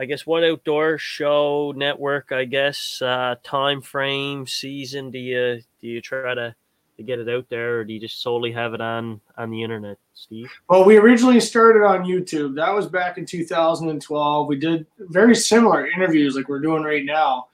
[0.00, 5.88] I guess what outdoor show network, I guess, uh, time frame, season do you do
[5.88, 6.54] you try to,
[6.96, 9.62] to get it out there, or do you just solely have it on on the
[9.62, 10.50] internet, Steve?
[10.68, 12.54] Well, we originally started on YouTube.
[12.54, 14.46] That was back in 2012.
[14.46, 17.48] We did very similar interviews like we're doing right now.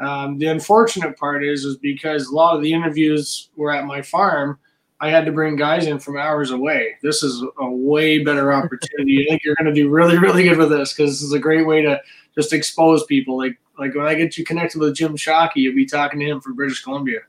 [0.00, 4.00] Um, the unfortunate part is, is because a lot of the interviews were at my
[4.00, 4.58] farm
[5.00, 6.96] I had to bring guys in from hours away.
[7.02, 9.24] This is a way better opportunity.
[9.24, 11.38] I think you're going to do really, really good with this because this is a
[11.38, 12.00] great way to
[12.34, 13.38] just expose people.
[13.38, 16.40] Like, like when I get you connected with Jim Shockey, you'll be talking to him
[16.40, 17.20] from British Columbia.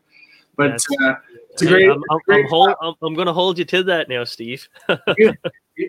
[0.58, 1.16] But uh,
[1.52, 1.90] it's a great.
[1.90, 4.68] I'm, I'm, great I'm, hold, I'm, going to hold you to that now, Steve.
[4.90, 4.98] I'll,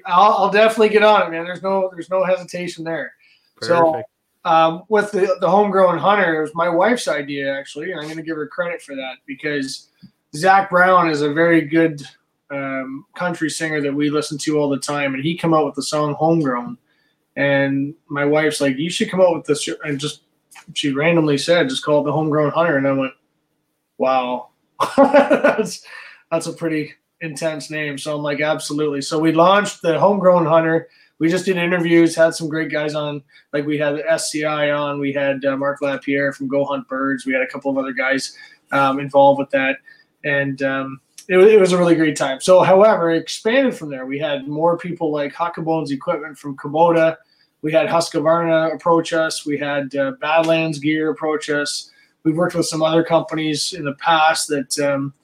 [0.07, 1.45] I'll, definitely get on it, man.
[1.45, 3.13] There's no, there's no hesitation there.
[3.57, 3.69] Perfect.
[3.69, 4.03] So
[4.45, 8.17] um, with the the homegrown hunter, it was my wife's idea actually, and I'm going
[8.17, 9.89] to give her credit for that because
[10.35, 12.03] Zac Brown is a very good
[12.51, 15.75] um, country singer that we listen to all the time, and he come out with
[15.75, 16.79] the song "Homegrown."
[17.37, 20.23] And my wife's like, "You should come out with this," and just
[20.75, 23.13] she randomly said, "Just call it the Homegrown Hunter," and I went,
[23.99, 24.51] "Wow,
[24.97, 25.85] that's
[26.31, 30.89] that's a pretty intense name." So I'm like, "Absolutely." So we launched the Homegrown Hunter.
[31.19, 33.23] We just did interviews, had some great guys on.
[33.53, 37.25] Like we had the SCI on, we had uh, Mark Lapierre from Go Hunt Birds.
[37.25, 38.37] We had a couple of other guys
[38.73, 39.77] um, involved with that
[40.25, 42.41] and um, it, it, was a really great time.
[42.41, 44.07] So, however, it expanded from there.
[44.07, 47.17] We had more people like Huckabones Equipment from Kubota.
[47.63, 49.47] We had Husqvarna approach us.
[49.47, 51.91] We had uh, Badlands Gear approach us.
[52.25, 55.15] We've worked with some other companies in the past that um,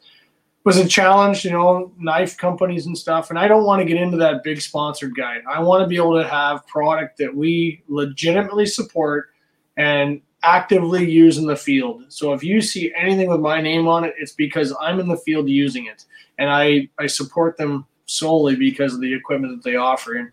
[0.65, 3.31] was a challenge, you know, knife companies and stuff.
[3.31, 5.39] And I don't want to get into that big sponsored guy.
[5.49, 9.31] I want to be able to have product that we legitimately support
[9.77, 12.05] and actively use in the field.
[12.09, 15.17] So if you see anything with my name on it, it's because I'm in the
[15.17, 16.05] field using it,
[16.39, 20.15] and I I support them solely because of the equipment that they offer.
[20.15, 20.31] And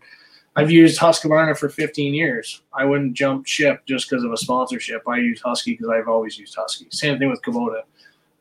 [0.54, 2.62] I've used Husqvarna for 15 years.
[2.72, 5.06] I wouldn't jump ship just because of a sponsorship.
[5.06, 6.86] I use Husky because I've always used Husky.
[6.90, 7.82] Same thing with Kubota.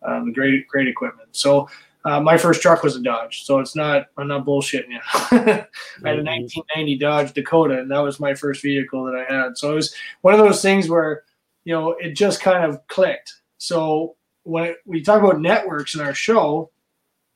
[0.04, 1.30] Um, great great equipment.
[1.32, 1.70] So.
[2.08, 4.10] Uh, my first truck was a Dodge, so it's not.
[4.16, 5.00] I'm not bullshitting you.
[5.32, 5.66] I
[6.04, 9.58] had a 1990 Dodge Dakota, and that was my first vehicle that I had.
[9.58, 11.24] So it was one of those things where
[11.66, 13.34] you know, it just kind of clicked.
[13.58, 16.70] So when we talk about networks in our show,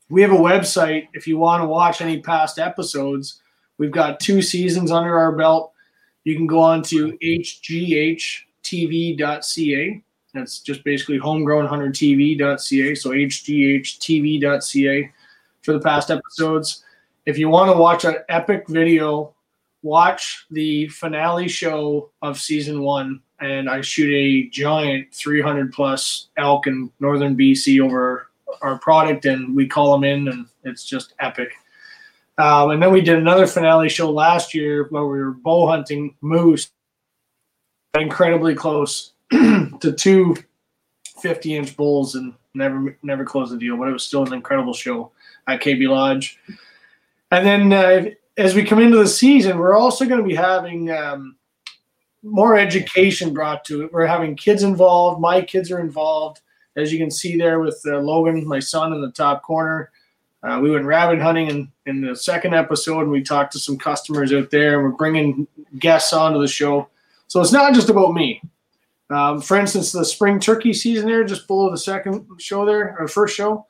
[0.10, 1.08] we have a website.
[1.14, 3.42] If you want to watch any past episodes,
[3.78, 5.74] we've got two seasons under our belt.
[6.24, 8.44] You can go on to hghtv.ca.
[10.34, 12.96] That's just basically homegrownhuntertv.ca.
[12.96, 15.12] So hghtv.ca
[15.62, 16.84] for the past episodes.
[17.26, 19.34] If you want to watch an epic video,
[19.82, 23.22] watch the finale show of season one.
[23.40, 28.30] And I shoot a giant 300 plus elk in northern BC over
[28.62, 31.54] our product, and we call them in, and it's just epic.
[32.38, 36.16] Um, and then we did another finale show last year where we were bow hunting
[36.22, 36.72] moose,
[37.98, 40.36] incredibly close to two
[41.22, 43.78] 50 inch bulls, and never never closed the deal.
[43.78, 45.12] But it was still an incredible show
[45.48, 46.40] at KB Lodge.
[47.32, 50.90] And then uh, as we come into the season, we're also going to be having
[50.92, 51.36] um,
[52.24, 53.92] more education brought to it.
[53.92, 55.20] We're having kids involved.
[55.20, 56.40] My kids are involved,
[56.78, 59.92] as you can see there with uh, Logan, my son, in the top corner.
[60.42, 63.78] Uh, we went rabbit hunting in, in the second episode, and we talked to some
[63.78, 65.46] customers out there, and we're bringing
[65.78, 66.88] guests onto the show.
[67.28, 68.42] So it's not just about me.
[69.10, 73.10] Um, for instance, the spring turkey season there, just below the second show there, or
[73.10, 73.66] first show,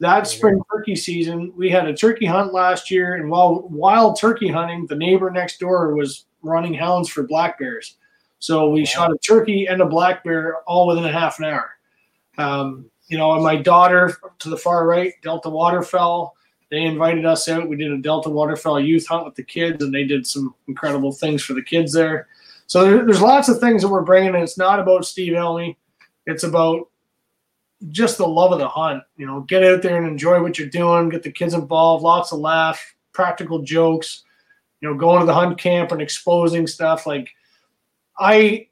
[0.00, 4.48] that spring turkey season, we had a turkey hunt last year, and while wild turkey
[4.48, 7.96] hunting, the neighbor next door was running hounds for black bears.
[8.38, 8.86] So we wow.
[8.86, 11.70] shot a turkey and a black bear all within a half an hour.
[12.38, 16.34] Um, you know, and my daughter to the far right, Delta Waterfowl,
[16.70, 17.68] they invited us out.
[17.68, 21.12] We did a Delta Waterfowl youth hunt with the kids, and they did some incredible
[21.12, 22.28] things for the kids there.
[22.66, 25.76] So there, there's lots of things that we're bringing, and it's not about Steve Elmy.
[26.26, 26.88] It's about
[27.88, 29.02] just the love of the hunt.
[29.16, 31.08] You know, get out there and enjoy what you're doing.
[31.08, 32.02] Get the kids involved.
[32.02, 34.24] Lots of laugh, practical jokes.
[34.80, 37.06] You know, going to the hunt camp and exposing stuff.
[37.06, 37.30] Like
[38.18, 38.68] I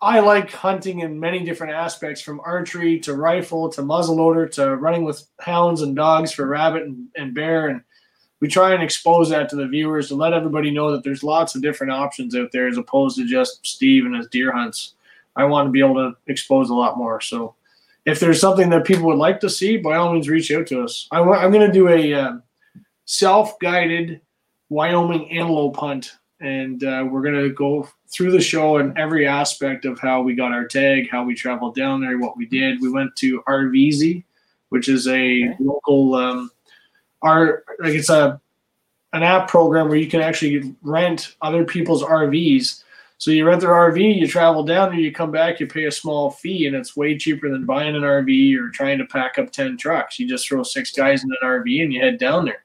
[0.00, 5.04] I like hunting in many different aspects from archery to rifle to muzzleloader to running
[5.04, 7.68] with hounds and dogs for rabbit and, and bear.
[7.68, 7.80] And
[8.40, 11.54] we try and expose that to the viewers to let everybody know that there's lots
[11.54, 14.93] of different options out there as opposed to just Steve and his deer hunts.
[15.36, 17.20] I want to be able to expose a lot more.
[17.20, 17.54] So
[18.04, 20.82] if there's something that people would like to see, by all means, reach out to
[20.82, 21.08] us.
[21.10, 22.32] I, am going to do a uh,
[23.04, 24.20] self guided
[24.68, 29.84] Wyoming antelope hunt and uh, we're going to go through the show and every aspect
[29.84, 32.80] of how we got our tag, how we traveled down there, what we did.
[32.80, 34.24] We went to RVezy,
[34.68, 35.56] which is a okay.
[35.60, 36.50] local um,
[37.22, 38.40] our like it's a
[39.12, 42.82] an app program where you can actually rent other people's RVs.
[43.18, 45.92] So you rent their RV, you travel down there, you come back, you pay a
[45.92, 49.50] small fee, and it's way cheaper than buying an RV or trying to pack up
[49.50, 50.18] ten trucks.
[50.18, 52.64] You just throw six guys in an RV and you head down there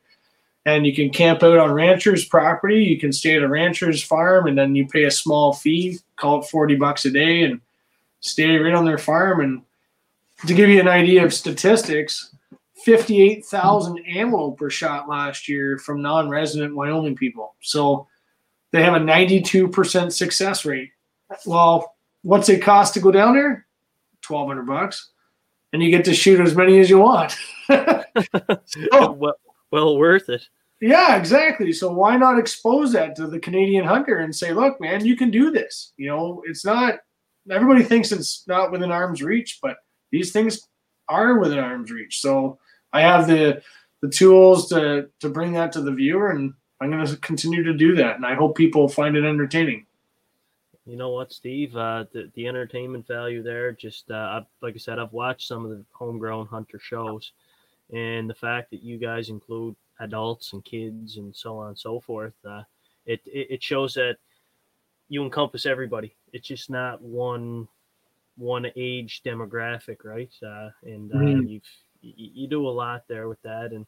[0.66, 2.84] and you can camp out on rancher's property.
[2.84, 6.42] You can stay at a rancher's farm, and then you pay a small fee, call
[6.42, 7.62] it forty bucks a day, and
[8.22, 9.42] stay right on their farm.
[9.42, 9.62] And
[10.48, 12.36] to give you an idea of statistics,
[12.84, 17.56] fifty-eight thousand antelope were shot last year from non-resident Wyoming people.
[17.62, 18.08] So
[18.72, 20.92] they have a ninety-two percent success rate.
[21.46, 23.66] Well, what's it cost to go down there?
[24.22, 25.12] Twelve hundred bucks,
[25.74, 27.36] and you get to shoot as many as you want.
[27.68, 29.36] so, well,
[29.72, 30.48] well worth it.
[30.82, 31.74] Yeah, exactly.
[31.74, 35.30] So why not expose that to the Canadian hunter and say, look, man, you can
[35.30, 35.94] do this.
[35.98, 37.00] You know, it's not
[37.52, 39.78] everybody thinks it's not within arm's reach, but
[40.12, 40.68] these things
[41.10, 42.22] are within arm's reach.
[42.22, 42.60] So
[42.94, 43.62] I have the
[44.02, 47.74] the tools to to bring that to the viewer and I'm going to continue to
[47.74, 49.86] do that and I hope people find it entertaining.
[50.86, 51.76] You know what, Steve?
[51.76, 55.72] Uh, the, the entertainment value there, just uh, like I said, I've watched some of
[55.72, 57.32] the homegrown hunter shows
[57.94, 62.00] and the fact that you guys include adults and kids and so on and so
[62.00, 62.64] forth, uh,
[63.06, 64.18] it, it, it shows that
[65.10, 66.16] you encompass everybody.
[66.34, 67.68] It's just not one
[68.38, 70.32] one age demographic, right?
[70.42, 71.48] Uh, and uh, mm-hmm.
[71.48, 71.62] you
[72.02, 73.86] you do a lot there with that, and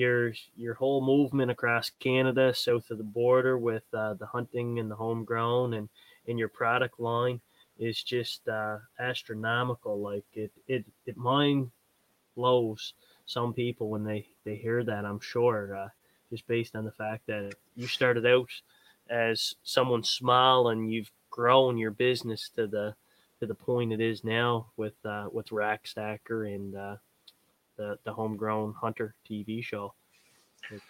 [0.00, 4.90] your your whole movement across Canada, south of the border, with uh, the hunting and
[4.90, 5.88] the homegrown, and
[6.26, 7.40] and your product line
[7.78, 10.00] is just uh, astronomical.
[10.00, 11.70] Like it it it mind
[12.34, 12.94] blows
[13.26, 15.04] some people when they they hear that.
[15.04, 15.88] I'm sure, uh,
[16.30, 18.50] just based on the fact that you started out
[19.10, 22.94] as someone small and you've grown your business to the
[23.40, 26.96] to the point it is now with uh, with Rack Stacker and uh,
[27.80, 29.94] the the homegrown hunter TV show.
[30.70, 30.84] It's,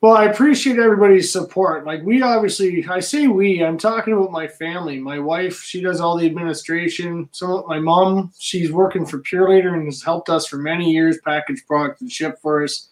[0.00, 1.84] well, I appreciate everybody's support.
[1.84, 3.62] Like we obviously, I say we.
[3.62, 4.98] I'm talking about my family.
[4.98, 7.28] My wife, she does all the administration.
[7.32, 11.66] So my mom, she's working for Purolator and has helped us for many years, package
[11.66, 12.88] product and ship for us.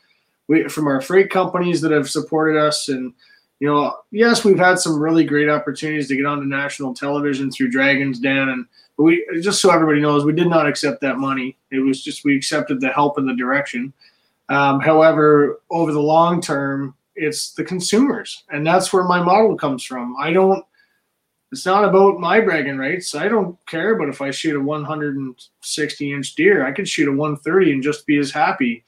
[0.49, 3.15] We from our freight companies that have supported us, and
[3.59, 7.70] you know, yes, we've had some really great opportunities to get onto national television through
[7.70, 8.66] Dragons Den, and
[9.05, 11.57] we just so everybody knows, we did not accept that money.
[11.70, 13.93] It was just we accepted the help and the direction.
[14.49, 19.83] Um, however, over the long term, it's the consumers and that's where my model comes
[19.83, 20.65] from i don't
[21.51, 23.15] it's not about my bragging rights.
[23.15, 26.66] I don't care But if I shoot a 160 inch deer.
[26.66, 28.85] I could shoot a 130 and just be as happy.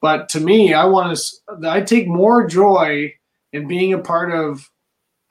[0.00, 1.68] But to me, I want to.
[1.68, 3.14] I take more joy
[3.52, 4.70] in being a part of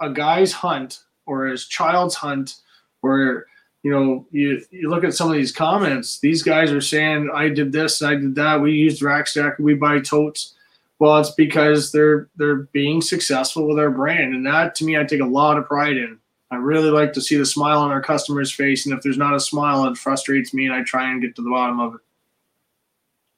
[0.01, 2.55] a guy's hunt or his child's hunt,
[3.01, 3.45] where
[3.83, 6.19] you know you you look at some of these comments.
[6.19, 8.61] These guys are saying, "I did this, I did that.
[8.61, 10.55] We used rack stack, we buy totes."
[10.99, 15.03] Well, it's because they're they're being successful with our brand, and that to me, I
[15.03, 16.17] take a lot of pride in.
[16.49, 19.35] I really like to see the smile on our customer's face, and if there's not
[19.35, 22.01] a smile, it frustrates me, and I try and get to the bottom of it.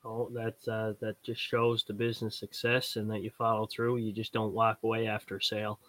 [0.03, 3.97] Oh, that uh, that just shows the business success and that you follow through.
[3.97, 5.79] You just don't walk away after a sale.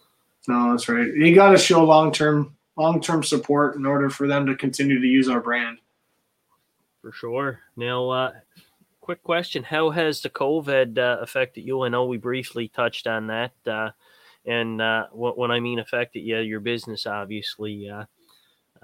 [0.48, 1.12] No, that's right.
[1.14, 5.00] You got to show long term long term support in order for them to continue
[5.00, 5.78] to use our brand.
[7.02, 7.60] For sure.
[7.76, 8.32] Now, uh,
[9.00, 11.82] quick question: How has the COVID uh, affected you?
[11.82, 13.52] I know we briefly touched on that.
[13.66, 13.90] Uh,
[14.46, 18.04] and uh, what when I mean affected, yeah, your business obviously uh,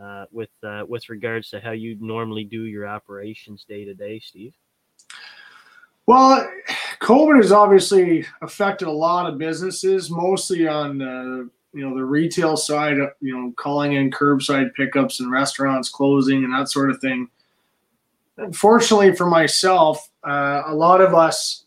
[0.03, 4.19] uh, with uh, with regards to how you normally do your operations day to day,
[4.19, 4.55] Steve.
[6.07, 6.49] Well,
[7.01, 12.57] COVID has obviously affected a lot of businesses, mostly on uh, you know the retail
[12.57, 12.97] side.
[13.21, 17.29] You know, calling in curbside pickups and restaurants closing and that sort of thing.
[18.39, 21.65] Unfortunately for myself, uh, a lot of us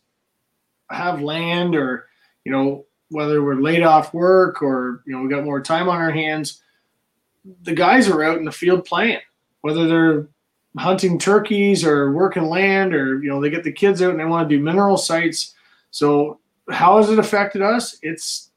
[0.89, 2.07] have land or
[2.43, 5.97] you know whether we're laid off work or you know we got more time on
[5.97, 6.61] our hands
[7.63, 9.19] the guys are out in the field playing
[9.61, 10.27] whether they're
[10.77, 14.25] hunting turkeys or working land or you know they get the kids out and they
[14.25, 15.53] want to do mineral sites
[15.91, 18.51] so how has it affected us it's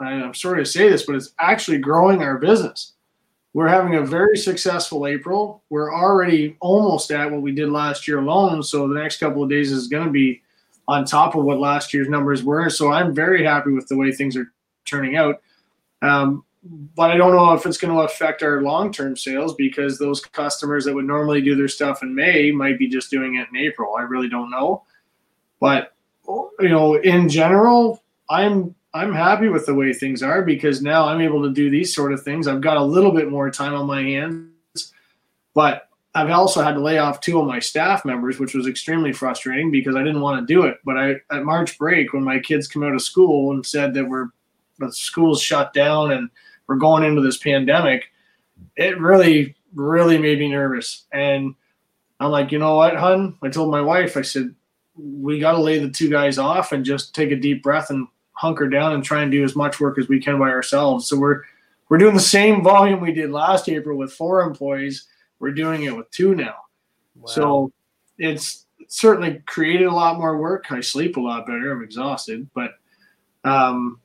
[0.00, 2.92] i'm sorry to say this but it's actually growing our business
[3.54, 8.18] we're having a very successful april we're already almost at what we did last year
[8.18, 10.42] alone so the next couple of days is going to be
[10.88, 12.68] on top of what last year's numbers were.
[12.70, 14.50] So I'm very happy with the way things are
[14.86, 15.42] turning out.
[16.00, 16.44] Um,
[16.96, 20.20] but I don't know if it's going to affect our long term sales because those
[20.20, 23.56] customers that would normally do their stuff in May might be just doing it in
[23.56, 23.94] April.
[23.96, 24.82] I really don't know.
[25.60, 25.94] But
[26.26, 31.20] you know, in general, I'm I'm happy with the way things are because now I'm
[31.20, 32.48] able to do these sort of things.
[32.48, 34.92] I've got a little bit more time on my hands,
[35.54, 39.12] but I've also had to lay off two of my staff members, which was extremely
[39.12, 40.78] frustrating because I didn't want to do it.
[40.84, 44.08] But I at March break, when my kids come out of school and said that
[44.08, 44.30] we're
[44.80, 46.28] the school's shut down and
[46.66, 48.10] we're going into this pandemic,
[48.76, 51.06] it really, really made me nervous.
[51.12, 51.54] And
[52.18, 53.38] I'm like, you know what, hun?
[53.42, 54.52] I told my wife, I said,
[54.96, 58.08] we got to lay the two guys off and just take a deep breath and
[58.38, 61.08] hunker down and try and do as much work as we can by ourselves.
[61.08, 61.42] So we're
[61.88, 65.08] we're doing the same volume we did last April with four employees
[65.38, 66.56] we're doing it with two now.
[67.16, 67.26] Wow.
[67.26, 67.72] So
[68.18, 70.70] it's certainly created a lot more work.
[70.70, 71.72] I sleep a lot better.
[71.72, 72.72] I'm exhausted, but
[73.44, 74.00] um,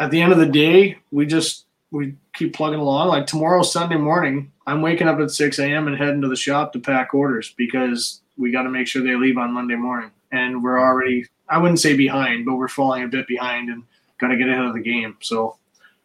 [0.00, 3.08] at the end of the day, we just we keep plugging along.
[3.08, 5.88] Like tomorrow, Sunday morning, I'm waking up at 6 a.m.
[5.88, 9.14] and heading to the shop to pack orders because we got to make sure they
[9.14, 10.10] leave on Monday morning.
[10.32, 13.84] And we're already, I wouldn't say behind, but we're falling a bit behind and
[14.18, 15.16] got to get ahead of the game.
[15.20, 15.58] So,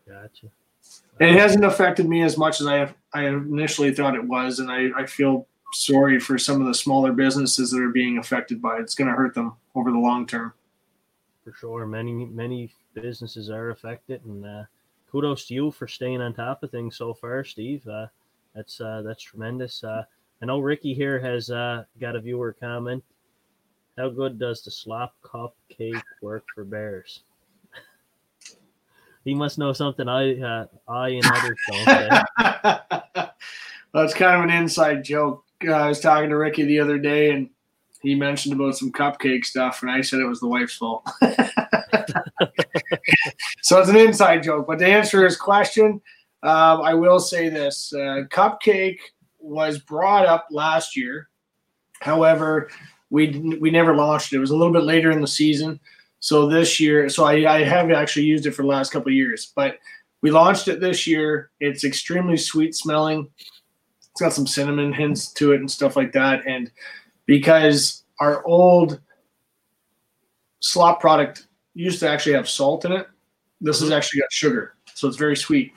[0.08, 0.48] gotcha.
[1.20, 4.70] It hasn't affected me as much as I have I initially thought it was, and
[4.70, 8.78] I, I feel sorry for some of the smaller businesses that are being affected by
[8.78, 8.82] it.
[8.82, 10.54] It's going to hurt them over the long term.
[11.44, 14.64] For sure, many many businesses are affected, and uh,
[15.10, 17.88] kudos to you for staying on top of things so far, Steve.
[17.88, 18.08] Uh,
[18.54, 19.84] that's uh, that's tremendous.
[19.84, 20.04] Uh,
[20.42, 23.04] I know Ricky here has uh, got a viewer comment.
[23.98, 27.24] How good does the slop cupcake work for bears?
[29.26, 31.88] he must know something I uh, I and others don't.
[33.94, 35.44] well, it's kind of an inside joke.
[35.68, 37.50] Uh, I was talking to Ricky the other day, and
[38.04, 41.04] he mentioned about some cupcake stuff, and I said it was the wife's fault.
[43.64, 44.68] so it's an inside joke.
[44.68, 46.02] But to answer his question,
[46.44, 49.00] um, I will say this: uh, cupcake
[49.40, 51.30] was brought up last year.
[52.00, 52.70] However,
[53.10, 54.38] we we never launched it.
[54.38, 55.80] It was a little bit later in the season.
[56.20, 59.16] So this year, so I, I have actually used it for the last couple of
[59.16, 59.78] years, but
[60.22, 61.52] we launched it this year.
[61.60, 63.30] It's extremely sweet smelling.
[63.38, 66.46] It's got some cinnamon hints to it and stuff like that.
[66.48, 66.72] And
[67.28, 69.00] because our old
[70.60, 73.08] slop product used to actually have salt in it,
[73.62, 73.98] this has mm-hmm.
[73.98, 74.74] actually got sugar.
[74.96, 75.74] So it's very sweet.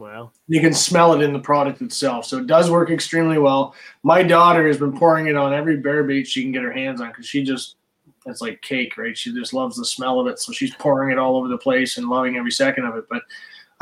[0.00, 0.32] Wow.
[0.48, 2.24] You can smell it in the product itself.
[2.24, 3.74] So it does work extremely well.
[4.02, 7.02] My daughter has been pouring it on every bear bait she can get her hands
[7.02, 7.76] on because she just
[8.24, 9.16] it's like cake, right?
[9.16, 11.98] She just loves the smell of it, so she's pouring it all over the place
[11.98, 13.04] and loving every second of it.
[13.10, 13.22] But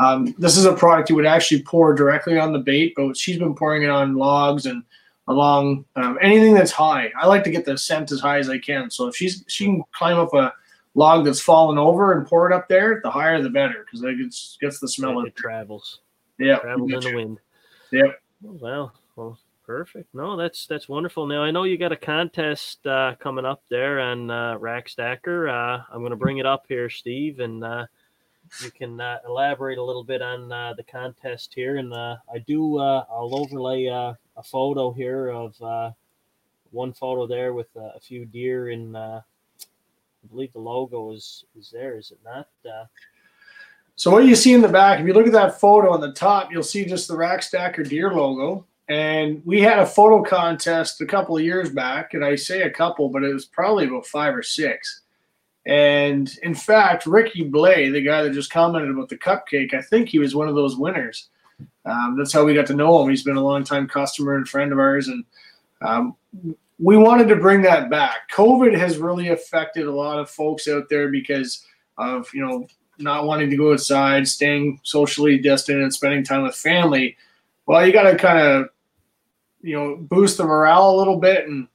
[0.00, 3.38] um, this is a product you would actually pour directly on the bait, but she's
[3.38, 4.82] been pouring it on logs and
[5.28, 7.12] along um, anything that's high.
[7.16, 8.90] I like to get the scent as high as I can.
[8.90, 10.52] So if she's she can climb up a
[10.94, 14.18] log that's fallen over and pour it up there, the higher the better because it
[14.18, 16.00] gets, gets the smell it, it travels.
[16.38, 16.58] Yeah.
[16.58, 17.38] Travels in the wind.
[17.92, 18.22] Yep.
[18.42, 18.92] Well,
[19.66, 20.14] perfect.
[20.14, 21.26] No, that's that's wonderful.
[21.26, 25.48] Now I know you got a contest uh, coming up there on uh, Rack Stacker.
[25.48, 27.86] Uh, I'm going to bring it up here, Steve, and uh,
[28.62, 31.76] you can uh, elaborate a little bit on uh, the contest here.
[31.76, 32.78] And uh, I do.
[32.78, 35.90] Uh, I'll overlay uh, a photo here of uh,
[36.70, 38.94] one photo there with uh, a few deer in.
[38.94, 39.20] Uh,
[40.24, 41.96] I believe the logo is is there.
[41.96, 42.48] Is it not?
[42.64, 42.84] Uh,
[43.98, 46.12] So what you see in the back, if you look at that photo on the
[46.12, 48.64] top, you'll see just the Rack Stacker Deer logo.
[48.88, 52.70] And we had a photo contest a couple of years back, and I say a
[52.70, 55.00] couple, but it was probably about five or six.
[55.66, 60.08] And in fact, Ricky Blay, the guy that just commented about the cupcake, I think
[60.08, 61.28] he was one of those winners.
[61.84, 63.10] Um, that's how we got to know him.
[63.10, 65.24] He's been a longtime customer and friend of ours, and
[65.82, 66.14] um,
[66.78, 68.30] we wanted to bring that back.
[68.32, 71.66] COVID has really affected a lot of folks out there because
[71.98, 72.68] of you know
[72.98, 77.16] not wanting to go outside, staying socially distant, and spending time with family.
[77.66, 78.68] Well, you got to kind of
[79.60, 81.68] you know boost the morale a little bit and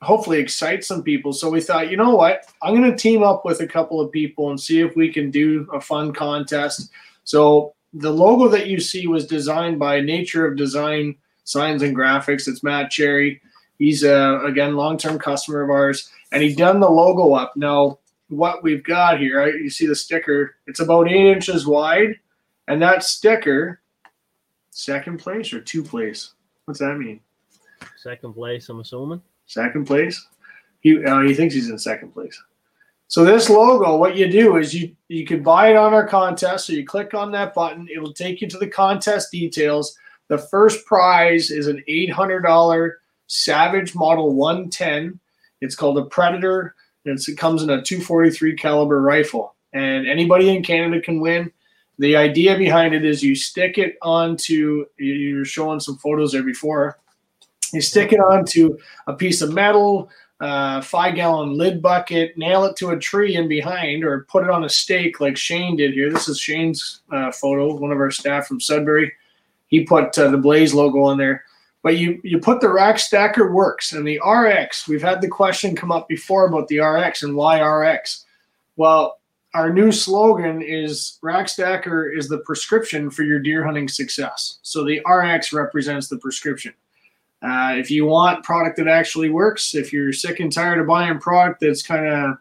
[0.00, 1.32] hopefully excite some people.
[1.32, 4.12] So we thought, you know what, I'm going to team up with a couple of
[4.12, 6.90] people and see if we can do a fun contest.
[7.24, 12.46] So the logo that you see was designed by Nature of Design Signs and Graphics.
[12.46, 13.40] It's Matt Cherry.
[13.78, 17.56] He's a again long-term customer of ours, and he done the logo up.
[17.56, 20.56] Now, what we've got here, right, you see the sticker.
[20.66, 22.18] It's about eight inches wide,
[22.68, 23.80] and that sticker,
[24.70, 26.34] second place or two place.
[26.64, 27.20] What's that mean?
[27.96, 29.22] second place, I'm assuming.
[29.46, 30.26] Second place.
[30.80, 32.40] He uh, he thinks he's in second place.
[33.08, 36.66] So this logo, what you do is you you can buy it on our contest.
[36.66, 39.96] So you click on that button, it'll take you to the contest details.
[40.28, 45.18] The first prize is an eight hundred dollar Savage Model One Ten.
[45.60, 46.74] It's called a Predator.
[47.08, 51.52] It's, it comes in a 243 caliber rifle, and anybody in Canada can win.
[51.98, 54.86] The idea behind it is you stick it onto.
[54.98, 56.98] You're showing some photos there before.
[57.72, 60.08] You stick it onto a piece of metal,
[60.40, 64.50] uh, five gallon lid bucket, nail it to a tree in behind, or put it
[64.50, 66.12] on a stake like Shane did here.
[66.12, 69.12] This is Shane's uh, photo, one of our staff from Sudbury.
[69.66, 71.44] He put uh, the Blaze logo on there.
[71.82, 74.88] But you you put the rack stacker works and the RX.
[74.88, 78.24] We've had the question come up before about the RX and why RX.
[78.76, 79.18] Well,
[79.54, 84.58] our new slogan is rack stacker is the prescription for your deer hunting success.
[84.62, 86.74] So the RX represents the prescription.
[87.40, 91.18] Uh, if you want product that actually works, if you're sick and tired of buying
[91.20, 92.38] product that's kind of,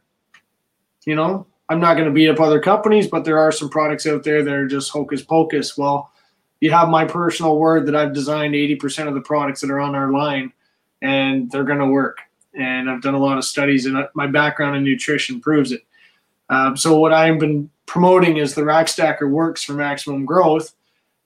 [1.06, 4.08] you know, I'm not going to beat up other companies, but there are some products
[4.08, 5.78] out there that are just hocus pocus.
[5.78, 6.12] Well,
[6.60, 9.96] you have my personal word that I've designed 80% of the products that are on
[9.96, 10.52] our line
[11.02, 12.20] and they're going to work.
[12.54, 15.82] And I've done a lot of studies, and my background in nutrition proves it.
[16.50, 20.74] Um, so, what I've been promoting is the Rack Stacker works for maximum growth.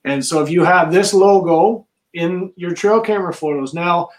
[0.04, 4.10] And so, if you have this logo in your trail camera photos, now,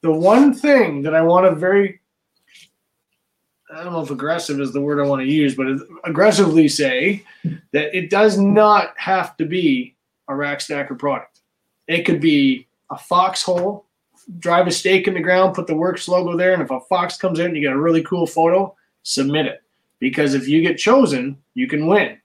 [0.00, 2.00] the one thing that I want to very
[3.70, 5.66] I don't know if aggressive is the word I want to use, but
[6.04, 7.22] aggressively say
[7.72, 9.94] that it does not have to be
[10.28, 11.40] a rack stacker product.
[11.86, 13.86] It could be a foxhole,
[14.38, 17.16] drive a stake in the ground, put the works logo there, and if a fox
[17.16, 19.62] comes in and you get a really cool photo, submit it.
[20.00, 22.18] Because if you get chosen, you can win.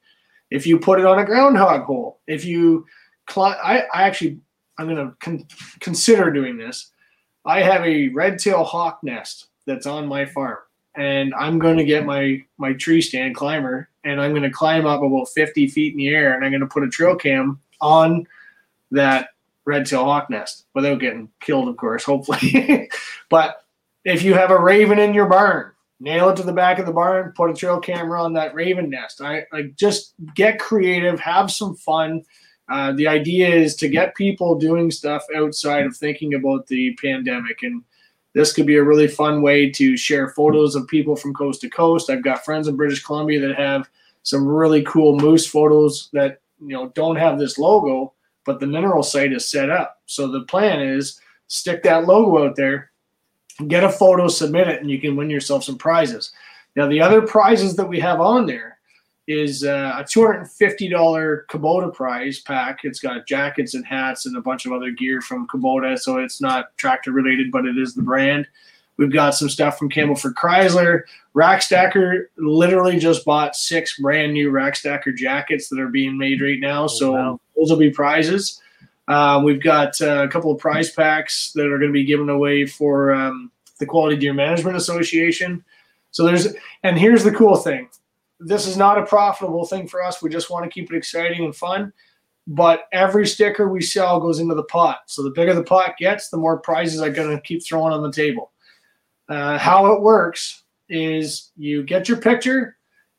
[0.52, 2.86] If you put it on a groundhog hole, if you,
[3.26, 4.40] cli- I, I actually,
[4.78, 5.48] I'm going to con-
[5.80, 6.92] consider doing this.
[7.46, 10.60] I have a red tail hawk nest that's on my farm
[10.96, 14.86] and I'm going to get my my tree stand climber and I'm going to climb
[14.86, 17.60] up about 50 feet in the air and I'm going to put a trail cam
[17.84, 18.26] on
[18.92, 19.30] that
[19.66, 22.90] red tail hawk nest without getting killed, of course, hopefully.
[23.30, 23.64] but
[24.06, 26.92] if you have a raven in your barn, nail it to the back of the
[26.92, 29.22] barn, put a trail camera on that raven nest.
[29.22, 32.24] I like just get creative, have some fun.
[32.70, 37.62] Uh, the idea is to get people doing stuff outside of thinking about the pandemic
[37.62, 37.84] and
[38.34, 41.70] this could be a really fun way to share photos of people from coast to
[41.70, 42.10] coast.
[42.10, 43.88] I've got friends in British Columbia that have
[44.24, 48.14] some really cool moose photos that you know don't have this logo,
[48.46, 50.02] but the mineral site is set up.
[50.06, 52.92] So the plan is stick that logo out there,
[53.68, 56.32] get a photo, submit it, and you can win yourself some prizes.
[56.76, 58.78] Now the other prizes that we have on there
[59.28, 62.80] is uh, a $250 Kubota prize pack.
[62.84, 66.42] It's got jackets and hats and a bunch of other gear from Kubota, so it's
[66.42, 68.48] not tractor related, but it is the brand.
[68.98, 71.02] We've got some stuff from Campbellford Chrysler.
[71.34, 76.42] Rack Stacker literally just bought six brand new Rack Stacker jackets that are being made
[76.42, 77.40] right now, so wow.
[77.58, 78.62] those will be prizes.
[79.08, 82.30] Uh, we've got uh, a couple of prize packs that are going to be given
[82.30, 85.64] away for um, the Quality Deer Management Association.
[86.12, 86.48] So there's,
[86.84, 87.90] and here's the cool thing
[88.40, 90.22] this is not a profitable thing for us.
[90.22, 91.94] We just want to keep it exciting and fun.
[92.48, 95.04] but every sticker we sell goes into the pot.
[95.06, 98.04] So the bigger the pot gets, the more prizes I'm going to keep throwing on
[98.04, 98.52] the table.
[99.34, 102.78] Uh, how it works is you get your picture,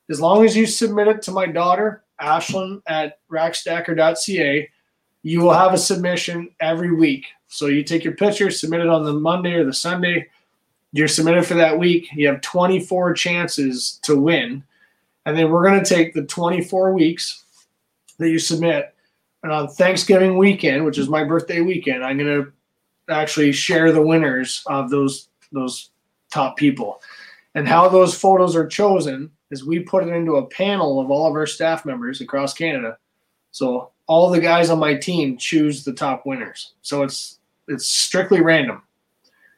[0.09, 4.70] as long as you submit it to my daughter, Ashlyn at rackstacker.ca,
[5.24, 7.27] you will have a submission every week.
[7.49, 10.28] So you take your picture, submit it on the Monday or the Sunday.
[10.93, 12.07] You're submitted for that week.
[12.15, 14.62] You have 24 chances to win.
[15.27, 17.43] And then we're going to take the 24 weeks
[18.19, 18.95] that you submit.
[19.43, 22.53] And on Thanksgiving weekend, which is my birthday weekend, I'm going to
[23.12, 25.91] actually share the winners of those those
[26.35, 27.01] top people.
[27.55, 31.28] And how those photos are chosen is we put it into a panel of all
[31.28, 32.98] of our staff members across Canada.
[33.52, 36.73] So all the guys on my team choose the top winners.
[36.82, 37.39] So it's
[37.69, 38.82] it's strictly random.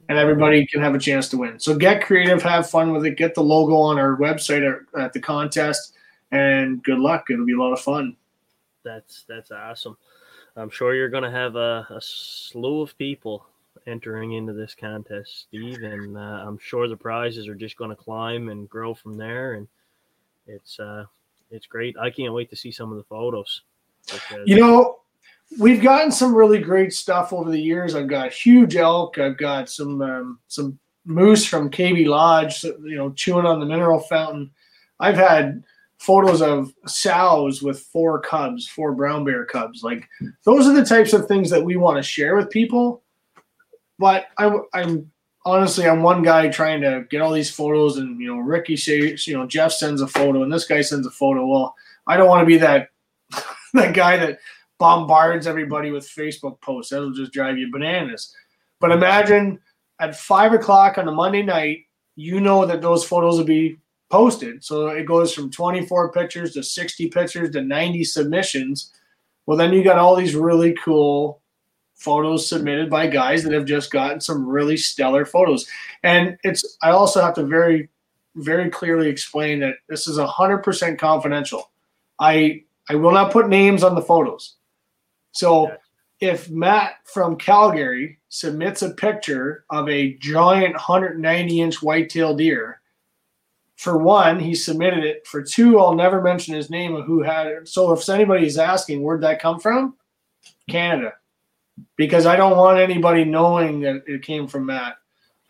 [0.08, 1.58] And everybody can have a chance to win.
[1.58, 5.18] So get creative, have fun with it, get the logo on our website at, the
[5.18, 5.94] contest,
[6.30, 7.24] and good luck.
[7.28, 8.16] It'll be a lot of fun.
[8.84, 9.96] That's that's awesome.
[10.54, 13.46] I'm sure you're going to have a, a slew of people
[13.86, 17.96] entering into this contest, Steve, and uh, I'm sure the prizes are just going to
[17.96, 19.54] climb and grow from there.
[19.54, 19.68] And
[20.46, 21.04] it's uh,
[21.50, 21.96] it's great.
[21.98, 23.62] I can't wait to see some of the photos.
[24.46, 24.98] You know,
[25.58, 27.94] we've gotten some really great stuff over the years.
[27.94, 29.18] I've got huge elk.
[29.18, 34.00] I've got some um, some moose from KB Lodge, you know, chewing on the mineral
[34.00, 34.50] fountain.
[34.98, 35.62] I've had
[35.98, 39.82] photos of sows with four cubs, four brown bear cubs.
[39.82, 40.08] Like
[40.44, 43.02] those are the types of things that we want to share with people.
[43.98, 45.10] But I, I'm
[45.44, 49.26] honestly, I'm one guy trying to get all these photos, and you know, Ricky says,
[49.26, 51.46] you know, Jeff sends a photo, and this guy sends a photo.
[51.46, 51.74] Well,
[52.06, 52.90] I don't want to be that
[53.74, 54.38] that guy that
[54.78, 56.90] bombards everybody with Facebook posts.
[56.90, 58.34] That'll just drive you bananas.
[58.80, 59.58] But imagine
[60.00, 61.84] at five o'clock on a Monday night,
[62.16, 63.78] you know that those photos will be
[64.10, 64.62] posted.
[64.62, 68.92] So it goes from 24 pictures to 60 pictures to 90 submissions.
[69.46, 71.40] Well, then you got all these really cool
[71.96, 75.66] photos submitted by guys that have just gotten some really stellar photos.
[76.02, 77.88] And it's I also have to very
[78.36, 81.70] very clearly explain that this is 100% confidential.
[82.20, 84.56] I I will not put names on the photos.
[85.32, 85.72] So
[86.20, 92.80] if Matt from Calgary submits a picture of a giant 190 inch whitetail deer,
[93.76, 95.26] for one, he submitted it.
[95.26, 97.68] For two, I'll never mention his name of who had it.
[97.68, 99.96] So if anybody's asking where'd that come from,
[100.70, 101.12] Canada
[101.96, 104.96] because I don't want anybody knowing that it came from Matt.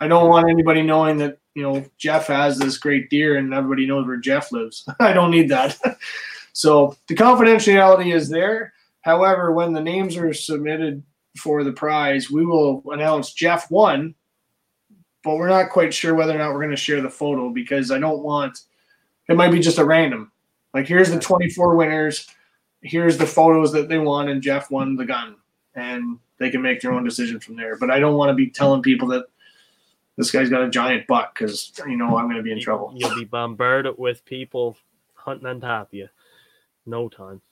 [0.01, 3.87] I don't want anybody knowing that you know Jeff has this great deer and everybody
[3.87, 4.89] knows where Jeff lives.
[5.01, 5.79] I don't need that.
[6.53, 8.73] so the confidentiality is there.
[9.01, 11.03] However, when the names are submitted
[11.39, 14.15] for the prize, we will announce Jeff won,
[15.23, 17.91] but we're not quite sure whether or not we're going to share the photo because
[17.91, 18.59] I don't want
[19.29, 20.31] it might be just a random.
[20.75, 22.29] Like here's the 24 winners,
[22.83, 25.37] here's the photos that they won, and Jeff won the gun
[25.77, 27.77] and they can make their own decision from there.
[27.77, 29.27] But I don't want to be telling people that
[30.17, 32.93] this guy's got a giant buck because you know I'm going to be in trouble.
[32.97, 34.77] You'll be bombarded with people
[35.15, 36.09] hunting on top of you.
[36.87, 37.43] No time.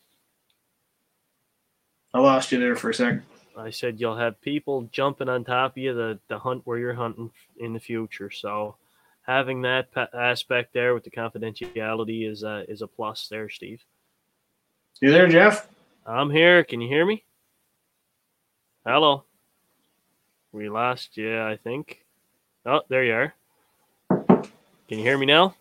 [2.13, 3.21] I lost you there for a sec.
[3.57, 6.95] I said you'll have people jumping on top of you to, to hunt where you're
[6.95, 8.31] hunting in the future.
[8.31, 8.77] So
[9.23, 13.85] having that aspect there with the confidentiality is uh, is a plus there, Steve.
[15.01, 15.69] You there, Jeff?
[16.07, 16.65] I'm here.
[16.65, 17.25] Can you hear me?
[18.87, 19.25] Hello.
[20.53, 22.05] We lost you, I think.
[22.67, 23.35] Oh, there you are.
[24.89, 25.55] Can you hear me now?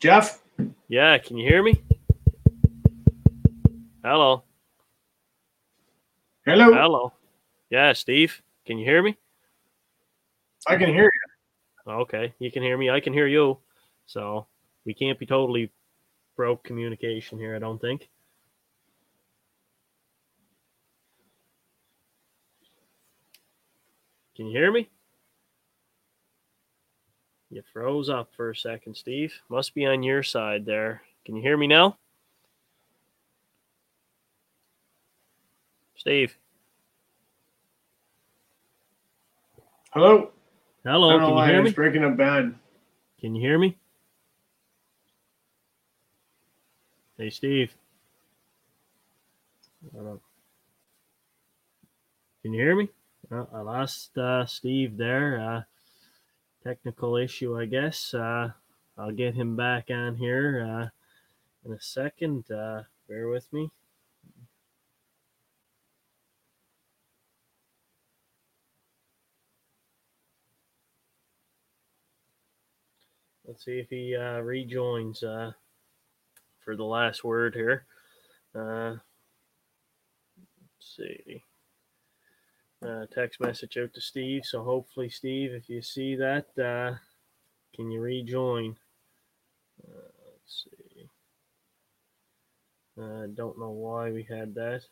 [0.00, 0.42] Jeff?
[0.88, 1.80] Yeah, can you hear me?
[4.02, 4.42] Hello.
[6.44, 6.72] Hello.
[6.72, 7.12] Hello.
[7.70, 8.42] Yeah, Steve.
[8.66, 9.16] Can you hear me?
[10.66, 11.92] I can hear you.
[11.92, 12.90] Okay, you can hear me.
[12.90, 13.58] I can hear you.
[14.06, 14.48] So
[14.84, 15.70] we can't be totally
[16.34, 18.08] broke communication here, I don't think.
[24.40, 24.88] Can you hear me?
[27.50, 29.34] You froze up for a second, Steve.
[29.50, 31.02] Must be on your side there.
[31.26, 31.98] Can you hear me now?
[35.94, 36.38] Steve.
[39.90, 40.30] Hello.
[40.86, 41.18] Hello.
[41.18, 41.70] Can you hear me?
[41.72, 42.54] breaking up bad.
[43.20, 43.76] Can you hear me?
[47.18, 47.74] Hey, Steve.
[49.92, 50.18] Can
[52.42, 52.88] you hear me?
[53.30, 55.40] Well, I lost uh, Steve there.
[55.40, 55.62] Uh,
[56.64, 58.12] technical issue, I guess.
[58.12, 58.50] Uh,
[58.98, 60.88] I'll get him back on here uh,
[61.64, 62.50] in a second.
[62.50, 63.70] Uh, bear with me.
[73.46, 75.54] Let's see if he uh, rejoins for
[76.76, 77.84] the last word here.
[78.54, 79.00] Let's
[80.80, 81.44] see.
[82.82, 84.42] Uh, text message out to Steve.
[84.44, 86.96] So hopefully, Steve, if you see that, uh,
[87.74, 88.74] can you rejoin?
[89.86, 91.08] Uh, let's see.
[92.98, 94.82] I uh, don't know why we had that.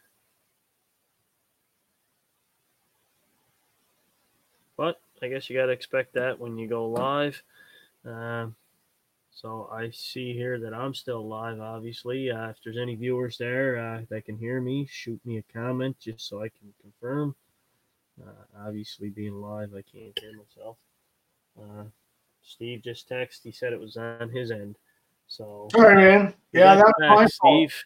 [4.77, 7.43] But I guess you got to expect that when you go live.
[8.05, 8.55] Um,
[9.31, 12.31] so I see here that I'm still live, obviously.
[12.31, 15.97] Uh, if there's any viewers there uh, that can hear me, shoot me a comment
[15.99, 17.35] just so I can confirm.
[18.21, 20.77] Uh, obviously, being live, I can't hear myself.
[21.61, 21.85] Uh,
[22.43, 23.43] Steve just texted.
[23.45, 24.77] He said it was on his end.
[25.27, 26.35] So, all right, man.
[26.53, 27.71] Yeah, that's back, my Steve.
[27.71, 27.85] Fault.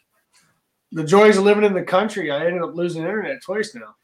[0.92, 2.30] The joys of living in the country.
[2.30, 3.94] I ended up losing internet twice now.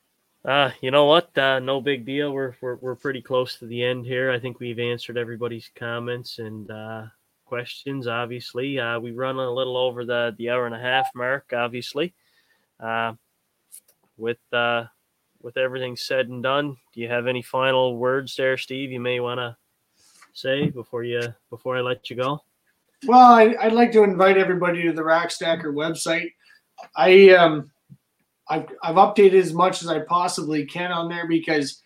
[0.44, 1.36] Uh, you know what?
[1.36, 2.32] Uh, no big deal.
[2.32, 4.30] We're, we're we're pretty close to the end here.
[4.30, 7.04] I think we've answered everybody's comments and uh,
[7.44, 8.06] questions.
[8.06, 11.52] Obviously, uh, we run a little over the the hour and a half mark.
[11.54, 12.14] Obviously,
[12.80, 13.12] uh,
[14.16, 14.84] with uh,
[15.42, 18.90] with everything said and done, do you have any final words there, Steve?
[18.90, 19.56] You may want to
[20.32, 22.42] say before you before I let you go.
[23.06, 26.32] Well, I, would like to invite everybody to the Rackstacker website.
[26.96, 27.70] I um,
[28.48, 31.82] I've I've updated as much as I possibly can on there because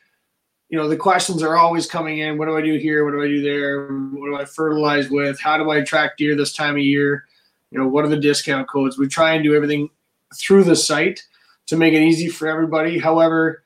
[0.68, 2.38] you know the questions are always coming in.
[2.38, 3.04] What do I do here?
[3.04, 3.88] What do I do there?
[3.88, 5.38] What do I fertilize with?
[5.40, 7.26] How do I attract deer this time of year?
[7.70, 8.98] You know, what are the discount codes?
[8.98, 9.90] We try and do everything
[10.34, 11.22] through the site
[11.72, 12.98] to make it easy for everybody.
[12.98, 13.64] However,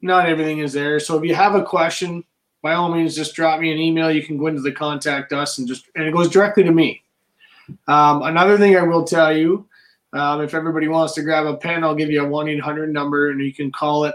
[0.00, 0.98] not everything is there.
[0.98, 2.24] So if you have a question,
[2.62, 4.10] by all means, just drop me an email.
[4.10, 7.02] You can go into the contact us and just and it goes directly to me.
[7.86, 9.68] Um, another thing I will tell you,
[10.14, 12.90] um, if everybody wants to grab a pen, I'll give you a one eight hundred
[12.90, 14.14] number and you can call it.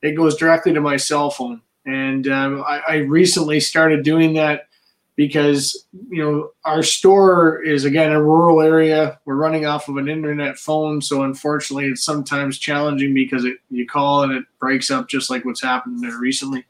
[0.00, 1.60] It goes directly to my cell phone.
[1.84, 4.68] And um, I, I recently started doing that
[5.20, 9.20] because you know our store is again a rural area.
[9.26, 13.86] We're running off of an internet phone so unfortunately it's sometimes challenging because it, you
[13.86, 16.64] call and it breaks up just like what's happened there recently.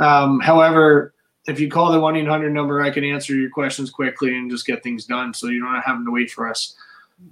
[0.00, 1.14] Um, however
[1.46, 4.82] if you call the 1-800 number i can answer your questions quickly and just get
[4.82, 6.76] things done so you're not having to wait for us.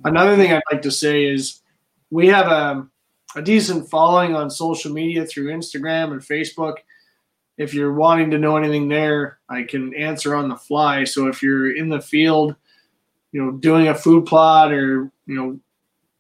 [0.05, 1.61] Another thing i'd like to say is
[2.11, 2.87] we have a,
[3.35, 6.77] a decent following on social media through instagram and facebook
[7.59, 11.05] if you're wanting to know anything there, I can answer on the fly.
[11.05, 12.55] So if you're in the field,
[13.33, 15.59] you know, doing a food plot or, you know,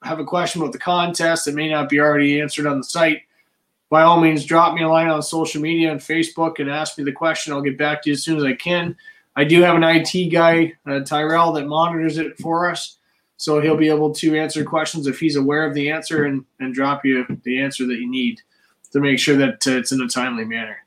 [0.02, 3.22] have a question about the contest that may not be already answered on the site,
[3.88, 7.04] by all means, drop me a line on social media and Facebook and ask me
[7.04, 7.52] the question.
[7.52, 8.96] I'll get back to you as soon as I can.
[9.36, 12.98] I do have an IT guy, uh, Tyrell, that monitors it for us.
[13.36, 16.74] So he'll be able to answer questions if he's aware of the answer and, and
[16.74, 18.40] drop you the answer that you need
[18.92, 20.85] to make sure that uh, it's in a timely manner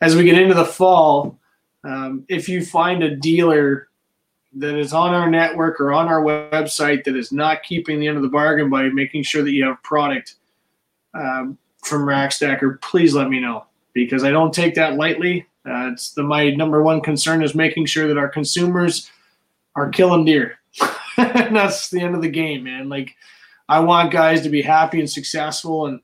[0.00, 1.38] as we get into the fall,
[1.84, 3.88] um, if you find a dealer
[4.54, 8.16] that is on our network or on our website that is not keeping the end
[8.16, 10.36] of the bargain by making sure that you have product
[11.14, 15.46] um, from Rackstacker, please let me know because I don't take that lightly.
[15.66, 19.10] Uh, it's the my number one concern is making sure that our consumers
[19.74, 20.58] are killing deer.
[21.16, 22.88] and that's the end of the game, man.
[22.88, 23.14] Like
[23.68, 26.00] I want guys to be happy and successful and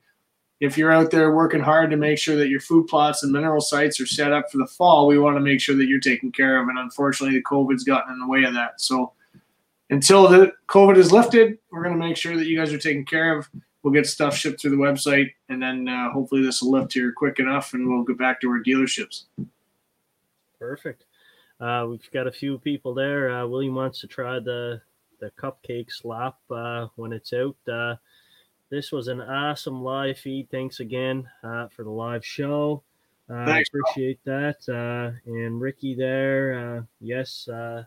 [0.63, 3.61] if you're out there working hard to make sure that your food plots and mineral
[3.61, 6.31] sites are set up for the fall, we want to make sure that you're taken
[6.31, 6.69] care of.
[6.69, 8.81] And unfortunately, the COVID's gotten in the way of that.
[8.81, 9.13] So
[9.91, 13.05] until the COVID is lifted, we're going to make sure that you guys are taken
[13.05, 13.51] care of.
[13.83, 17.11] We'll get stuff shipped through the website, and then uh, hopefully this will lift here
[17.11, 19.25] quick enough, and we'll get back to our dealerships.
[20.61, 21.07] Perfect.
[21.59, 23.37] Uh, we've got a few people there.
[23.37, 24.81] Uh, William wants to try the
[25.19, 27.57] the cupcake slap uh, when it's out.
[28.73, 30.49] This was an awesome live feed.
[30.51, 32.83] Thanks again uh, for the live show.
[33.29, 34.67] Uh, I appreciate that.
[34.67, 37.85] Uh, and Ricky there, uh, yes, uh,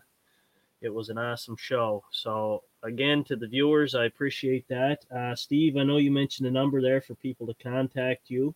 [0.82, 2.04] it was an awesome show.
[2.12, 5.04] So, again, to the viewers, I appreciate that.
[5.12, 8.54] Uh, Steve, I know you mentioned a number there for people to contact you.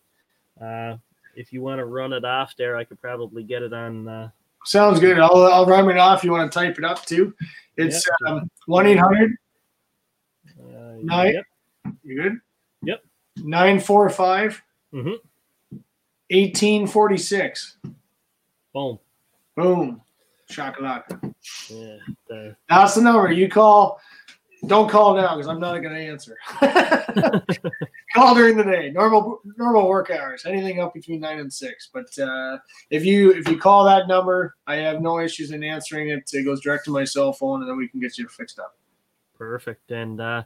[1.35, 4.31] if you want to run it off there, I could probably get it on.
[4.63, 5.19] Sounds good.
[5.19, 6.23] I'll, I'll run it off.
[6.23, 7.35] You want to type it up too?
[7.75, 9.35] It's um, 1 800
[11.33, 11.45] yep.
[12.03, 12.39] You good?
[12.83, 13.03] Yep.
[13.37, 14.61] 945
[14.93, 15.09] mm-hmm.
[16.29, 17.77] 1846.
[18.73, 18.99] Boom.
[19.55, 20.01] Boom.
[20.49, 21.33] Shakalaka.
[21.69, 21.97] Yeah.
[22.27, 22.55] The...
[22.69, 23.31] That's the number.
[23.31, 23.99] You call.
[24.67, 26.37] Don't call now because I'm not going to answer.
[28.13, 31.89] call during the day, normal normal work hours, anything up between nine and six.
[31.91, 32.59] But uh,
[32.91, 36.29] if you if you call that number, I have no issues in answering it.
[36.31, 38.77] It goes direct to my cell phone, and then we can get you fixed up.
[39.35, 39.89] Perfect.
[39.89, 40.43] And uh,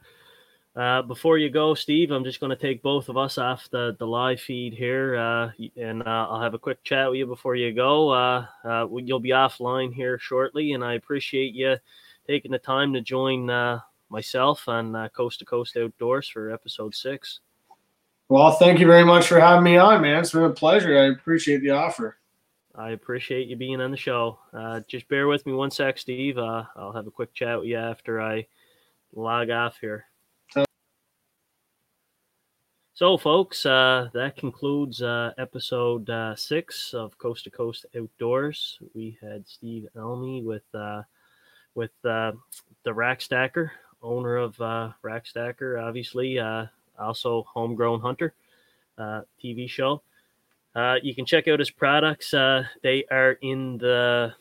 [0.75, 3.95] uh, before you go, Steve, I'm just going to take both of us off the,
[3.97, 7.55] the live feed here, uh, and uh, I'll have a quick chat with you before
[7.55, 8.09] you go.
[8.09, 11.77] Uh, uh, you'll be offline here shortly, and I appreciate you
[12.27, 13.79] taking the time to join uh,
[14.09, 17.39] myself on uh, Coast to Coast Outdoors for episode six.
[18.27, 20.19] Well, thank you very much for having me on, man.
[20.19, 20.97] It's been a pleasure.
[20.97, 22.17] I appreciate the offer.
[22.73, 24.39] I appreciate you being on the show.
[24.51, 26.37] Uh, just bear with me one sec, Steve.
[26.37, 28.47] Uh, I'll have a quick chat with you after I
[29.13, 30.05] log off here.
[32.95, 38.79] So, folks, uh, that concludes uh, episode uh, six of Coast to Coast Outdoors.
[38.93, 41.01] We had Steve Elmy with uh,
[41.73, 42.31] with uh,
[42.83, 46.39] the Rack Stacker, owner of uh, Rack Stacker, obviously,
[46.97, 48.33] also homegrown hunter
[48.97, 50.01] TV show.
[51.03, 52.31] you can check out his products.
[52.31, 54.33] they are in the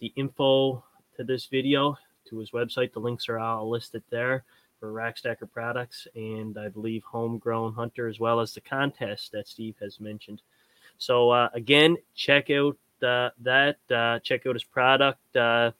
[0.00, 0.84] the info
[1.16, 2.92] to this video to his website.
[2.92, 4.44] The links are all listed there
[4.82, 9.76] for Rackstacker products and I believe Homegrown Hunter as well as the contest that Steve
[9.80, 10.42] has mentioned.
[10.98, 13.76] So uh, again, check out uh, that.
[13.88, 15.36] Uh, check out his product.
[15.36, 15.70] Uh,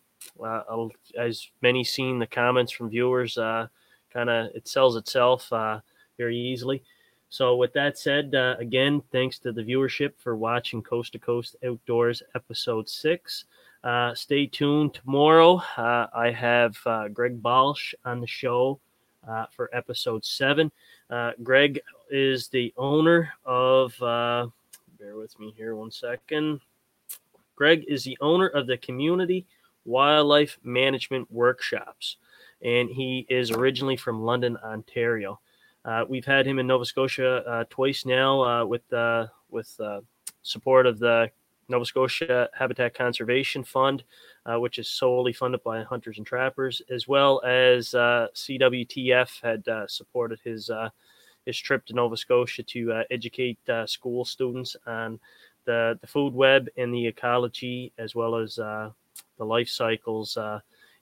[1.19, 3.67] as many seen the comments from viewers, uh,
[4.13, 5.81] kind of it sells itself uh,
[6.17, 6.85] very easily.
[7.29, 12.23] So with that said, again, thanks to the viewership for watching Coast to Coast Outdoors
[12.37, 13.47] episode six.
[13.83, 15.61] Uh, stay tuned tomorrow.
[15.77, 18.79] Uh, I have uh, Greg Balsch on the show
[19.29, 20.71] uh, for episode seven.
[21.11, 21.81] Uh, Greg
[22.11, 24.47] is the owner of, uh,
[24.99, 26.61] bear with me here one second.
[27.57, 29.47] Greg is the owner of the Community
[29.85, 32.17] Wildlife Management Workshops,
[32.63, 35.41] and he is originally from London, Ontario.
[35.85, 38.83] Uh, we've had him in Nova Scotia uh, twice now uh, with
[39.51, 39.81] with
[40.43, 41.31] support of the
[41.69, 44.05] Nova Scotia Habitat Conservation Fund,
[44.47, 49.67] uh, which is solely funded by hunters and trappers, as well as uh, CWTF had
[49.69, 50.91] uh, supported his uh,
[51.47, 55.19] his trip to Nova Scotia to uh, educate uh, school students on
[55.65, 58.93] the the food web and the ecology, as well as the
[59.45, 60.39] life cycles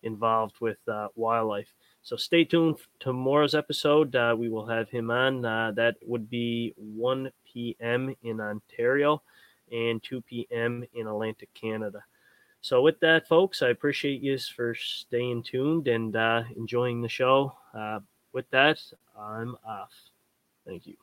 [0.03, 0.79] involved with
[1.15, 1.73] wildlife.
[2.03, 4.15] So stay tuned to tomorrow's episode.
[4.39, 5.43] we will have him on.
[5.43, 8.15] that would be 1 p.m.
[8.23, 9.23] in Ontario
[9.71, 10.85] and 2 p.m.
[10.95, 12.03] in Atlantic Canada.
[12.63, 17.55] So, with that, folks, I appreciate you for staying tuned and uh, enjoying the show.
[17.73, 18.01] Uh,
[18.33, 18.79] with that,
[19.19, 19.93] I'm off.
[20.67, 20.97] Thank you.